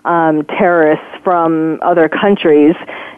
um, 0.06 0.44
terrorists 0.46 1.06
from 1.24 1.80
other 1.82 2.10
countries 2.10 2.76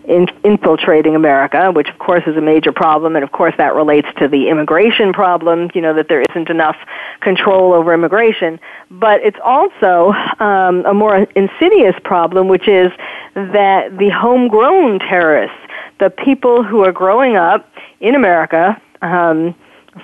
in, 0.08 0.28
infiltrating 0.44 1.16
America, 1.16 1.72
which 1.72 1.90
of 1.90 1.98
course 1.98 2.24
is 2.28 2.38
a 2.38 2.42
major 2.42 2.72
problem, 2.72 3.16
and 3.16 3.24
of 3.24 3.32
course 3.32 3.56
that 3.58 3.74
relates 3.74 4.08
to 4.18 4.28
the 4.28 4.50
immigration 4.50 5.12
problem. 5.12 5.72
You 5.74 5.82
know 5.82 5.94
that 5.96 6.08
there 6.08 6.22
isn't 6.22 6.50
enough 6.50 6.78
control 7.22 7.74
over 7.74 7.94
immigration, 7.94 8.60
but 8.92 9.22
it's 9.22 9.40
also 9.44 10.12
um, 10.40 10.86
a 10.86 10.94
more 10.94 11.18
insidious 11.36 11.96
problem, 12.04 12.48
which 12.48 12.68
is 12.68 12.92
that 13.34 13.98
the 13.98 14.10
homegrown 14.10 15.00
terrorists, 15.00 15.58
the 16.00 16.12
people 16.12 16.64
who 16.64 16.84
are 16.86 16.92
growing 16.92 17.36
up 17.36 17.68
in 18.00 18.14
America. 18.14 18.80
Um, 19.02 19.56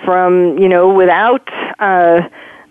from 0.03 0.57
you 0.57 0.69
know 0.69 0.93
without 0.93 1.47
uh, 1.79 2.21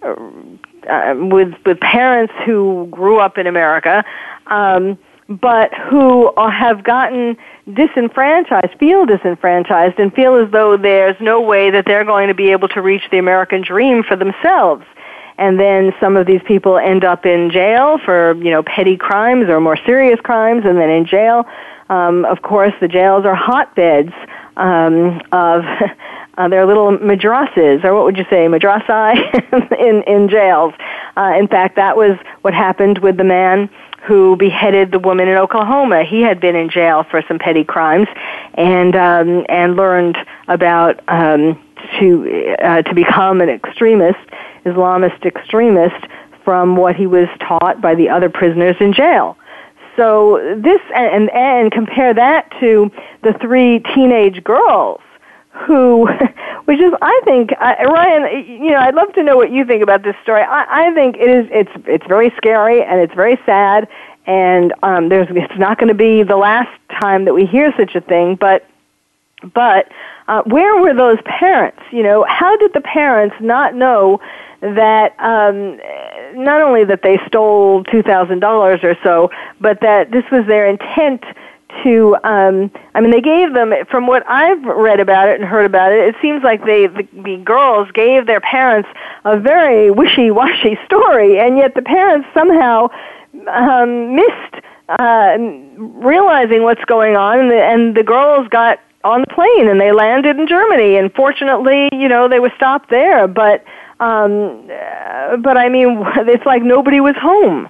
uh, 0.02 1.14
with 1.16 1.54
with 1.66 1.78
parents 1.80 2.32
who 2.44 2.88
grew 2.90 3.18
up 3.18 3.38
in 3.38 3.46
America, 3.46 4.04
um, 4.46 4.98
but 5.28 5.72
who 5.74 6.32
have 6.36 6.82
gotten 6.82 7.36
disenfranchised, 7.72 8.78
feel 8.78 9.06
disenfranchised, 9.06 9.98
and 9.98 10.12
feel 10.14 10.36
as 10.36 10.50
though 10.50 10.76
there's 10.76 11.16
no 11.20 11.40
way 11.40 11.70
that 11.70 11.84
they're 11.84 12.04
going 12.04 12.28
to 12.28 12.34
be 12.34 12.50
able 12.50 12.68
to 12.68 12.80
reach 12.80 13.02
the 13.10 13.18
American 13.18 13.62
dream 13.62 14.02
for 14.02 14.16
themselves. 14.16 14.84
And 15.38 15.58
then 15.58 15.94
some 16.00 16.16
of 16.16 16.26
these 16.26 16.42
people 16.44 16.76
end 16.76 17.04
up 17.04 17.24
in 17.24 17.50
jail 17.50 17.98
for 18.04 18.34
you 18.36 18.50
know 18.50 18.62
petty 18.62 18.96
crimes 18.96 19.48
or 19.48 19.60
more 19.60 19.76
serious 19.86 20.20
crimes, 20.20 20.64
and 20.64 20.78
then 20.78 20.90
in 20.90 21.06
jail. 21.06 21.46
Um, 21.88 22.24
of 22.24 22.42
course, 22.42 22.72
the 22.80 22.88
jails 22.88 23.24
are 23.24 23.34
hotbeds 23.34 24.12
um, 24.56 25.20
of 25.32 25.64
uh, 26.38 26.48
they're 26.48 26.66
little 26.66 26.96
madrasas, 26.98 27.84
or 27.84 27.94
what 27.94 28.04
would 28.04 28.16
you 28.16 28.24
say, 28.30 28.46
madrasai, 28.46 29.14
in 29.78 30.02
in 30.02 30.28
jails. 30.28 30.74
Uh, 31.16 31.34
in 31.38 31.48
fact, 31.48 31.76
that 31.76 31.96
was 31.96 32.18
what 32.42 32.54
happened 32.54 32.98
with 32.98 33.16
the 33.16 33.24
man 33.24 33.68
who 34.02 34.36
beheaded 34.36 34.92
the 34.92 34.98
woman 34.98 35.28
in 35.28 35.36
Oklahoma. 35.36 36.04
He 36.04 36.22
had 36.22 36.40
been 36.40 36.56
in 36.56 36.70
jail 36.70 37.04
for 37.10 37.22
some 37.28 37.38
petty 37.38 37.64
crimes, 37.64 38.08
and 38.54 38.94
um, 38.96 39.44
and 39.48 39.76
learned 39.76 40.16
about 40.48 41.00
um, 41.08 41.60
to 41.98 42.54
uh, 42.62 42.82
to 42.82 42.94
become 42.94 43.40
an 43.40 43.48
extremist, 43.48 44.18
Islamist 44.64 45.24
extremist, 45.24 46.06
from 46.44 46.76
what 46.76 46.96
he 46.96 47.06
was 47.06 47.28
taught 47.40 47.80
by 47.80 47.94
the 47.94 48.08
other 48.08 48.30
prisoners 48.30 48.76
in 48.80 48.92
jail. 48.92 49.36
So 49.96 50.56
this 50.56 50.80
and 50.94 51.28
and 51.30 51.70
compare 51.72 52.14
that 52.14 52.50
to 52.60 52.90
the 53.22 53.34
three 53.34 53.80
teenage 53.94 54.42
girls 54.44 55.00
who, 55.66 56.06
which 56.64 56.80
is, 56.80 56.92
I 57.02 57.20
think, 57.24 57.50
uh, 57.60 57.74
Ryan, 57.84 58.46
you 58.46 58.70
know, 58.70 58.78
I'd 58.78 58.94
love 58.94 59.12
to 59.14 59.22
know 59.22 59.36
what 59.36 59.50
you 59.50 59.64
think 59.64 59.82
about 59.82 60.02
this 60.02 60.16
story. 60.22 60.42
I, 60.42 60.88
I 60.88 60.94
think 60.94 61.16
it 61.16 61.30
is, 61.30 61.46
it's, 61.50 61.70
it's 61.86 62.06
very 62.06 62.32
scary 62.36 62.82
and 62.82 63.00
it's 63.00 63.14
very 63.14 63.38
sad, 63.46 63.88
and 64.26 64.72
um, 64.82 65.08
there's, 65.08 65.28
it's 65.30 65.58
not 65.58 65.78
going 65.78 65.88
to 65.88 65.94
be 65.94 66.22
the 66.22 66.36
last 66.36 66.70
time 67.00 67.24
that 67.24 67.34
we 67.34 67.46
hear 67.46 67.72
such 67.76 67.94
a 67.94 68.00
thing. 68.00 68.36
But, 68.36 68.66
but 69.54 69.90
uh, 70.28 70.42
where 70.42 70.80
were 70.80 70.94
those 70.94 71.18
parents? 71.24 71.80
You 71.90 72.02
know, 72.02 72.24
how 72.28 72.56
did 72.56 72.72
the 72.72 72.80
parents 72.80 73.36
not 73.40 73.74
know 73.74 74.20
that 74.60 75.18
um, 75.18 75.80
not 76.34 76.60
only 76.60 76.84
that 76.84 77.02
they 77.02 77.18
stole 77.26 77.82
two 77.84 78.02
thousand 78.02 78.40
dollars 78.40 78.80
or 78.82 78.94
so, 79.02 79.30
but 79.60 79.80
that 79.80 80.10
this 80.10 80.24
was 80.30 80.46
their 80.46 80.66
intent 80.66 81.24
to 81.82 82.16
um 82.24 82.70
i 82.94 83.00
mean 83.00 83.10
they 83.10 83.20
gave 83.20 83.54
them 83.54 83.72
from 83.90 84.06
what 84.06 84.22
i've 84.28 84.62
read 84.64 85.00
about 85.00 85.28
it 85.28 85.40
and 85.40 85.48
heard 85.48 85.64
about 85.64 85.92
it 85.92 86.08
it 86.08 86.14
seems 86.20 86.42
like 86.42 86.64
they 86.64 86.86
the, 86.86 87.06
the 87.24 87.36
girls 87.38 87.90
gave 87.92 88.26
their 88.26 88.40
parents 88.40 88.88
a 89.24 89.38
very 89.38 89.90
wishy-washy 89.90 90.78
story 90.84 91.38
and 91.38 91.56
yet 91.56 91.74
the 91.74 91.82
parents 91.82 92.28
somehow 92.34 92.88
um 93.48 94.14
missed 94.14 94.64
uh 94.88 95.36
realizing 95.38 96.62
what's 96.62 96.84
going 96.86 97.16
on 97.16 97.38
and 97.38 97.50
the, 97.50 97.62
and 97.62 97.96
the 97.96 98.02
girls 98.02 98.46
got 98.48 98.78
on 99.04 99.22
the 99.22 99.34
plane 99.34 99.68
and 99.68 99.80
they 99.80 99.92
landed 99.92 100.38
in 100.38 100.46
germany 100.46 100.96
and 100.96 101.12
fortunately 101.14 101.88
you 101.92 102.08
know 102.08 102.28
they 102.28 102.40
were 102.40 102.52
stopped 102.56 102.90
there 102.90 103.26
but 103.26 103.64
um 104.00 104.66
but 105.42 105.56
i 105.56 105.68
mean 105.68 106.02
it's 106.26 106.44
like 106.46 106.62
nobody 106.62 107.00
was 107.00 107.14
home 107.16 107.68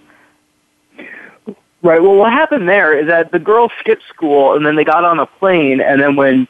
Right. 1.82 2.02
Well, 2.02 2.14
what 2.14 2.32
happened 2.32 2.68
there 2.68 2.98
is 2.98 3.06
that 3.06 3.32
the 3.32 3.38
girls 3.38 3.72
skipped 3.80 4.02
school 4.08 4.54
and 4.54 4.66
then 4.66 4.76
they 4.76 4.84
got 4.84 5.04
on 5.04 5.18
a 5.18 5.26
plane, 5.26 5.80
and 5.80 6.00
then 6.00 6.14
when 6.14 6.46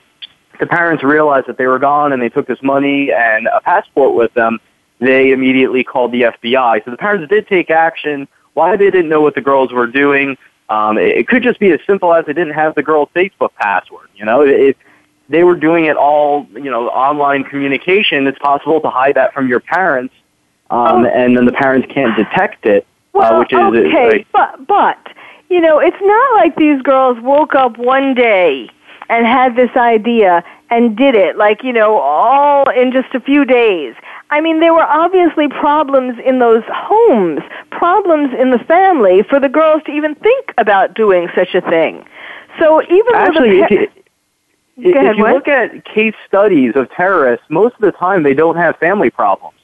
the 0.59 0.67
parents 0.67 1.05
realized 1.05 1.47
that 1.47 1.57
they 1.57 1.67
were 1.67 1.79
gone 1.79 2.13
and 2.13 2.21
they 2.21 2.29
took 2.29 2.47
this 2.47 2.63
money 2.63 3.13
and 3.13 3.47
a 3.47 3.61
passport 3.61 4.15
with 4.15 4.35
them, 4.35 4.61
they 4.99 5.31
immediately 5.31 5.85
called 5.85 6.13
the 6.13 6.23
FBI. 6.23 6.85
So 6.85 6.91
the 6.91 6.97
parents 6.97 7.29
did 7.31 7.47
take 7.47 7.71
action. 7.71 8.29
Why 8.55 8.77
they 8.77 8.91
didn't 8.91 9.09
know 9.09 9.21
what 9.21 9.35
the 9.35 9.41
girls 9.41 9.73
were 9.73 9.87
doing, 9.87 10.37
um, 10.69 10.99
it, 10.99 11.17
it 11.17 11.29
could 11.29 11.43
just 11.43 11.59
be 11.59 11.71
as 11.71 11.81
simple 11.87 12.15
as 12.15 12.25
they 12.27 12.33
didn't 12.33 12.55
have 12.55 12.75
the 12.75 12.83
girl's 12.83 13.09
Facebook 13.15 13.53
password. 13.55 14.09
You 14.15 14.25
know, 14.25 14.43
if 14.43 14.77
they 15.29 15.45
were 15.45 15.57
doing 15.57 15.87
it 15.87 15.97
all, 15.97 16.47
you 16.53 16.71
know, 16.71 16.89
online 16.89 17.45
communication, 17.45 18.27
it's 18.27 18.39
possible 18.39 18.81
to 18.81 18.91
hide 18.91 19.15
that 19.15 19.33
from 19.33 19.49
your 19.49 19.61
parents, 19.61 20.15
um, 20.71 21.05
oh. 21.05 21.09
and 21.09 21.37
then 21.37 21.45
the 21.45 21.53
parents 21.53 21.89
can't 21.93 22.17
detect 22.17 22.67
it. 22.67 22.87
Uh, 23.15 23.19
well, 23.19 23.35
uh, 23.35 23.39
which 23.41 23.53
is 23.53 23.59
okay, 23.59 24.09
like, 24.09 24.27
but 24.33 24.67
but 24.67 24.99
you 25.51 25.61
know, 25.61 25.81
it's 25.81 26.01
not 26.01 26.35
like 26.37 26.57
these 26.57 26.81
girls 26.83 27.19
woke 27.21 27.55
up 27.55 27.77
one 27.77 28.15
day 28.15 28.71
and 29.09 29.27
had 29.27 29.57
this 29.57 29.77
idea 29.77 30.45
and 30.71 30.97
did 30.97 31.17
it, 31.17 31.37
like, 31.37 31.65
you 31.65 31.73
know, 31.73 31.99
all 31.99 32.71
in 32.71 32.93
just 32.93 33.13
a 33.13 33.21
few 33.21 33.45
days. 33.45 33.95
I 34.31 34.41
mean, 34.41 34.61
there 34.61 34.73
were 34.73 34.85
obviously 34.85 35.49
problems 35.49 36.17
in 36.25 36.39
those 36.39 36.63
homes, 36.69 37.41
problems 37.71 38.31
in 38.39 38.53
the 38.53 38.61
family 38.61 39.25
for 39.29 39.41
the 39.41 39.49
girls 39.49 39.83
to 39.87 39.93
even 39.93 40.15
think 40.15 40.55
about 40.57 40.95
doing 40.95 41.29
such 41.35 41.53
a 41.55 41.61
thing. 41.61 42.05
So 42.61 42.81
even 42.85 43.15
Actually, 43.17 43.61
though 43.61 43.67
the 43.69 43.77
pa- 43.77 43.83
if 43.83 43.91
you, 44.77 44.95
if 44.95 45.17
you 45.17 45.25
look 45.25 45.49
at 45.49 45.85
case 45.85 46.15
studies 46.29 46.73
of 46.77 46.89
terrorists, 46.93 47.45
most 47.49 47.75
of 47.75 47.81
the 47.81 47.93
time 47.93 48.23
they 48.23 48.35
don't 48.35 48.57
have 48.57 48.77
family 48.77 49.11
problems. 49.11 49.57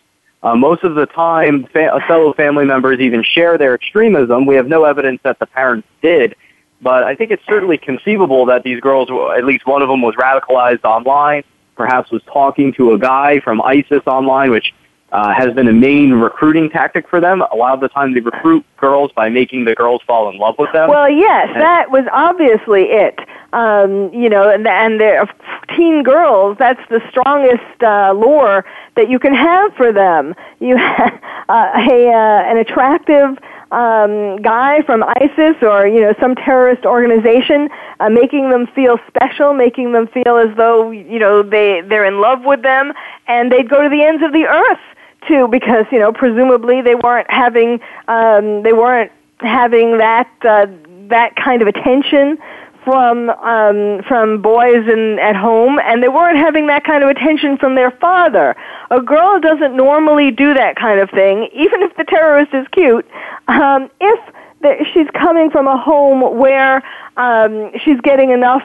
Uh, 0.46 0.54
most 0.54 0.84
of 0.84 0.94
the 0.94 1.06
time, 1.06 1.64
fa- 1.72 1.98
fellow 2.06 2.32
family 2.32 2.64
members 2.64 3.00
even 3.00 3.20
share 3.24 3.58
their 3.58 3.74
extremism. 3.74 4.46
We 4.46 4.54
have 4.54 4.68
no 4.68 4.84
evidence 4.84 5.20
that 5.24 5.40
the 5.40 5.46
parents 5.46 5.88
did, 6.02 6.36
but 6.80 7.02
I 7.02 7.16
think 7.16 7.32
it's 7.32 7.44
certainly 7.46 7.78
conceivable 7.78 8.46
that 8.46 8.62
these 8.62 8.78
girls, 8.78 9.08
at 9.36 9.44
least 9.44 9.66
one 9.66 9.82
of 9.82 9.88
them, 9.88 10.02
was 10.02 10.14
radicalized 10.14 10.84
online. 10.84 11.42
Perhaps 11.74 12.12
was 12.12 12.22
talking 12.32 12.72
to 12.74 12.92
a 12.92 12.98
guy 12.98 13.40
from 13.40 13.60
ISIS 13.60 14.02
online, 14.06 14.52
which 14.52 14.72
uh, 15.12 15.32
has 15.34 15.54
been 15.54 15.68
a 15.68 15.72
main 15.72 16.12
recruiting 16.12 16.68
tactic 16.68 17.08
for 17.08 17.20
them. 17.20 17.42
A 17.52 17.56
lot 17.56 17.74
of 17.74 17.80
the 17.80 17.88
time, 17.88 18.12
they 18.14 18.20
recruit 18.20 18.64
girls 18.76 19.12
by 19.12 19.28
making 19.28 19.64
the 19.64 19.74
girls 19.74 20.02
fall 20.06 20.28
in 20.28 20.38
love 20.38 20.56
with 20.58 20.72
them. 20.72 20.88
Well, 20.88 21.08
yes, 21.08 21.48
and 21.52 21.62
that 21.62 21.90
was 21.90 22.04
obviously 22.12 22.84
it 22.84 23.18
um, 23.56 24.12
you 24.12 24.28
know, 24.28 24.50
and, 24.50 24.66
and 24.66 25.00
they're 25.00 25.26
teen 25.74 26.02
girls. 26.02 26.56
That's 26.58 26.80
the 26.90 27.00
strongest 27.10 27.82
uh, 27.82 28.12
lure 28.12 28.64
that 28.96 29.08
you 29.08 29.18
can 29.18 29.34
have 29.34 29.72
for 29.74 29.92
them. 29.92 30.34
You 30.60 30.76
have 30.76 31.14
uh, 31.48 31.70
a 31.74 32.08
uh, 32.08 32.50
an 32.50 32.58
attractive 32.58 33.38
um, 33.72 34.36
guy 34.42 34.82
from 34.82 35.02
ISIS 35.02 35.56
or 35.62 35.86
you 35.86 36.00
know 36.00 36.14
some 36.20 36.34
terrorist 36.34 36.84
organization, 36.84 37.68
uh, 38.00 38.10
making 38.10 38.50
them 38.50 38.66
feel 38.68 38.98
special, 39.08 39.54
making 39.54 39.92
them 39.92 40.06
feel 40.08 40.36
as 40.36 40.54
though 40.56 40.90
you 40.90 41.18
know 41.18 41.42
they 41.42 41.80
they're 41.82 42.04
in 42.04 42.20
love 42.20 42.44
with 42.44 42.62
them, 42.62 42.92
and 43.26 43.50
they'd 43.50 43.70
go 43.70 43.82
to 43.82 43.88
the 43.88 44.02
ends 44.02 44.22
of 44.22 44.32
the 44.32 44.44
earth 44.44 44.80
too, 45.28 45.48
because 45.48 45.86
you 45.90 45.98
know 45.98 46.12
presumably 46.12 46.82
they 46.82 46.94
weren't 46.94 47.30
having 47.30 47.80
um, 48.08 48.62
they 48.62 48.72
weren't 48.72 49.12
having 49.40 49.98
that 49.98 50.30
uh, 50.42 50.66
that 51.08 51.36
kind 51.36 51.62
of 51.62 51.68
attention 51.68 52.38
from 52.86 53.30
um, 53.30 54.02
from 54.06 54.40
boys 54.40 54.86
in 54.88 55.18
at 55.18 55.34
home, 55.34 55.80
and 55.80 56.02
they 56.02 56.08
weren't 56.08 56.38
having 56.38 56.68
that 56.68 56.84
kind 56.84 57.02
of 57.02 57.10
attention 57.10 57.58
from 57.58 57.74
their 57.74 57.90
father. 57.90 58.54
A 58.90 59.00
girl 59.00 59.40
doesn't 59.40 59.76
normally 59.76 60.30
do 60.30 60.54
that 60.54 60.76
kind 60.76 61.00
of 61.00 61.10
thing, 61.10 61.48
even 61.52 61.82
if 61.82 61.96
the 61.96 62.04
terrorist 62.04 62.54
is 62.54 62.66
cute. 62.70 63.04
Um, 63.48 63.90
if 64.00 64.34
the, 64.62 64.86
she's 64.94 65.08
coming 65.10 65.50
from 65.50 65.66
a 65.66 65.76
home 65.76 66.38
where 66.38 66.82
um, 67.16 67.72
she's 67.84 68.00
getting 68.02 68.30
enough 68.30 68.62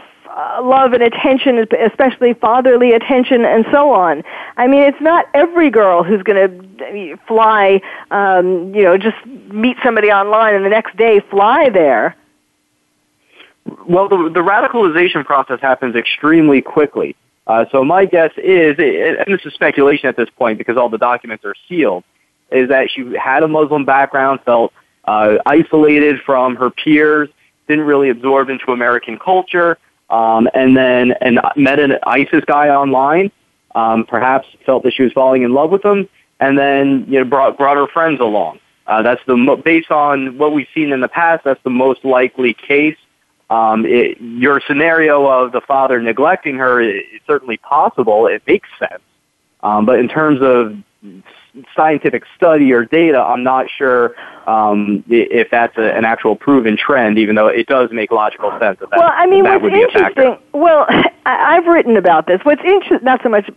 love 0.63 0.93
and 0.93 1.03
attention, 1.03 1.65
especially 1.85 2.33
fatherly 2.33 2.93
attention, 2.93 3.45
and 3.45 3.65
so 3.71 3.91
on. 3.93 4.23
I 4.57 4.67
mean, 4.67 4.81
it's 4.81 5.01
not 5.01 5.25
every 5.33 5.69
girl 5.69 6.03
who's 6.03 6.23
going 6.23 6.77
to 6.77 7.17
fly, 7.27 7.81
um, 8.11 8.73
you 8.73 8.83
know, 8.83 8.97
just 8.97 9.17
meet 9.25 9.77
somebody 9.83 10.09
online 10.09 10.55
and 10.55 10.65
the 10.65 10.69
next 10.69 10.95
day 10.97 11.19
fly 11.29 11.69
there. 11.69 12.15
Well, 13.87 14.09
the, 14.09 14.29
the 14.33 14.39
radicalization 14.39 15.25
process 15.25 15.59
happens 15.61 15.95
extremely 15.95 16.61
quickly. 16.61 17.15
Uh, 17.47 17.65
so 17.71 17.83
my 17.83 18.05
guess 18.05 18.31
is, 18.37 18.75
and 18.77 19.33
this 19.33 19.45
is 19.45 19.53
speculation 19.53 20.07
at 20.07 20.15
this 20.15 20.29
point 20.37 20.57
because 20.57 20.77
all 20.77 20.89
the 20.89 20.97
documents 20.97 21.43
are 21.45 21.55
sealed, 21.67 22.03
is 22.51 22.69
that 22.69 22.89
she 22.91 23.13
had 23.15 23.43
a 23.43 23.47
Muslim 23.47 23.85
background, 23.85 24.39
felt 24.45 24.73
uh, 25.05 25.37
isolated 25.45 26.21
from 26.25 26.55
her 26.55 26.69
peers, 26.69 27.29
didn't 27.67 27.85
really 27.85 28.09
absorb 28.09 28.49
into 28.49 28.71
American 28.71 29.17
culture, 29.17 29.77
um, 30.11 30.49
and 30.53 30.75
then 30.77 31.13
and 31.21 31.39
met 31.55 31.79
an 31.79 31.97
ISIS 32.05 32.43
guy 32.45 32.69
online. 32.69 33.31
Um, 33.73 34.05
perhaps 34.05 34.47
felt 34.65 34.83
that 34.83 34.93
she 34.93 35.03
was 35.03 35.13
falling 35.13 35.43
in 35.43 35.53
love 35.53 35.71
with 35.71 35.83
him, 35.83 36.09
and 36.41 36.57
then 36.57 37.05
you 37.07 37.19
know 37.19 37.25
brought 37.25 37.57
brought 37.57 37.77
her 37.77 37.87
friends 37.87 38.19
along. 38.19 38.59
Uh, 38.85 39.01
that's 39.01 39.21
the 39.25 39.37
mo- 39.37 39.55
based 39.55 39.91
on 39.91 40.37
what 40.37 40.53
we've 40.53 40.67
seen 40.73 40.91
in 40.91 40.99
the 40.99 41.07
past. 41.07 41.45
That's 41.45 41.61
the 41.63 41.69
most 41.69 42.03
likely 42.03 42.53
case. 42.53 42.97
Um, 43.49 43.85
it, 43.85 44.19
your 44.19 44.61
scenario 44.67 45.25
of 45.25 45.53
the 45.53 45.61
father 45.61 46.01
neglecting 46.01 46.57
her 46.57 46.81
is 46.81 47.03
certainly 47.25 47.57
possible. 47.57 48.27
It 48.27 48.43
makes 48.45 48.69
sense. 48.77 49.01
Um, 49.61 49.85
but 49.85 49.99
in 49.99 50.09
terms 50.09 50.41
of 50.41 50.77
scientific 51.75 52.23
study 52.35 52.71
or 52.71 52.85
data, 52.85 53.19
I'm 53.19 53.43
not 53.43 53.67
sure 53.69 54.15
um, 54.47 55.03
if 55.07 55.49
that's 55.51 55.77
a, 55.77 55.95
an 55.95 56.05
actual 56.05 56.35
proven 56.35 56.77
trend, 56.77 57.17
even 57.17 57.35
though 57.35 57.47
it 57.47 57.67
does 57.67 57.91
make 57.91 58.11
logical 58.11 58.51
sense. 58.59 58.79
That 58.79 58.89
well, 58.91 59.11
I 59.13 59.27
mean, 59.27 59.43
that 59.43 59.61
what's 59.61 59.75
interesting, 59.75 60.37
well, 60.53 60.85
I, 61.25 61.57
I've 61.57 61.65
written 61.65 61.97
about 61.97 62.27
this. 62.27 62.39
What's 62.43 62.63
interesting, 62.63 63.03
not 63.03 63.21
so 63.23 63.29
much, 63.29 63.49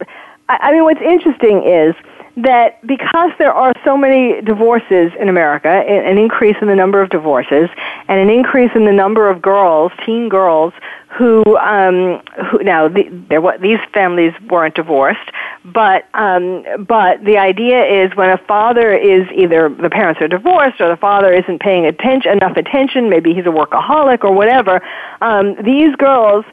I 0.49 0.73
mean, 0.73 0.85
what's 0.85 1.01
interesting 1.01 1.63
is 1.63 1.95
that 2.37 2.85
because 2.87 3.31
there 3.39 3.53
are 3.53 3.73
so 3.85 3.97
many 3.97 4.41
divorces 4.43 5.13
in 5.21 5.29
America, 5.29 5.69
an 5.69 6.19
increase 6.19 6.57
in 6.61 6.69
the 6.69 6.75
number 6.75 7.01
of 7.01 7.11
divorces, 7.11 7.69
and 8.09 8.21
an 8.21 8.29
increase 8.29 8.71
in 8.75 8.85
the 8.85 8.93
number 8.93 9.31
of 9.31 9.41
girls, 9.41 9.93
teen 10.05 10.29
girls, 10.29 10.73
who, 11.17 11.45
um, 11.59 12.21
who 12.51 12.59
now 12.65 12.89
the, 12.89 13.05
there, 13.29 13.41
these 13.59 13.79
families 13.93 14.33
weren't 14.51 14.75
divorced, 14.75 15.31
but 15.65 16.09
um, 16.15 16.65
but 16.87 17.25
the 17.25 17.39
idea 17.39 17.85
is 17.85 18.15
when 18.17 18.31
a 18.31 18.39
father 18.39 18.93
is 18.93 19.29
either 19.33 19.69
the 19.69 19.91
parents 19.91 20.21
are 20.21 20.27
divorced 20.27 20.81
or 20.81 20.89
the 20.89 20.97
father 20.97 21.33
isn't 21.33 21.61
paying 21.61 21.87
attention 21.87 22.33
enough 22.33 22.57
attention, 22.57 23.09
maybe 23.09 23.33
he's 23.33 23.47
a 23.47 23.49
workaholic 23.49 24.25
or 24.25 24.33
whatever. 24.33 24.83
Um, 25.21 25.55
these 25.63 25.95
girls 25.97 26.45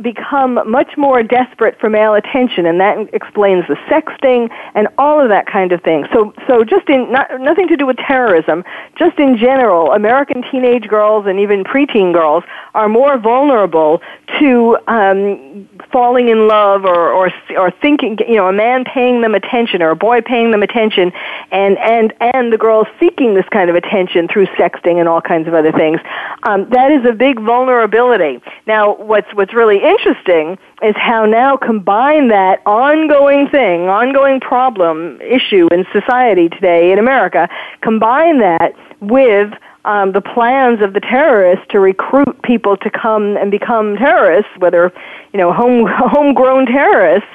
become 0.00 0.60
much 0.70 0.96
more 0.96 1.22
desperate 1.22 1.78
for 1.80 1.90
male 1.90 2.14
attention, 2.14 2.66
and 2.66 2.80
that 2.80 2.96
explains 3.12 3.66
the 3.68 3.76
sexting 3.90 4.50
and 4.74 4.88
all 4.98 5.20
of 5.20 5.28
that 5.28 5.46
kind 5.46 5.72
of 5.72 5.82
thing. 5.82 6.06
So, 6.12 6.32
so 6.46 6.64
just 6.64 6.88
in 6.88 7.10
not, 7.10 7.40
nothing 7.40 7.68
to 7.68 7.76
do 7.76 7.86
with 7.86 7.96
terrorism, 7.96 8.64
just 8.96 9.18
in 9.18 9.36
general, 9.36 9.92
American 9.92 10.42
teenage 10.50 10.88
girls 10.88 11.26
and 11.26 11.40
even 11.40 11.64
preteen 11.64 12.12
girls 12.12 12.44
are 12.74 12.88
more 12.88 13.18
vulnerable 13.18 14.00
to 14.38 14.78
um, 14.86 15.68
falling 15.90 16.28
in 16.28 16.48
love 16.48 16.84
or, 16.84 17.10
or 17.12 17.32
or 17.56 17.70
thinking, 17.70 18.18
you 18.28 18.36
know, 18.36 18.48
a 18.48 18.52
man 18.52 18.84
paying 18.84 19.20
them 19.20 19.34
attention 19.34 19.82
or 19.82 19.90
a 19.90 19.96
boy 19.96 20.20
paying 20.20 20.50
them 20.50 20.62
attention, 20.62 21.12
and 21.50 21.78
and 21.78 22.14
and 22.20 22.52
the 22.52 22.58
girls 22.58 22.86
seeking 23.00 23.34
this 23.34 23.46
kind 23.50 23.70
of 23.70 23.76
attention 23.76 24.28
through 24.28 24.46
sexting 24.58 24.98
and 24.98 25.08
all 25.08 25.20
kinds 25.20 25.48
of 25.48 25.54
other 25.54 25.72
things. 25.72 26.00
Um, 26.42 26.68
that 26.70 26.92
is 26.92 27.04
a 27.04 27.12
big 27.12 27.40
vulnerability. 27.40 28.40
Now, 28.66 28.94
what's 28.96 29.32
what's 29.34 29.54
really 29.54 29.67
interesting 29.76 30.58
is 30.82 30.94
how 30.96 31.26
now 31.26 31.56
combine 31.56 32.28
that 32.28 32.62
ongoing 32.66 33.48
thing, 33.48 33.88
ongoing 33.88 34.40
problem, 34.40 35.20
issue 35.20 35.68
in 35.72 35.84
society 35.92 36.48
today 36.48 36.92
in 36.92 36.98
America, 36.98 37.48
combine 37.82 38.38
that 38.38 38.74
with 39.00 39.52
um, 39.84 40.12
the 40.12 40.20
plans 40.20 40.82
of 40.82 40.92
the 40.92 41.00
terrorists 41.00 41.64
to 41.70 41.80
recruit 41.80 42.42
people 42.42 42.76
to 42.78 42.90
come 42.90 43.36
and 43.36 43.50
become 43.50 43.96
terrorists, 43.96 44.50
whether 44.58 44.92
you 45.32 45.38
know 45.38 45.52
home 45.52 45.86
homegrown 45.88 46.66
terrorists, 46.66 47.28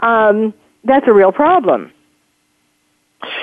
um, 0.00 0.54
that's 0.84 1.06
a 1.08 1.12
real 1.12 1.32
problem. 1.32 1.92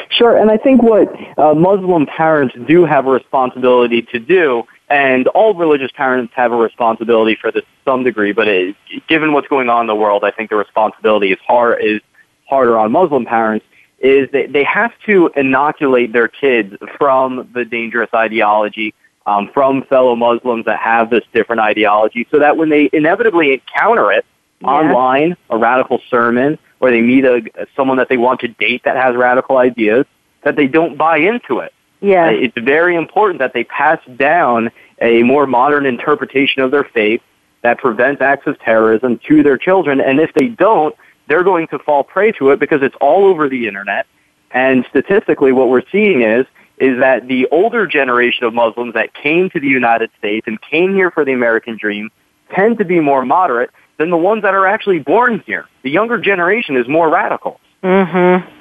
Sure, 0.10 0.36
and 0.36 0.50
I 0.50 0.58
think 0.58 0.82
what 0.82 1.14
uh, 1.38 1.54
Muslim 1.54 2.08
parents 2.08 2.56
do 2.68 2.86
have 2.86 3.06
a 3.06 3.12
responsibility 3.12 4.02
to 4.14 4.20
do 4.20 4.64
and 4.90 5.28
all 5.30 5.54
religious 5.54 5.92
parents 5.92 6.34
have 6.36 6.52
a 6.52 6.56
responsibility 6.56 7.36
for 7.36 7.52
this 7.52 7.64
to 7.64 7.68
some 7.84 8.04
degree, 8.04 8.32
but 8.32 8.48
it, 8.48 8.76
given 9.08 9.34
what's 9.34 9.48
going 9.48 9.70
on 9.70 9.82
in 9.82 9.88
the 9.88 9.96
world, 9.96 10.24
I 10.24 10.32
think 10.32 10.50
the 10.50 10.56
responsibility 10.56 11.32
is 11.32 11.40
hard 11.46 11.84
is 11.84 12.02
harder 12.48 12.78
on 12.78 12.92
Muslim 12.92 13.26
parents. 13.26 13.66
Is 14.00 14.30
that 14.32 14.54
they 14.54 14.64
have 14.64 14.92
to 15.08 15.32
inoculate 15.36 16.14
their 16.14 16.28
kids 16.28 16.76
from 16.98 17.50
the 17.54 17.66
dangerous 17.66 18.12
ideology, 18.14 18.94
um, 19.26 19.50
from 19.54 19.84
fellow 19.84 20.16
Muslims 20.16 20.66
that 20.66 20.80
have 20.80 21.10
this 21.10 21.24
different 21.34 21.62
ideology, 21.62 22.28
so 22.30 22.40
that 22.40 22.58
when 22.58 22.70
they 22.70 22.90
inevitably 22.94 23.54
encounter 23.54 24.12
it 24.12 24.26
yeah. 24.62 24.68
online, 24.68 25.36
a 25.50 25.58
radical 25.58 26.00
sermon, 26.10 26.60
or 26.80 26.92
they 26.92 27.02
meet 27.02 27.26
a 27.26 27.68
someone 27.76 27.98
that 27.98 28.08
they 28.08 28.18
want 28.18 28.40
to 28.42 28.48
date 28.48 28.84
that 28.86 28.96
has 28.96 29.16
radical 29.16 29.58
ideas, 29.58 30.06
that 30.44 30.56
they 30.56 30.68
don't 30.68 30.96
buy 30.96 31.18
into 31.18 31.60
it 31.60 31.74
yeah. 32.02 32.28
Uh, 32.28 32.32
it's 32.32 32.58
very 32.58 32.96
important 32.96 33.40
that 33.40 33.54
they 33.54 33.64
pass 33.64 34.00
down 34.18 34.72
a 35.02 35.24
more 35.24 35.46
modern 35.46 35.86
interpretation 35.86 36.62
of 36.62 36.72
their 36.72 36.84
faith 36.84 37.22
that 37.62 37.80
prevents 37.80 38.22
acts 38.22 38.48
of 38.48 38.60
terrorism 38.60 39.20
to 39.28 39.44
their 39.44 39.58
children. 39.58 40.00
And 40.00 40.20
if 40.20 40.34
they 40.34 40.48
don't, 40.48 40.96
they're 41.28 41.44
going 41.44 41.68
to 41.68 41.80
fall 41.80 42.04
prey 42.04 42.32
to 42.34 42.52
it 42.52 42.60
because 42.60 42.82
it's 42.82 42.96
all 43.02 43.26
over 43.26 43.50
the 43.50 43.68
internet. 43.68 44.06
And 44.52 44.86
statistically, 44.90 45.52
what 45.52 45.70
we're 45.70 45.88
seeing 45.92 46.22
is 46.22 46.46
is 46.78 47.00
that 47.00 47.28
the 47.28 47.48
older 47.48 47.88
generation 47.88 48.46
of 48.46 48.54
Muslims 48.54 48.94
that 48.94 49.12
came 49.14 49.50
to 49.50 49.60
the 49.60 49.68
United 49.68 50.12
States 50.20 50.46
and 50.46 50.62
came 50.62 50.94
here 50.94 51.10
for 51.10 51.26
the 51.26 51.34
American 51.34 51.76
dream 51.76 52.12
tend 52.54 52.78
to 52.78 52.86
be 52.86 53.00
more 53.00 53.26
moderate 53.26 53.72
than 53.98 54.12
the 54.12 54.18
ones 54.18 54.44
that 54.44 54.54
are 54.54 54.68
actually 54.68 55.00
born 55.00 55.44
here. 55.48 55.68
The 55.82 55.90
younger 55.90 56.20
generation 56.20 56.78
is 56.78 56.88
more 56.88 57.10
radical. 57.10 57.60
Mm-hmm. 57.84 58.57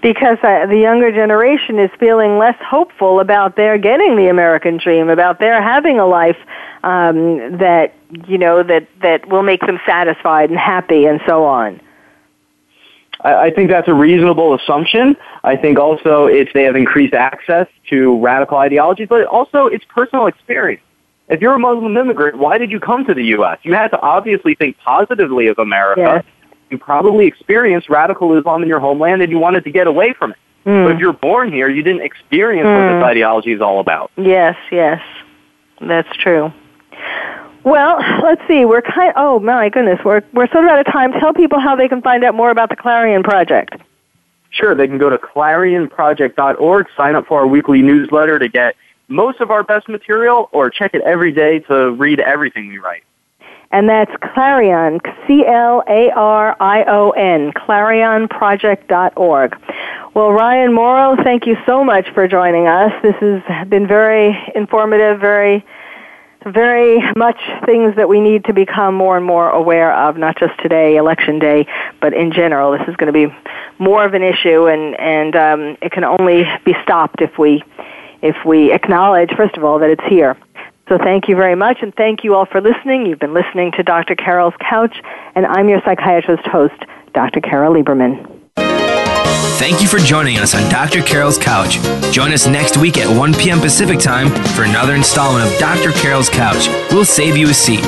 Because 0.00 0.38
uh, 0.42 0.66
the 0.66 0.78
younger 0.78 1.10
generation 1.10 1.78
is 1.78 1.90
feeling 1.98 2.38
less 2.38 2.56
hopeful 2.60 3.18
about 3.18 3.56
their 3.56 3.78
getting 3.78 4.16
the 4.16 4.28
American 4.28 4.76
dream, 4.76 5.08
about 5.08 5.40
their 5.40 5.60
having 5.60 5.98
a 5.98 6.06
life 6.06 6.38
um, 6.84 7.58
that 7.58 7.94
you 8.26 8.38
know 8.38 8.62
that 8.62 8.86
that 9.02 9.28
will 9.28 9.42
make 9.42 9.60
them 9.60 9.80
satisfied 9.84 10.50
and 10.50 10.58
happy, 10.58 11.06
and 11.06 11.20
so 11.26 11.44
on. 11.44 11.80
I, 13.20 13.34
I 13.34 13.50
think 13.50 13.70
that's 13.70 13.88
a 13.88 13.94
reasonable 13.94 14.54
assumption. 14.54 15.16
I 15.42 15.56
think 15.56 15.78
also 15.78 16.26
it's 16.26 16.52
they 16.52 16.64
have 16.64 16.76
increased 16.76 17.14
access 17.14 17.66
to 17.90 18.18
radical 18.20 18.58
ideologies, 18.58 19.08
but 19.08 19.26
also 19.26 19.66
it's 19.66 19.84
personal 19.86 20.26
experience. 20.26 20.82
If 21.28 21.42
you're 21.42 21.54
a 21.54 21.58
Muslim 21.58 21.96
immigrant, 21.96 22.38
why 22.38 22.56
did 22.56 22.70
you 22.70 22.80
come 22.80 23.04
to 23.04 23.12
the 23.12 23.24
U.S.? 23.24 23.58
You 23.62 23.74
had 23.74 23.88
to 23.88 24.00
obviously 24.00 24.54
think 24.54 24.78
positively 24.78 25.48
of 25.48 25.58
America. 25.58 26.22
Yes. 26.24 26.24
You 26.70 26.78
probably 26.78 27.26
experienced 27.26 27.88
radical 27.88 28.36
Islam 28.36 28.62
in 28.62 28.68
your 28.68 28.80
homeland 28.80 29.22
and 29.22 29.30
you 29.32 29.38
wanted 29.38 29.64
to 29.64 29.70
get 29.70 29.86
away 29.86 30.12
from 30.12 30.32
it. 30.32 30.38
Mm. 30.66 30.84
But 30.84 30.92
if 30.94 30.98
you're 31.00 31.12
born 31.12 31.52
here, 31.52 31.68
you 31.68 31.82
didn't 31.82 32.02
experience 32.02 32.66
Mm. 32.66 32.74
what 32.92 32.94
this 32.98 33.04
ideology 33.04 33.52
is 33.52 33.60
all 33.60 33.80
about. 33.80 34.10
Yes, 34.16 34.56
yes, 34.70 35.00
that's 35.80 36.14
true. 36.16 36.52
Well, 37.64 37.98
let's 38.22 38.40
see. 38.48 38.64
We're 38.64 38.82
kind. 38.82 39.12
Oh 39.16 39.40
my 39.40 39.68
goodness, 39.68 40.00
we're 40.04 40.22
we're 40.32 40.48
sort 40.48 40.64
of 40.64 40.70
out 40.70 40.78
of 40.86 40.92
time. 40.92 41.12
Tell 41.12 41.32
people 41.32 41.58
how 41.58 41.74
they 41.76 41.88
can 41.88 42.02
find 42.02 42.24
out 42.24 42.34
more 42.34 42.50
about 42.50 42.68
the 42.70 42.76
Clarion 42.76 43.22
Project. 43.22 43.76
Sure, 44.50 44.74
they 44.74 44.86
can 44.86 44.96
go 44.98 45.10
to 45.10 45.18
clarionproject.org, 45.18 46.86
sign 46.96 47.14
up 47.14 47.26
for 47.26 47.40
our 47.40 47.46
weekly 47.46 47.82
newsletter 47.82 48.38
to 48.38 48.48
get 48.48 48.74
most 49.08 49.40
of 49.40 49.50
our 49.50 49.62
best 49.62 49.88
material, 49.88 50.48
or 50.52 50.70
check 50.70 50.94
it 50.94 51.02
every 51.02 51.32
day 51.32 51.58
to 51.60 51.90
read 51.92 52.20
everything 52.20 52.68
we 52.68 52.78
write. 52.78 53.02
And 53.70 53.88
that's 53.88 54.10
Clarion, 54.32 54.98
C 55.26 55.44
L 55.46 55.82
A 55.86 56.10
R 56.10 56.56
I 56.58 56.84
O 56.84 57.10
N, 57.10 57.52
clarionproject.org. 57.52 59.56
Well, 60.14 60.32
Ryan 60.32 60.72
Mauro, 60.72 61.22
thank 61.22 61.46
you 61.46 61.56
so 61.66 61.84
much 61.84 62.08
for 62.14 62.26
joining 62.26 62.66
us. 62.66 62.92
This 63.02 63.14
has 63.16 63.68
been 63.68 63.86
very 63.86 64.36
informative, 64.54 65.20
very, 65.20 65.66
very 66.46 67.02
much 67.14 67.38
things 67.66 67.94
that 67.96 68.08
we 68.08 68.20
need 68.20 68.46
to 68.46 68.54
become 68.54 68.94
more 68.94 69.18
and 69.18 69.26
more 69.26 69.50
aware 69.50 69.92
of, 69.92 70.16
not 70.16 70.38
just 70.38 70.58
today, 70.60 70.96
election 70.96 71.38
day, 71.38 71.66
but 72.00 72.14
in 72.14 72.32
general. 72.32 72.72
This 72.72 72.88
is 72.88 72.96
going 72.96 73.12
to 73.12 73.28
be 73.28 73.34
more 73.78 74.02
of 74.02 74.14
an 74.14 74.22
issue, 74.22 74.66
and, 74.66 74.98
and 74.98 75.36
um, 75.36 75.76
it 75.82 75.92
can 75.92 76.04
only 76.04 76.44
be 76.64 76.74
stopped 76.82 77.20
if 77.20 77.38
we, 77.38 77.62
if 78.22 78.36
we 78.46 78.72
acknowledge, 78.72 79.30
first 79.36 79.58
of 79.58 79.64
all, 79.64 79.78
that 79.80 79.90
it's 79.90 80.04
here. 80.08 80.38
So 80.88 80.96
thank 80.96 81.28
you 81.28 81.36
very 81.36 81.54
much, 81.54 81.78
and 81.82 81.94
thank 81.94 82.24
you 82.24 82.34
all 82.34 82.46
for 82.46 82.60
listening. 82.62 83.04
You've 83.04 83.18
been 83.18 83.34
listening 83.34 83.72
to 83.72 83.82
Dr. 83.82 84.14
Carol's 84.14 84.54
Couch, 84.58 85.02
and 85.34 85.44
I'm 85.44 85.68
your 85.68 85.82
psychiatrist 85.84 86.46
host, 86.46 86.82
Dr. 87.12 87.40
Carol 87.40 87.74
Lieberman. 87.74 88.38
Thank 89.58 89.82
you 89.82 89.88
for 89.88 89.98
joining 89.98 90.38
us 90.38 90.54
on 90.54 90.70
Dr. 90.70 91.02
Carol's 91.02 91.36
Couch. 91.36 91.78
Join 92.12 92.32
us 92.32 92.46
next 92.46 92.76
week 92.78 92.96
at 92.96 93.08
1 93.14 93.34
p.m. 93.34 93.60
Pacific 93.60 93.98
Time 93.98 94.30
for 94.54 94.62
another 94.62 94.94
installment 94.94 95.44
of 95.44 95.58
Dr. 95.58 95.90
Carol's 95.92 96.30
Couch. 96.30 96.68
We'll 96.90 97.04
save 97.04 97.36
you 97.36 97.50
a 97.50 97.54
seat. 97.54 97.84